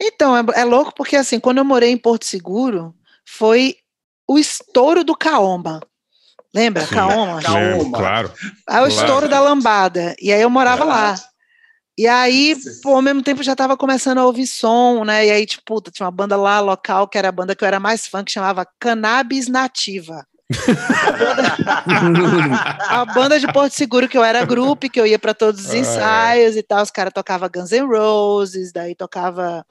[0.00, 2.94] Então, é, é louco porque assim, quando eu morei em Porto Seguro,
[3.26, 3.76] foi
[4.28, 5.80] o estouro do Caomba.
[6.54, 6.86] Lembra?
[6.86, 6.94] Sim.
[6.94, 7.34] Caomba?
[7.36, 7.42] Lembro,
[7.90, 7.98] Caoma.
[7.98, 8.32] claro.
[8.38, 8.88] Aí o Claro.
[8.88, 10.14] estouro da lambada.
[10.20, 11.14] E aí eu morava lá.
[11.96, 15.26] E aí, pô, ao mesmo tempo já tava começando a ouvir som, né?
[15.26, 17.68] E aí, tipo, puta, tinha uma banda lá local, que era a banda que eu
[17.68, 20.26] era mais fã, que chamava Cannabis Nativa.
[22.88, 25.70] A banda de Porto Seguro, que eu era grupo, que eu ia para todos os
[25.70, 25.78] Ah, é.
[25.80, 26.82] ensaios e tal.
[26.82, 29.64] Os caras tocavam Guns N' Roses, daí tocava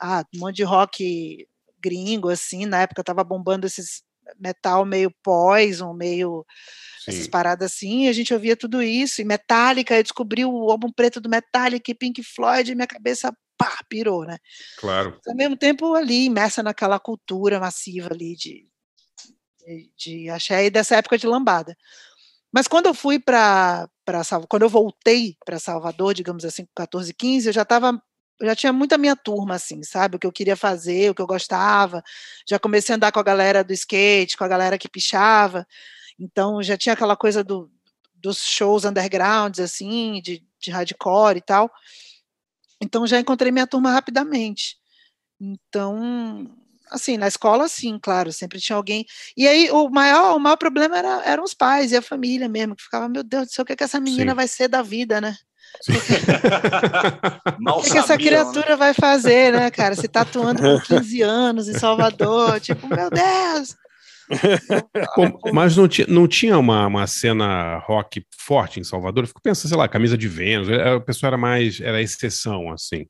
[0.00, 1.46] ah, um monte de rock
[1.82, 2.66] gringo, assim.
[2.66, 4.02] Na época tava bombando esses
[4.38, 6.46] metal meio Poison, meio
[7.06, 7.30] essas Sim.
[7.30, 11.20] paradas assim, e a gente ouvia tudo isso, e Metallica, eu descobri o álbum preto
[11.20, 14.38] do Metallica e Pink Floyd, e minha cabeça, pá, pirou, né?
[14.78, 15.18] Claro.
[15.26, 18.64] Ao mesmo tempo ali, imersa naquela cultura massiva ali de,
[19.66, 21.76] de, de axé e dessa época de lambada.
[22.52, 23.88] Mas quando eu fui para
[24.48, 28.02] quando eu voltei para Salvador, digamos assim, com 14, 15, eu já estava
[28.42, 30.16] já tinha muita minha turma, assim, sabe?
[30.16, 32.02] O que eu queria fazer, o que eu gostava.
[32.48, 35.66] Já comecei a andar com a galera do skate, com a galera que pichava.
[36.18, 37.70] Então já tinha aquela coisa do,
[38.14, 41.70] dos shows undergrounds, assim, de, de hardcore e tal.
[42.80, 44.76] Então já encontrei minha turma rapidamente.
[45.40, 46.50] Então,
[46.92, 49.06] Assim, na escola, sim, claro, sempre tinha alguém.
[49.36, 52.76] E aí o maior, o maior problema era, eram os pais e a família mesmo,
[52.76, 54.36] que ficava, meu Deus do céu, o que, é que essa menina Sim.
[54.36, 55.34] vai ser da vida, né?
[57.58, 59.94] Mal O que, que essa sabiam, criatura vai fazer, né, cara?
[59.94, 63.74] Se tatuando com 15 anos em Salvador, tipo, meu Deus!
[65.14, 69.24] Pô, mas não, não tinha uma, uma cena rock forte em Salvador?
[69.24, 72.70] Eu fico pensando, sei lá, camisa de Vênus, é, o pessoal era mais, era exceção,
[72.70, 73.06] assim.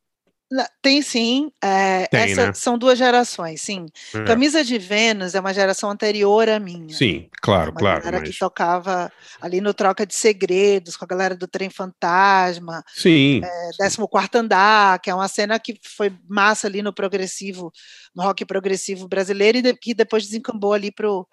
[0.83, 2.53] Tem sim, é, Tem, essa- né?
[2.53, 3.87] são duas gerações, sim.
[4.15, 4.24] É.
[4.24, 6.95] Camisa de Vênus é uma geração anterior à minha.
[6.95, 8.39] Sim, claro, Uma claro, galera que mas...
[8.39, 9.11] tocava
[9.41, 15.01] ali no Troca de Segredos, com a galera do Trem Fantasma, Sim, é, 14 Andar,
[15.01, 17.73] que é uma cena que foi massa ali no progressivo,
[18.15, 21.27] no rock progressivo brasileiro, e de- que depois desencambou ali pro,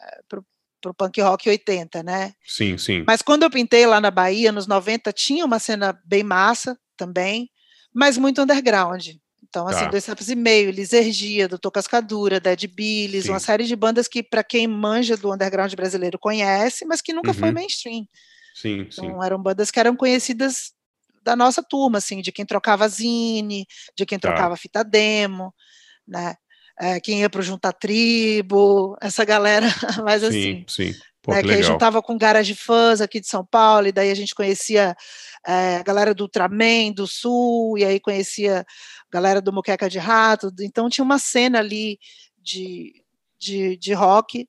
[0.00, 0.44] eh, pro,
[0.82, 2.32] pro punk rock 80, né?
[2.46, 3.04] sim, sim.
[3.06, 7.48] Mas quando eu pintei lá na Bahia, nos 90, tinha uma cena bem massa também,
[7.94, 9.08] mas muito underground.
[9.48, 9.90] Então, assim, Tá.
[9.90, 13.46] dois sapos e meio, Lisergia, Doutor Cascadura, Dead Billies, uma Sim.
[13.46, 17.48] série de bandas que, para quem manja do underground brasileiro, conhece, mas que nunca foi
[17.48, 17.54] Uhum.
[17.54, 18.06] mainstream.
[18.54, 19.06] Sim, sim.
[19.06, 20.72] Então, eram bandas que eram conhecidas
[21.24, 24.28] da nossa turma, assim, de quem trocava zine, de quem Tá.
[24.28, 25.52] trocava fita demo,
[26.08, 26.34] né?
[26.80, 29.66] É, quem ia para o Junta Tribo, essa galera
[30.04, 30.94] mais assim Sim, sim.
[31.28, 34.14] Né, que que aí juntava com Garage Fãs aqui de São Paulo, e daí a
[34.16, 34.96] gente conhecia
[35.44, 38.64] a galera do Ultraman do Sul, e aí conhecia a
[39.10, 41.98] galera do Moqueca de Rato, então tinha uma cena ali
[42.38, 43.04] de,
[43.38, 44.48] de, de rock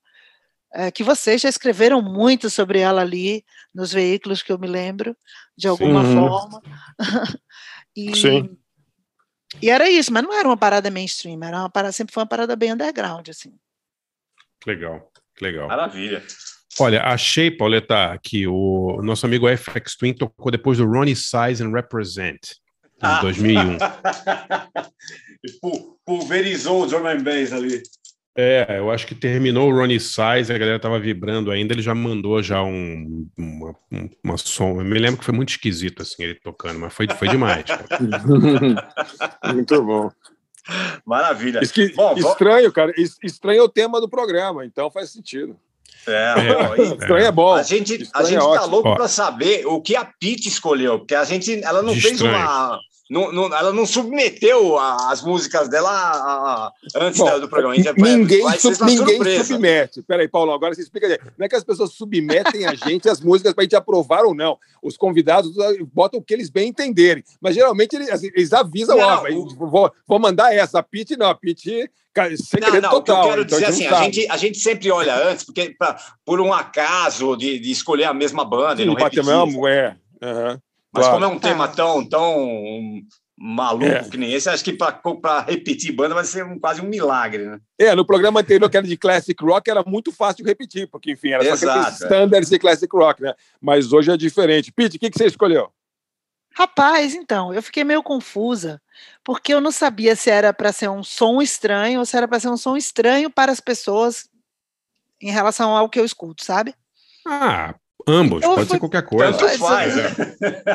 [0.74, 3.44] eh, que vocês já escreveram muito sobre ela ali
[3.74, 5.16] nos veículos que eu me lembro,
[5.56, 6.14] de alguma Sim.
[6.14, 6.62] forma.
[7.94, 8.56] e, Sim.
[9.60, 12.28] e era isso, mas não era uma parada mainstream, era uma parada, sempre foi uma
[12.28, 13.54] parada bem underground, assim.
[14.66, 15.68] Legal, legal.
[15.68, 16.22] Maravilha.
[16.80, 21.70] Olha, achei, Pauleta, que o nosso amigo FX Twin tocou depois do Ronnie Size and
[21.70, 22.40] Represent,
[22.82, 23.20] em Ah.
[23.20, 23.76] 2001.
[25.60, 27.82] Pu- Pulverizou o drum and bass ali.
[28.34, 31.94] É, eu acho que terminou o Ronnie Size, a galera tava vibrando ainda, ele já
[31.94, 34.80] mandou já um, uma, um- uma som.
[34.80, 37.64] Eu me lembro que foi muito esquisito, assim, ele tocando, mas foi, foi demais.
[39.52, 40.10] Muito bom.
[41.04, 41.60] Maravilha.
[41.62, 42.92] Esqui- Bom, estranho, cara.
[42.96, 45.56] Es- Estranho é o tema do programa, então faz sentido.
[46.06, 46.34] É,
[46.78, 47.54] É, Estranho é bom.
[47.54, 48.66] A gente, a Estranho gente é tá ótimo.
[48.68, 52.14] louco para saber o que a Pete escolheu, porque a gente, ela não De fez
[52.14, 52.34] estranho.
[52.36, 52.78] uma,
[53.12, 57.74] não, não- ela não submeteu a- as músicas dela a- a- antes Bom, do programa.
[57.76, 59.44] Ninguém, vai sub- ninguém surpresa.
[59.44, 60.02] submete.
[60.02, 61.06] Peraí, Paulo, agora você explica.
[61.06, 61.18] aí.
[61.38, 64.34] Não é que as pessoas submetem a gente as músicas para a gente aprovar ou
[64.34, 64.58] não.
[64.82, 65.52] Os convidados
[65.92, 67.22] botam o que eles bem entenderem.
[67.40, 70.78] Mas geralmente eles, eles avisam, Não, ó, o- vou, vou mandar essa.
[70.78, 71.88] A Pete não, a Pete,
[72.60, 72.96] Não, não, total.
[72.98, 75.74] o que eu quero então dizer assim, a gente, a gente sempre olha antes, porque
[75.78, 78.94] pra, por um acaso de, de escolher a mesma banda e não.
[78.94, 79.24] Sim, repetir.
[79.24, 79.96] mesmo, é.
[80.22, 80.58] aham,
[80.92, 81.12] Mas claro.
[81.20, 83.00] como é um tema tão, tão
[83.36, 84.08] maluco É.
[84.08, 87.58] que nem esse, acho que para repetir banda vai ser um- quase um milagre, né?
[87.78, 91.12] É, no programa anterior, que era de Classic Rock, era muito fácil de repetir, porque,
[91.12, 92.04] enfim, era só Exato, aqueles é.
[92.04, 93.34] standards de Classic Rock, né?
[93.60, 94.70] Mas hoje é diferente.
[94.70, 95.72] Pete, o que, que você escolheu?
[96.54, 98.80] Rapaz, então, eu fiquei meio confusa,
[99.24, 102.38] porque eu não sabia se era para ser um som estranho ou se era para
[102.38, 104.28] ser um som estranho para as pessoas
[105.18, 106.74] em relação ao que eu escuto, sabe?
[107.26, 107.74] Ah,
[108.06, 109.32] ambos, Então pode foi- ser qualquer coisa.
[109.38, 110.02] Tanto faz, né?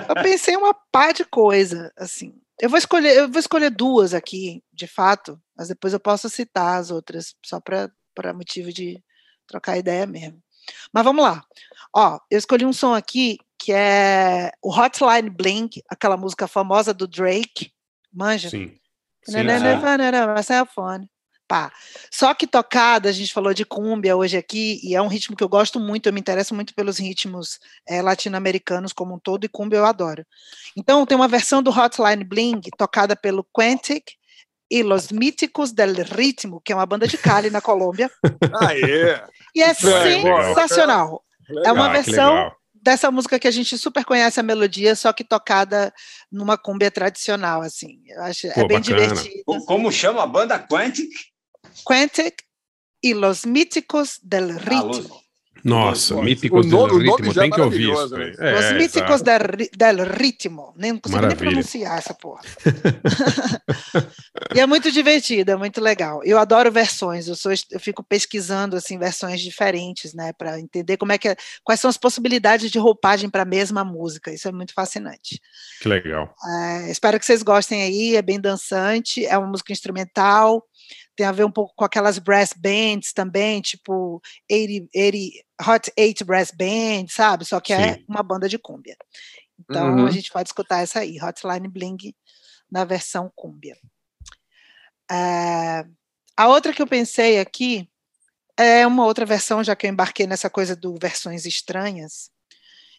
[0.09, 2.33] Eu pensei uma pá de coisa, assim.
[2.59, 6.79] Eu vou escolher, eu vou escolher duas aqui, de fato, mas depois eu posso citar
[6.79, 8.99] as outras, só para para motivo de
[9.47, 10.41] trocar ideia mesmo.
[10.91, 11.43] Mas vamos lá.
[11.95, 17.07] Ó, eu escolhi um som aqui que é o Hotline Bling, aquela música famosa do
[17.07, 17.71] Drake.
[18.11, 18.49] Manja?
[18.49, 18.75] Sim.
[19.23, 21.07] Sim, my cell phone.
[21.47, 21.71] Pá.
[22.11, 25.43] Só que tocada, a gente falou de cúmbia hoje aqui, e é um ritmo que
[25.43, 27.57] eu gosto muito, eu me interesso muito pelos ritmos
[27.87, 30.25] eh, latino-americanos como um todo, e cúmbia eu adoro.
[30.75, 34.03] Então, tem uma versão do Hotline Bling, tocada pelo Quentic
[34.69, 38.11] e Los Míticos del Ritmo, que é uma banda de Cali, na Colômbia,
[38.53, 39.23] Ah, é.
[39.55, 40.43] e é Legal.
[40.43, 41.23] sensacional.
[41.65, 45.23] É uma Ah, versão dessa música que a gente super conhece a melodia, só que
[45.23, 45.93] tocada
[46.31, 48.01] numa cúmbia tradicional, assim.
[48.05, 49.07] Eu acho, é Pô, bem bacana.
[49.07, 49.43] divertido.
[49.45, 51.09] Co- Como chama a banda Quantic?
[51.87, 52.43] Quentic
[53.03, 55.21] e Los Míticos del Ah, Ritmo.
[55.63, 58.09] Nossa, O míticos o do nome ritmo, já é tem que ouvir isso.
[58.09, 58.17] né?
[58.31, 58.55] velho.
[58.55, 59.39] Los É, Míticos del,
[59.75, 60.73] del Ritmo.
[60.77, 61.51] Nem consigo nem Maravilha.
[61.51, 62.41] pronunciar essa porra.
[64.55, 66.23] e é muito divertido, é muito legal.
[66.23, 71.11] Eu adoro versões, eu, sou, eu fico pesquisando assim versões diferentes, né, para entender como
[71.11, 74.31] é que é- quais são as possibilidades de roupagem para a mesma música.
[74.31, 75.41] Isso é muito fascinante.
[75.81, 76.33] Que legal.
[76.45, 80.63] É, espero que vocês gostem aí, é bem dançante, é uma música instrumental,
[81.17, 86.23] tem a ver um pouco com aquelas brass bands também, tipo 80, 80, Hot 8
[86.25, 87.43] Brass Band, sabe?
[87.43, 88.05] Só que é Sim.
[88.07, 88.95] uma banda de cúmbia.
[89.59, 90.05] Então Uhum.
[90.05, 91.97] a gente pode escutar essa aí, Hotline Bling,
[92.71, 93.75] na versão cúmbia.
[95.11, 95.83] É,
[96.37, 97.89] A outra que eu pensei aqui
[98.55, 102.29] é uma outra versão, já que eu embarquei nessa coisa do versões estranhas.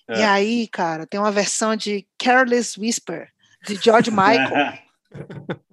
[0.08, 0.18] É.
[0.20, 3.28] E aí, cara, tem uma versão de Careless Whisper,
[3.64, 4.76] de George Michael.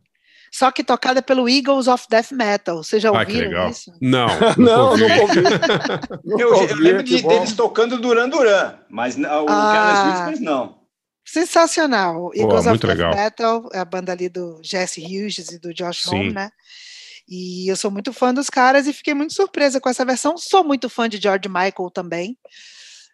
[0.57, 2.77] só que tocada pelo Eagles of Death Metal.
[2.83, 3.69] Vocês já Ah, que ouviram legal.
[3.69, 3.91] isso?
[4.01, 4.27] Não,
[4.57, 5.01] Não, ouvi.
[5.07, 5.41] não ouvi.
[6.41, 9.73] Eu, eu lembro que de, deles tocando Duran Duran, mas não, o Ah.
[9.73, 10.79] Carlos Whispers não.
[11.25, 12.31] Sensacional.
[12.33, 13.15] Eagles muito of Death legal.
[13.15, 16.15] Metal, é a banda ali do Jesse Hughes e do Josh Sim.
[16.15, 16.49] Homme, né?
[17.27, 20.37] E eu sou muito fã dos caras e fiquei muito surpresa com essa versão.
[20.37, 22.37] Sou muito fã de George Michael também.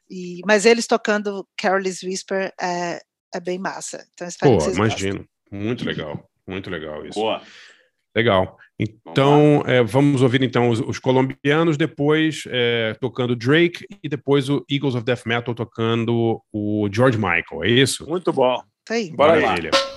[0.10, 3.02] E, mas eles tocando Careless Whisper é,
[3.34, 4.06] é bem massa.
[4.14, 5.26] Então espero Pô, que vocês imagino.
[5.50, 6.22] Muito legal.
[6.48, 7.20] Muito legal isso.
[7.20, 7.42] Boa.
[8.16, 8.58] Legal.
[8.78, 14.66] Então, é, vamos ouvir então os, os colombianos, depois é, tocando Drake e depois o
[14.70, 18.10] Eagles of Death Metal tocando o George Michael, é isso?
[18.10, 18.62] Muito bom.
[18.84, 19.12] Tá aí.
[19.12, 19.42] Bora lá.
[19.42, 19.70] Maravilha.
[19.70, 19.91] Amigos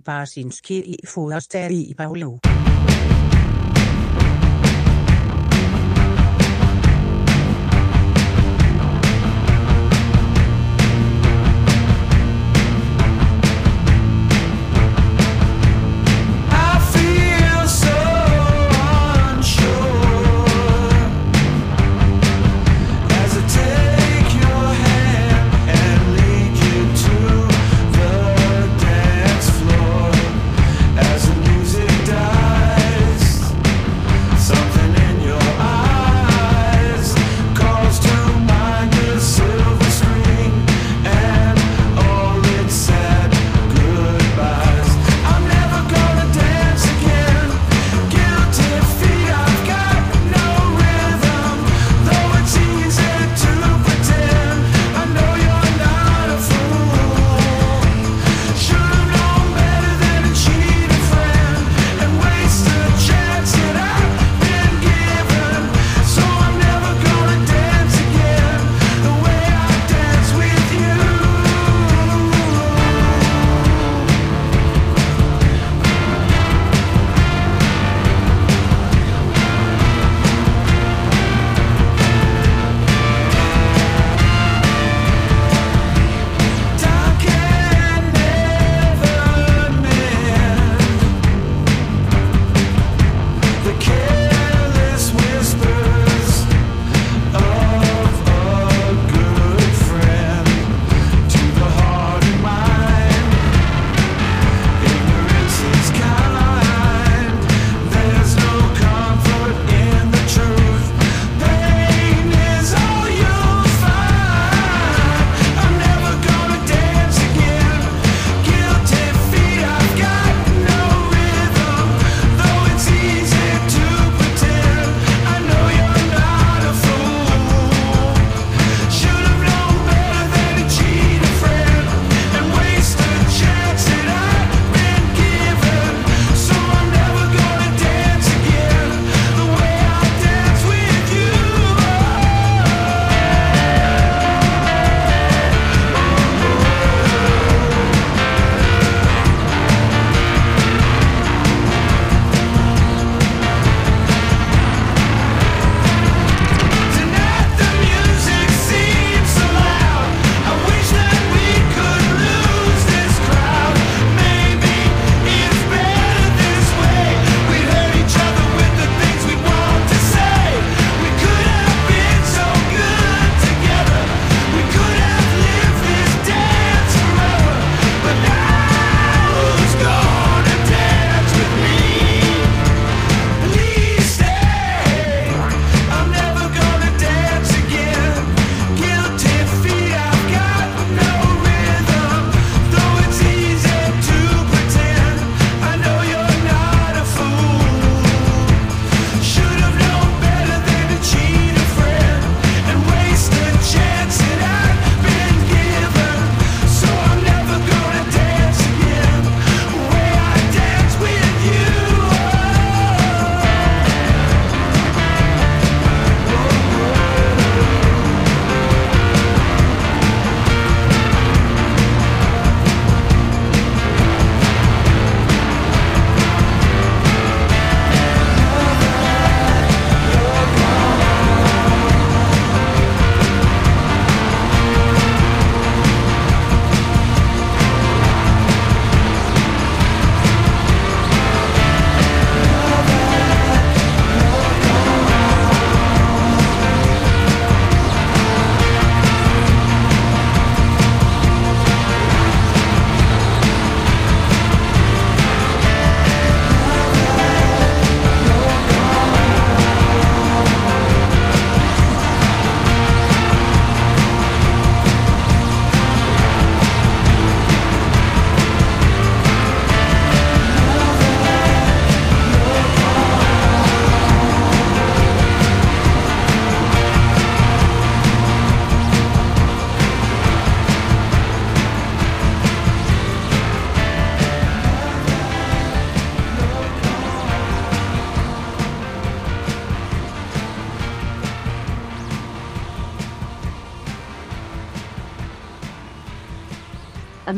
[0.00, 2.49] i Barsinski i Forster i Paulo.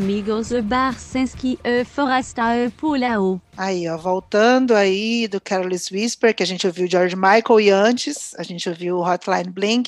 [0.03, 3.41] Amigos e Barsinski e Forasta e Pulao.
[3.55, 8.35] Aí, ó, voltando aí do Careless Whisper, que a gente ouviu George Michael e antes,
[8.37, 9.83] a gente ouviu Hotline Bling,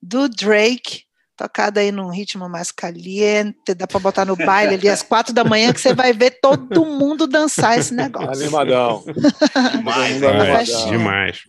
[0.00, 1.02] do Drake,
[1.36, 5.42] tocada aí num ritmo mais caliente, dá pra botar no baile ali às quatro da
[5.42, 8.44] manhã que você vai ver todo mundo dançar esse negócio.
[8.44, 9.02] Animadão.
[9.74, 10.20] Demais,
[10.68, 10.96] festinha.
[10.96, 11.40] demais.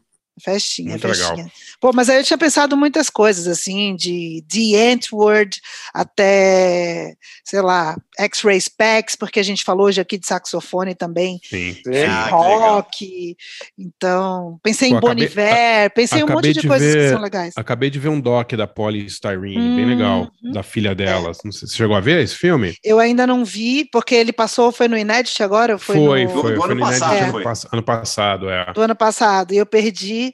[0.43, 1.31] Festinha, Muito festinha.
[1.35, 1.51] legal.
[1.81, 5.59] Pô, mas aí eu tinha pensado muitas coisas, assim, de The Antwoord
[5.93, 11.73] até, sei lá, X-Ray Specs, porque a gente falou hoje aqui de saxofone também, Sim.
[11.83, 13.37] de Ah, que rock,
[13.77, 16.99] então, pensei Pô, em Bon acabei- Iver, pensei em um monte de, de coisas que
[16.99, 17.53] ver- são legais.
[17.55, 20.51] Acabei de ver um doc da Polly Styrene, bem legal, Uhum.
[20.51, 21.31] da filha dela.
[21.43, 22.75] Não sei, você chegou a ver esse filme?
[22.83, 25.77] Eu ainda não vi, porque ele passou, foi no Inédit agora?
[25.77, 26.53] Foi, Foi, no, foi.
[26.53, 28.73] Do foi ano no passado, ano passado, é.
[28.73, 30.26] do ano passado, e eu perdi,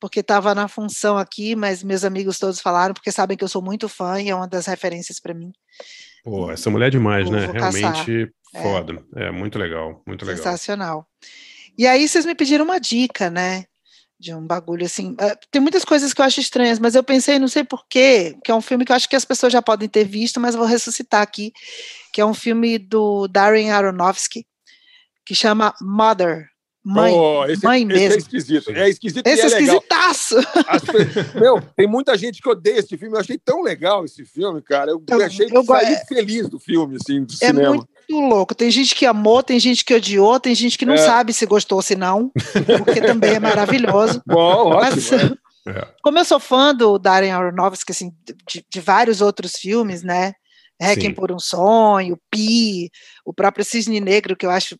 [0.00, 3.62] porque estava na função aqui, mas meus amigos todos falaram, porque sabem que eu sou
[3.62, 5.52] muito fã e é uma das referências para mim.
[6.24, 7.46] Pô, essa mulher é demais, né?
[7.46, 7.72] vou caçar.
[7.72, 8.62] Realmente É.
[8.62, 9.04] foda.
[9.16, 10.42] É muito legal, muito legal.
[10.42, 11.06] Sensacional.
[11.76, 13.64] E aí vocês me pediram uma dica, né?
[14.20, 15.14] De um bagulho assim.
[15.20, 18.50] ah, Tem muitas coisas que eu acho estranhas, mas eu pensei, não sei porquê, que
[18.50, 20.66] é um filme que eu acho que as pessoas já podem ter visto, mas vou
[20.66, 21.52] ressuscitar aqui,
[22.12, 24.44] que é um filme do Darren Aronofsky,
[25.24, 26.48] que chama Mother.
[26.90, 28.18] Mãe, Pô, esse, mãe esse é mesmo.
[28.18, 28.70] esquisito.
[28.70, 29.76] É esquisito Esse e é é legal.
[29.76, 30.36] esquisitaço.
[31.38, 33.14] Meu, tem muita gente que odeia esse filme.
[33.14, 34.90] Eu achei tão legal esse filme, cara.
[34.90, 37.74] Eu, Eu- achei eu saí go- feliz do filme, assim, do É cinema.
[37.74, 38.54] muito louco.
[38.54, 40.98] Tem gente que amou, tem gente que odiou, tem gente que não É.
[40.98, 42.30] sabe se gostou ou se não,
[42.84, 44.22] porque também é maravilhoso.
[44.26, 45.36] Bom, Mas, ótimo.
[45.66, 45.86] É.
[46.02, 48.10] como eu sou fã do Darren Aronofsky, assim,
[48.48, 50.32] de, de vários outros filmes, né?
[50.80, 51.14] Requiem Sim.
[51.14, 52.88] por um Sonho, Pi,
[53.26, 54.78] o próprio Cisne Negro, que eu acho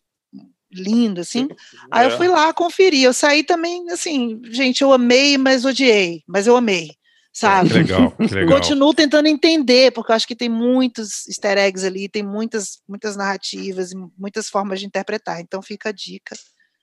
[0.71, 1.47] lindo, assim.
[1.91, 2.17] Aí eu É.
[2.17, 3.03] fui lá conferir.
[3.03, 6.21] Eu saí também, assim, gente, eu amei, mas odiei.
[6.27, 6.91] Mas eu amei,
[7.33, 7.69] sabe?
[7.69, 8.55] Que legal, que legal.
[8.59, 13.15] Continuo tentando entender, porque eu acho que tem muitos easter eggs ali, tem muitas, muitas
[13.15, 15.41] narrativas, e muitas formas de interpretar.
[15.41, 16.35] Então fica a dica.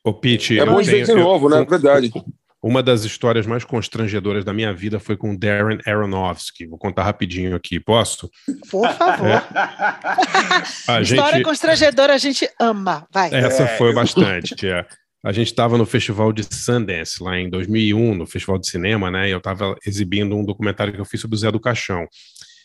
[0.05, 1.59] Ô, Pete, É bom de ver tenho- de novo, né?
[1.61, 2.13] eu- Verdade.
[2.63, 6.67] Uma das histórias mais constrangedoras da minha vida foi com Darren Aronofsky.
[6.67, 8.31] Vou contar rapidinho aqui, posso?
[8.71, 9.43] Por favor.
[10.89, 13.07] A História gente, constrangedora a gente ama.
[13.13, 13.33] Vai.
[13.33, 14.67] essa É, foi bastante.
[14.67, 14.87] é.
[15.25, 19.29] A gente estava no festival de Sundance, lá em 2001, no festival de cinema, né?
[19.29, 22.07] E eu estava exibindo um documentário que eu fiz sobre o Zé do Caixão.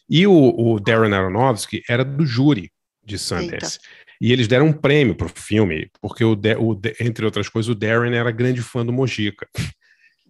[0.09, 2.71] E o, o Darren Aronofsky era do júri
[3.03, 3.79] de Sundance.
[4.21, 8.15] E eles deram um prêmio pro filme, porque, o, o entre outras coisas, o Darren
[8.15, 9.47] era grande fã do Mojica.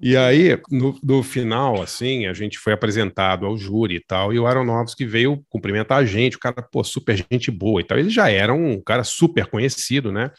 [0.04, 4.40] E aí, no, no final, assim, a gente foi apresentado ao júri e tal, e
[4.40, 8.00] o Aronofsky veio cumprimentar a gente, o cara, pô, super gente boa e tal.
[8.00, 10.32] Ele já era um cara super conhecido, né?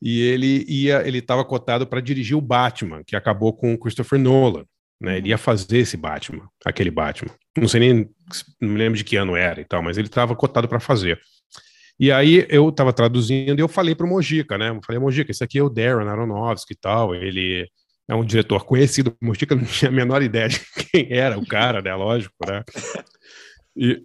[0.00, 4.18] E ele ia, ele estava cotado para dirigir o Batman, que acabou com o Christopher
[4.18, 4.64] Nolan,
[4.98, 5.18] né?
[5.18, 7.30] Ele ia fazer esse Batman, aquele Batman.
[7.58, 8.08] Não sei nem,
[8.58, 11.20] não me lembro de que ano era e tal, mas ele estava cotado para fazer.
[12.00, 14.70] E aí eu estava traduzindo e eu falei para o Mojica, né?
[14.70, 17.68] Eu falei, Mojica, esse aqui é o Darren Aronofsky e tal, ele
[18.08, 19.14] é um diretor conhecido.
[19.20, 20.60] O Mojica não tinha a menor ideia de
[20.90, 21.94] quem era o cara, né?
[21.94, 22.64] Lógico, né?
[23.76, 24.02] E,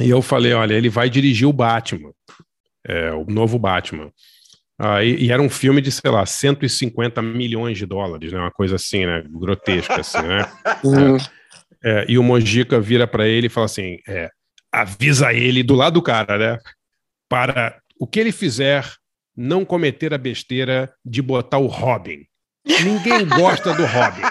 [0.00, 2.12] e eu falei, olha, ele vai dirigir o Batman,
[2.86, 4.12] é, o novo Batman.
[4.78, 8.38] Aí, e era um filme de, sei lá, 150 milhões de dólares, né?
[8.38, 9.24] Uma coisa assim, né?
[9.28, 10.46] Grotesca, assim, né?
[11.82, 14.30] É, e o Mojica vira para ele e fala assim: é,
[14.70, 16.58] avisa ele do lado do cara, né?
[17.28, 18.84] Para o que ele fizer,
[19.36, 22.24] não cometer a besteira de botar o Robin.
[22.84, 24.22] Ninguém gosta do Robin.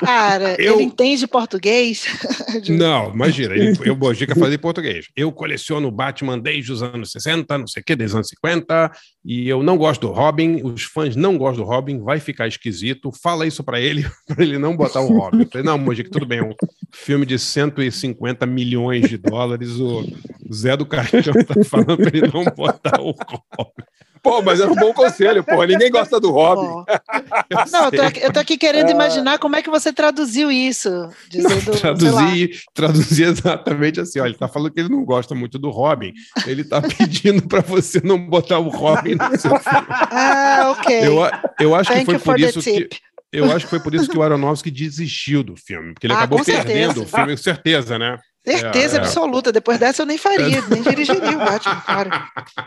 [0.00, 2.04] Cara, Eu- ele entende português?
[2.68, 5.06] Não, imagina, ele, eu Mojica fazia em português.
[5.16, 8.90] Eu coleciono Batman desde os anos 60, não sei o que, desde os anos 50,
[9.24, 13.10] e eu não gosto do Robin, os fãs não gostam do Robin, vai ficar esquisito.
[13.22, 15.42] Fala isso pra ele, pra ele não botar o Robin.
[15.42, 16.54] Eu falei, não, Mojica, tudo bem, é um
[16.92, 20.04] filme de 150 milhões de dólares, o
[20.52, 23.14] Zé do Caixão tá falando pra ele não botar o
[23.56, 23.84] Robin.
[24.24, 25.66] Pô, mas era um bom conselho, porra.
[25.66, 26.66] Ninguém gosta do Robin.
[26.66, 26.84] Ó.
[27.70, 30.88] Não, eu tô, aqui, eu tô aqui querendo imaginar como é que você traduziu isso.
[31.28, 31.78] Dizendo, sei lá.
[31.78, 36.14] Traduzir, traduzir exatamente assim, olha, ele tá falando que ele não gosta muito do Robin,
[36.46, 39.86] ele tá pedindo para você não botar o Robin no seu filme.
[39.90, 41.06] Ah, ok.
[41.06, 41.18] Eu,
[41.60, 42.88] eu acho que Thank foi you por isso que
[43.30, 46.18] eu acho que foi por isso que o Aronofsky desistiu do filme, porque ele Ah,
[46.18, 47.00] acabou perdendo certeza.
[47.00, 48.16] o filme, com certeza, né?
[48.46, 49.02] Certeza É, é.
[49.02, 49.50] absoluta.
[49.50, 52.10] Depois dessa eu nem faria, nem dirigiria o Batman, claro.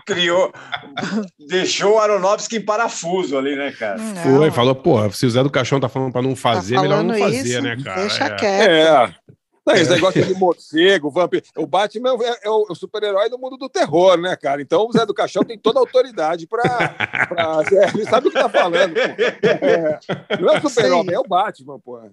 [0.06, 0.52] Criou,
[1.48, 3.98] deixou o Aronofsky em parafuso ali, né, cara?
[3.98, 7.04] Não, Foi, falou, pô, se o Zé do Caixão tá falando para não fazer, melhor
[7.04, 8.02] não fazer, isso, né, cara?
[8.02, 8.30] deixa É.
[8.36, 8.70] quieto.
[8.70, 9.16] É.
[9.68, 11.44] Não, esse negócio de morcego, vampiro.
[11.58, 14.62] O Batman é, é o, é o super-herói do mundo do terror, né, cara?
[14.62, 16.96] Então o Zé do Caixão tem toda a autoridade para.
[17.72, 18.94] É, ele sabe o que tá falando.
[18.94, 19.00] pô.
[19.48, 20.00] É,
[20.40, 22.00] não é o super-homem, é o Batman, pô.
[22.00, 22.12] É.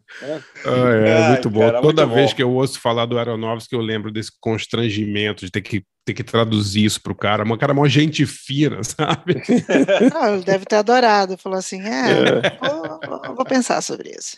[0.66, 1.60] Ah, é, muito bom.
[1.60, 2.36] cara, Toda muito vez bom.
[2.36, 6.22] que eu ouço falar do Aeronovski, eu lembro desse constrangimento de ter que, ter que
[6.22, 7.44] traduzir isso pro cara.
[7.44, 9.42] Um cara mó gente fina, sabe?
[10.14, 11.36] Ah, ele deve ter adorado.
[11.38, 12.14] Falou assim: é,
[12.60, 14.36] vou, vou- vou pensar sobre isso.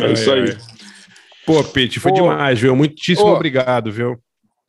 [0.00, 0.56] É isso aí.
[1.46, 2.16] Pô, Pete, foi Pô.
[2.22, 2.74] demais, viu?
[2.76, 3.34] Muitíssimo Ô.
[3.34, 4.18] obrigado, viu?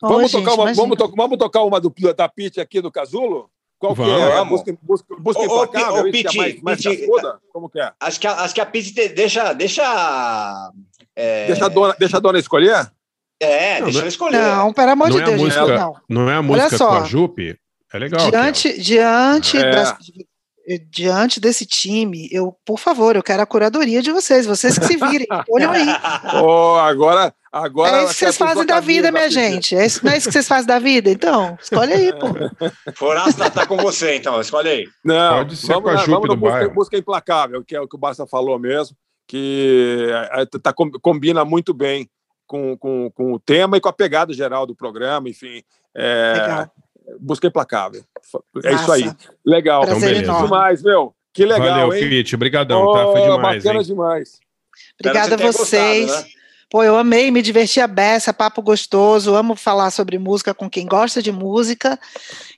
[0.02, 3.50] Vamos, gente, tocar uma, vamos, to- vamos tocar uma do, da Pitch aqui do Casulo?
[3.78, 4.22] Qual que Vamos.
[4.22, 4.30] é?
[4.36, 4.64] Vamos.
[4.82, 6.02] Busca, Ô, ô, implacável?
[6.02, 7.40] Ô, que é Piti, mais, mais Piti, cascuda?
[7.52, 7.92] Como que é?
[8.00, 9.54] Acho que a, acho que a Pizzi te- deixa.
[9.54, 10.72] Deixa.
[11.16, 12.90] É, Deixa, a dona, deixa a dona escolher?
[13.42, 14.42] É, Não, deixa não- ela escolher.
[14.42, 15.58] Não, pelo amor Não de é, Deus, gente.
[15.60, 15.96] música, Não.
[16.10, 16.88] não é a Olha música só.
[16.88, 17.58] com a Jupe?
[17.94, 18.30] É legal.
[18.30, 19.70] Diante, diante, É.
[19.72, 19.96] das-
[20.92, 24.98] diante desse time, eu, por favor, eu quero a curadoria de vocês, vocês que se
[24.98, 25.88] virem, olham aí.
[26.44, 29.76] Oh, agora, agora é isso que vocês fazem da vida, minha gente.
[29.76, 31.10] É isso, não é isso que vocês fazem da vida?
[31.10, 32.28] Então, escolhe aí, pô.
[32.96, 34.40] Foraço tá, tá com você, então.
[34.40, 34.86] Escolhe aí.
[35.04, 36.74] Não, Pode ser vamos, com a na- Jupe vamos busca, bairro.
[36.76, 38.96] busca Implacável, que é o que o Basta falou mesmo,
[39.28, 42.08] que é, tá, com- combina muito bem
[42.50, 45.64] com, com, com o tema e com a pegada geral do programa, enfim.
[45.96, 46.72] É, Legal.
[47.20, 48.04] Busca Implacável.
[48.66, 48.94] É isso Massa.
[48.96, 49.12] aí.
[49.46, 49.84] Legal.
[49.84, 50.24] Prazer beleza.
[50.24, 50.44] enorme.
[50.48, 51.16] demais, meu.
[51.32, 52.24] Que legal, Valeu, hein?
[52.34, 53.04] Obrigadão, tá?
[53.04, 53.86] Foi Oh, demais, bacana hein?
[53.86, 54.40] demais.
[55.00, 56.08] Obrigada a que vocês.
[56.08, 56.34] gostado, né?
[56.72, 60.86] Pô, eu amei, me diverti a beça, papo gostoso, amo falar sobre música com quem
[60.88, 62.00] gosta de música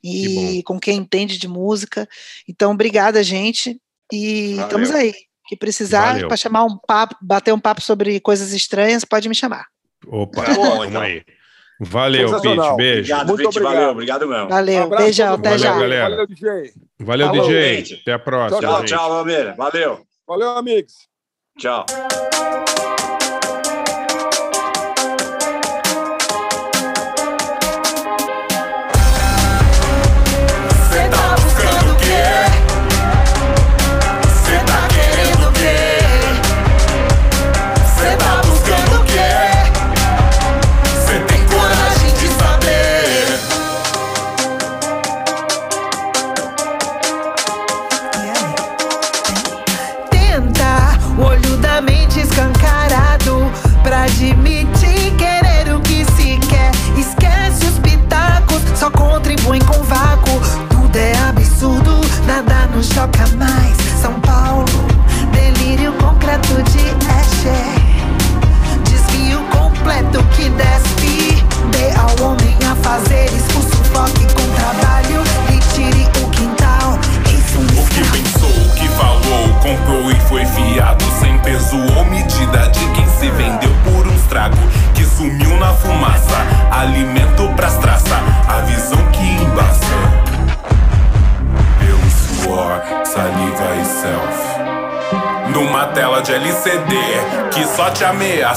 [0.04, 2.08] e com quem entende de música.
[2.48, 3.80] Então, obrigada, gente.
[4.12, 4.66] E Valeu.
[4.66, 5.14] estamos aí.
[5.48, 9.68] Que precisar para chamar um papo, bater um papo sobre coisas estranhas, pode me chamar.
[10.12, 11.02] Opa, Tá bom, vamos então.
[11.02, 11.24] aí.
[11.80, 12.30] Valeu.
[12.42, 12.42] Pete.
[12.76, 13.00] Beijo.
[13.00, 13.48] Obrigado, Muito Pete.
[13.48, 13.74] obrigado.
[13.76, 14.50] Valeu, obrigado mesmo.
[14.50, 15.72] Valeu, Abraço beijão, até já.
[15.72, 16.10] Valeu, galera.
[16.10, 16.74] Valeu, DJ.
[17.00, 17.76] Valeu, Falou, DJ.
[17.78, 17.94] gente.
[18.02, 18.62] Até a próxima.
[18.62, 18.90] Tchau, Tchau, gente.
[18.90, 19.56] tchau, Lameira.
[19.58, 20.06] Valeu.
[20.28, 20.94] Valeu, amigos.
[21.58, 21.86] Tchau.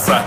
[0.02, 0.23] Te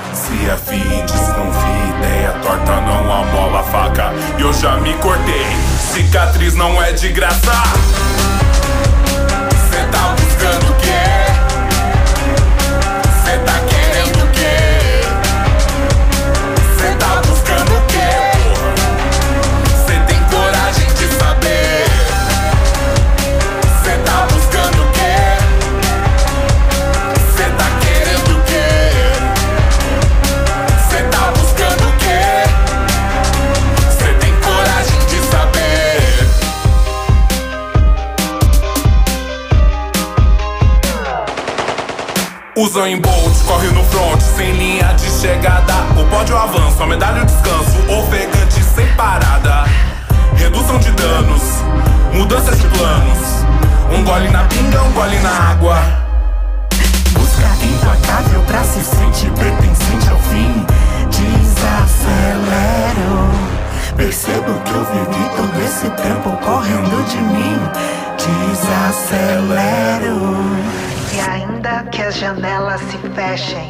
[73.38, 73.70] fechem,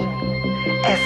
[0.85, 0.97] é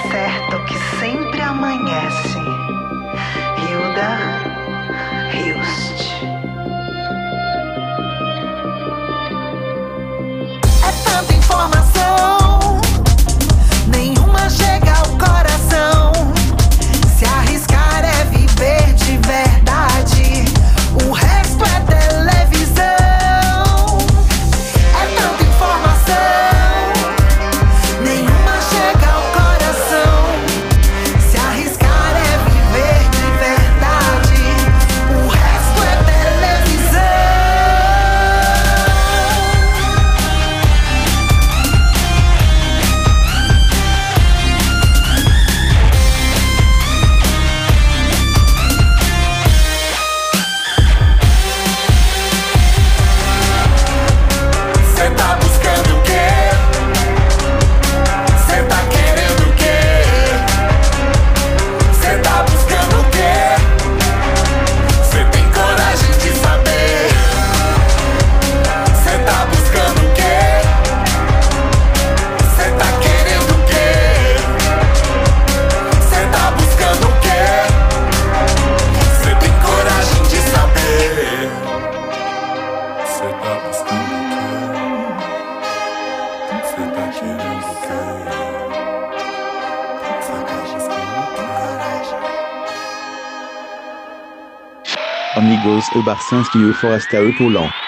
[96.31, 97.80] amigos e Barcinski e Forasta e Poulon.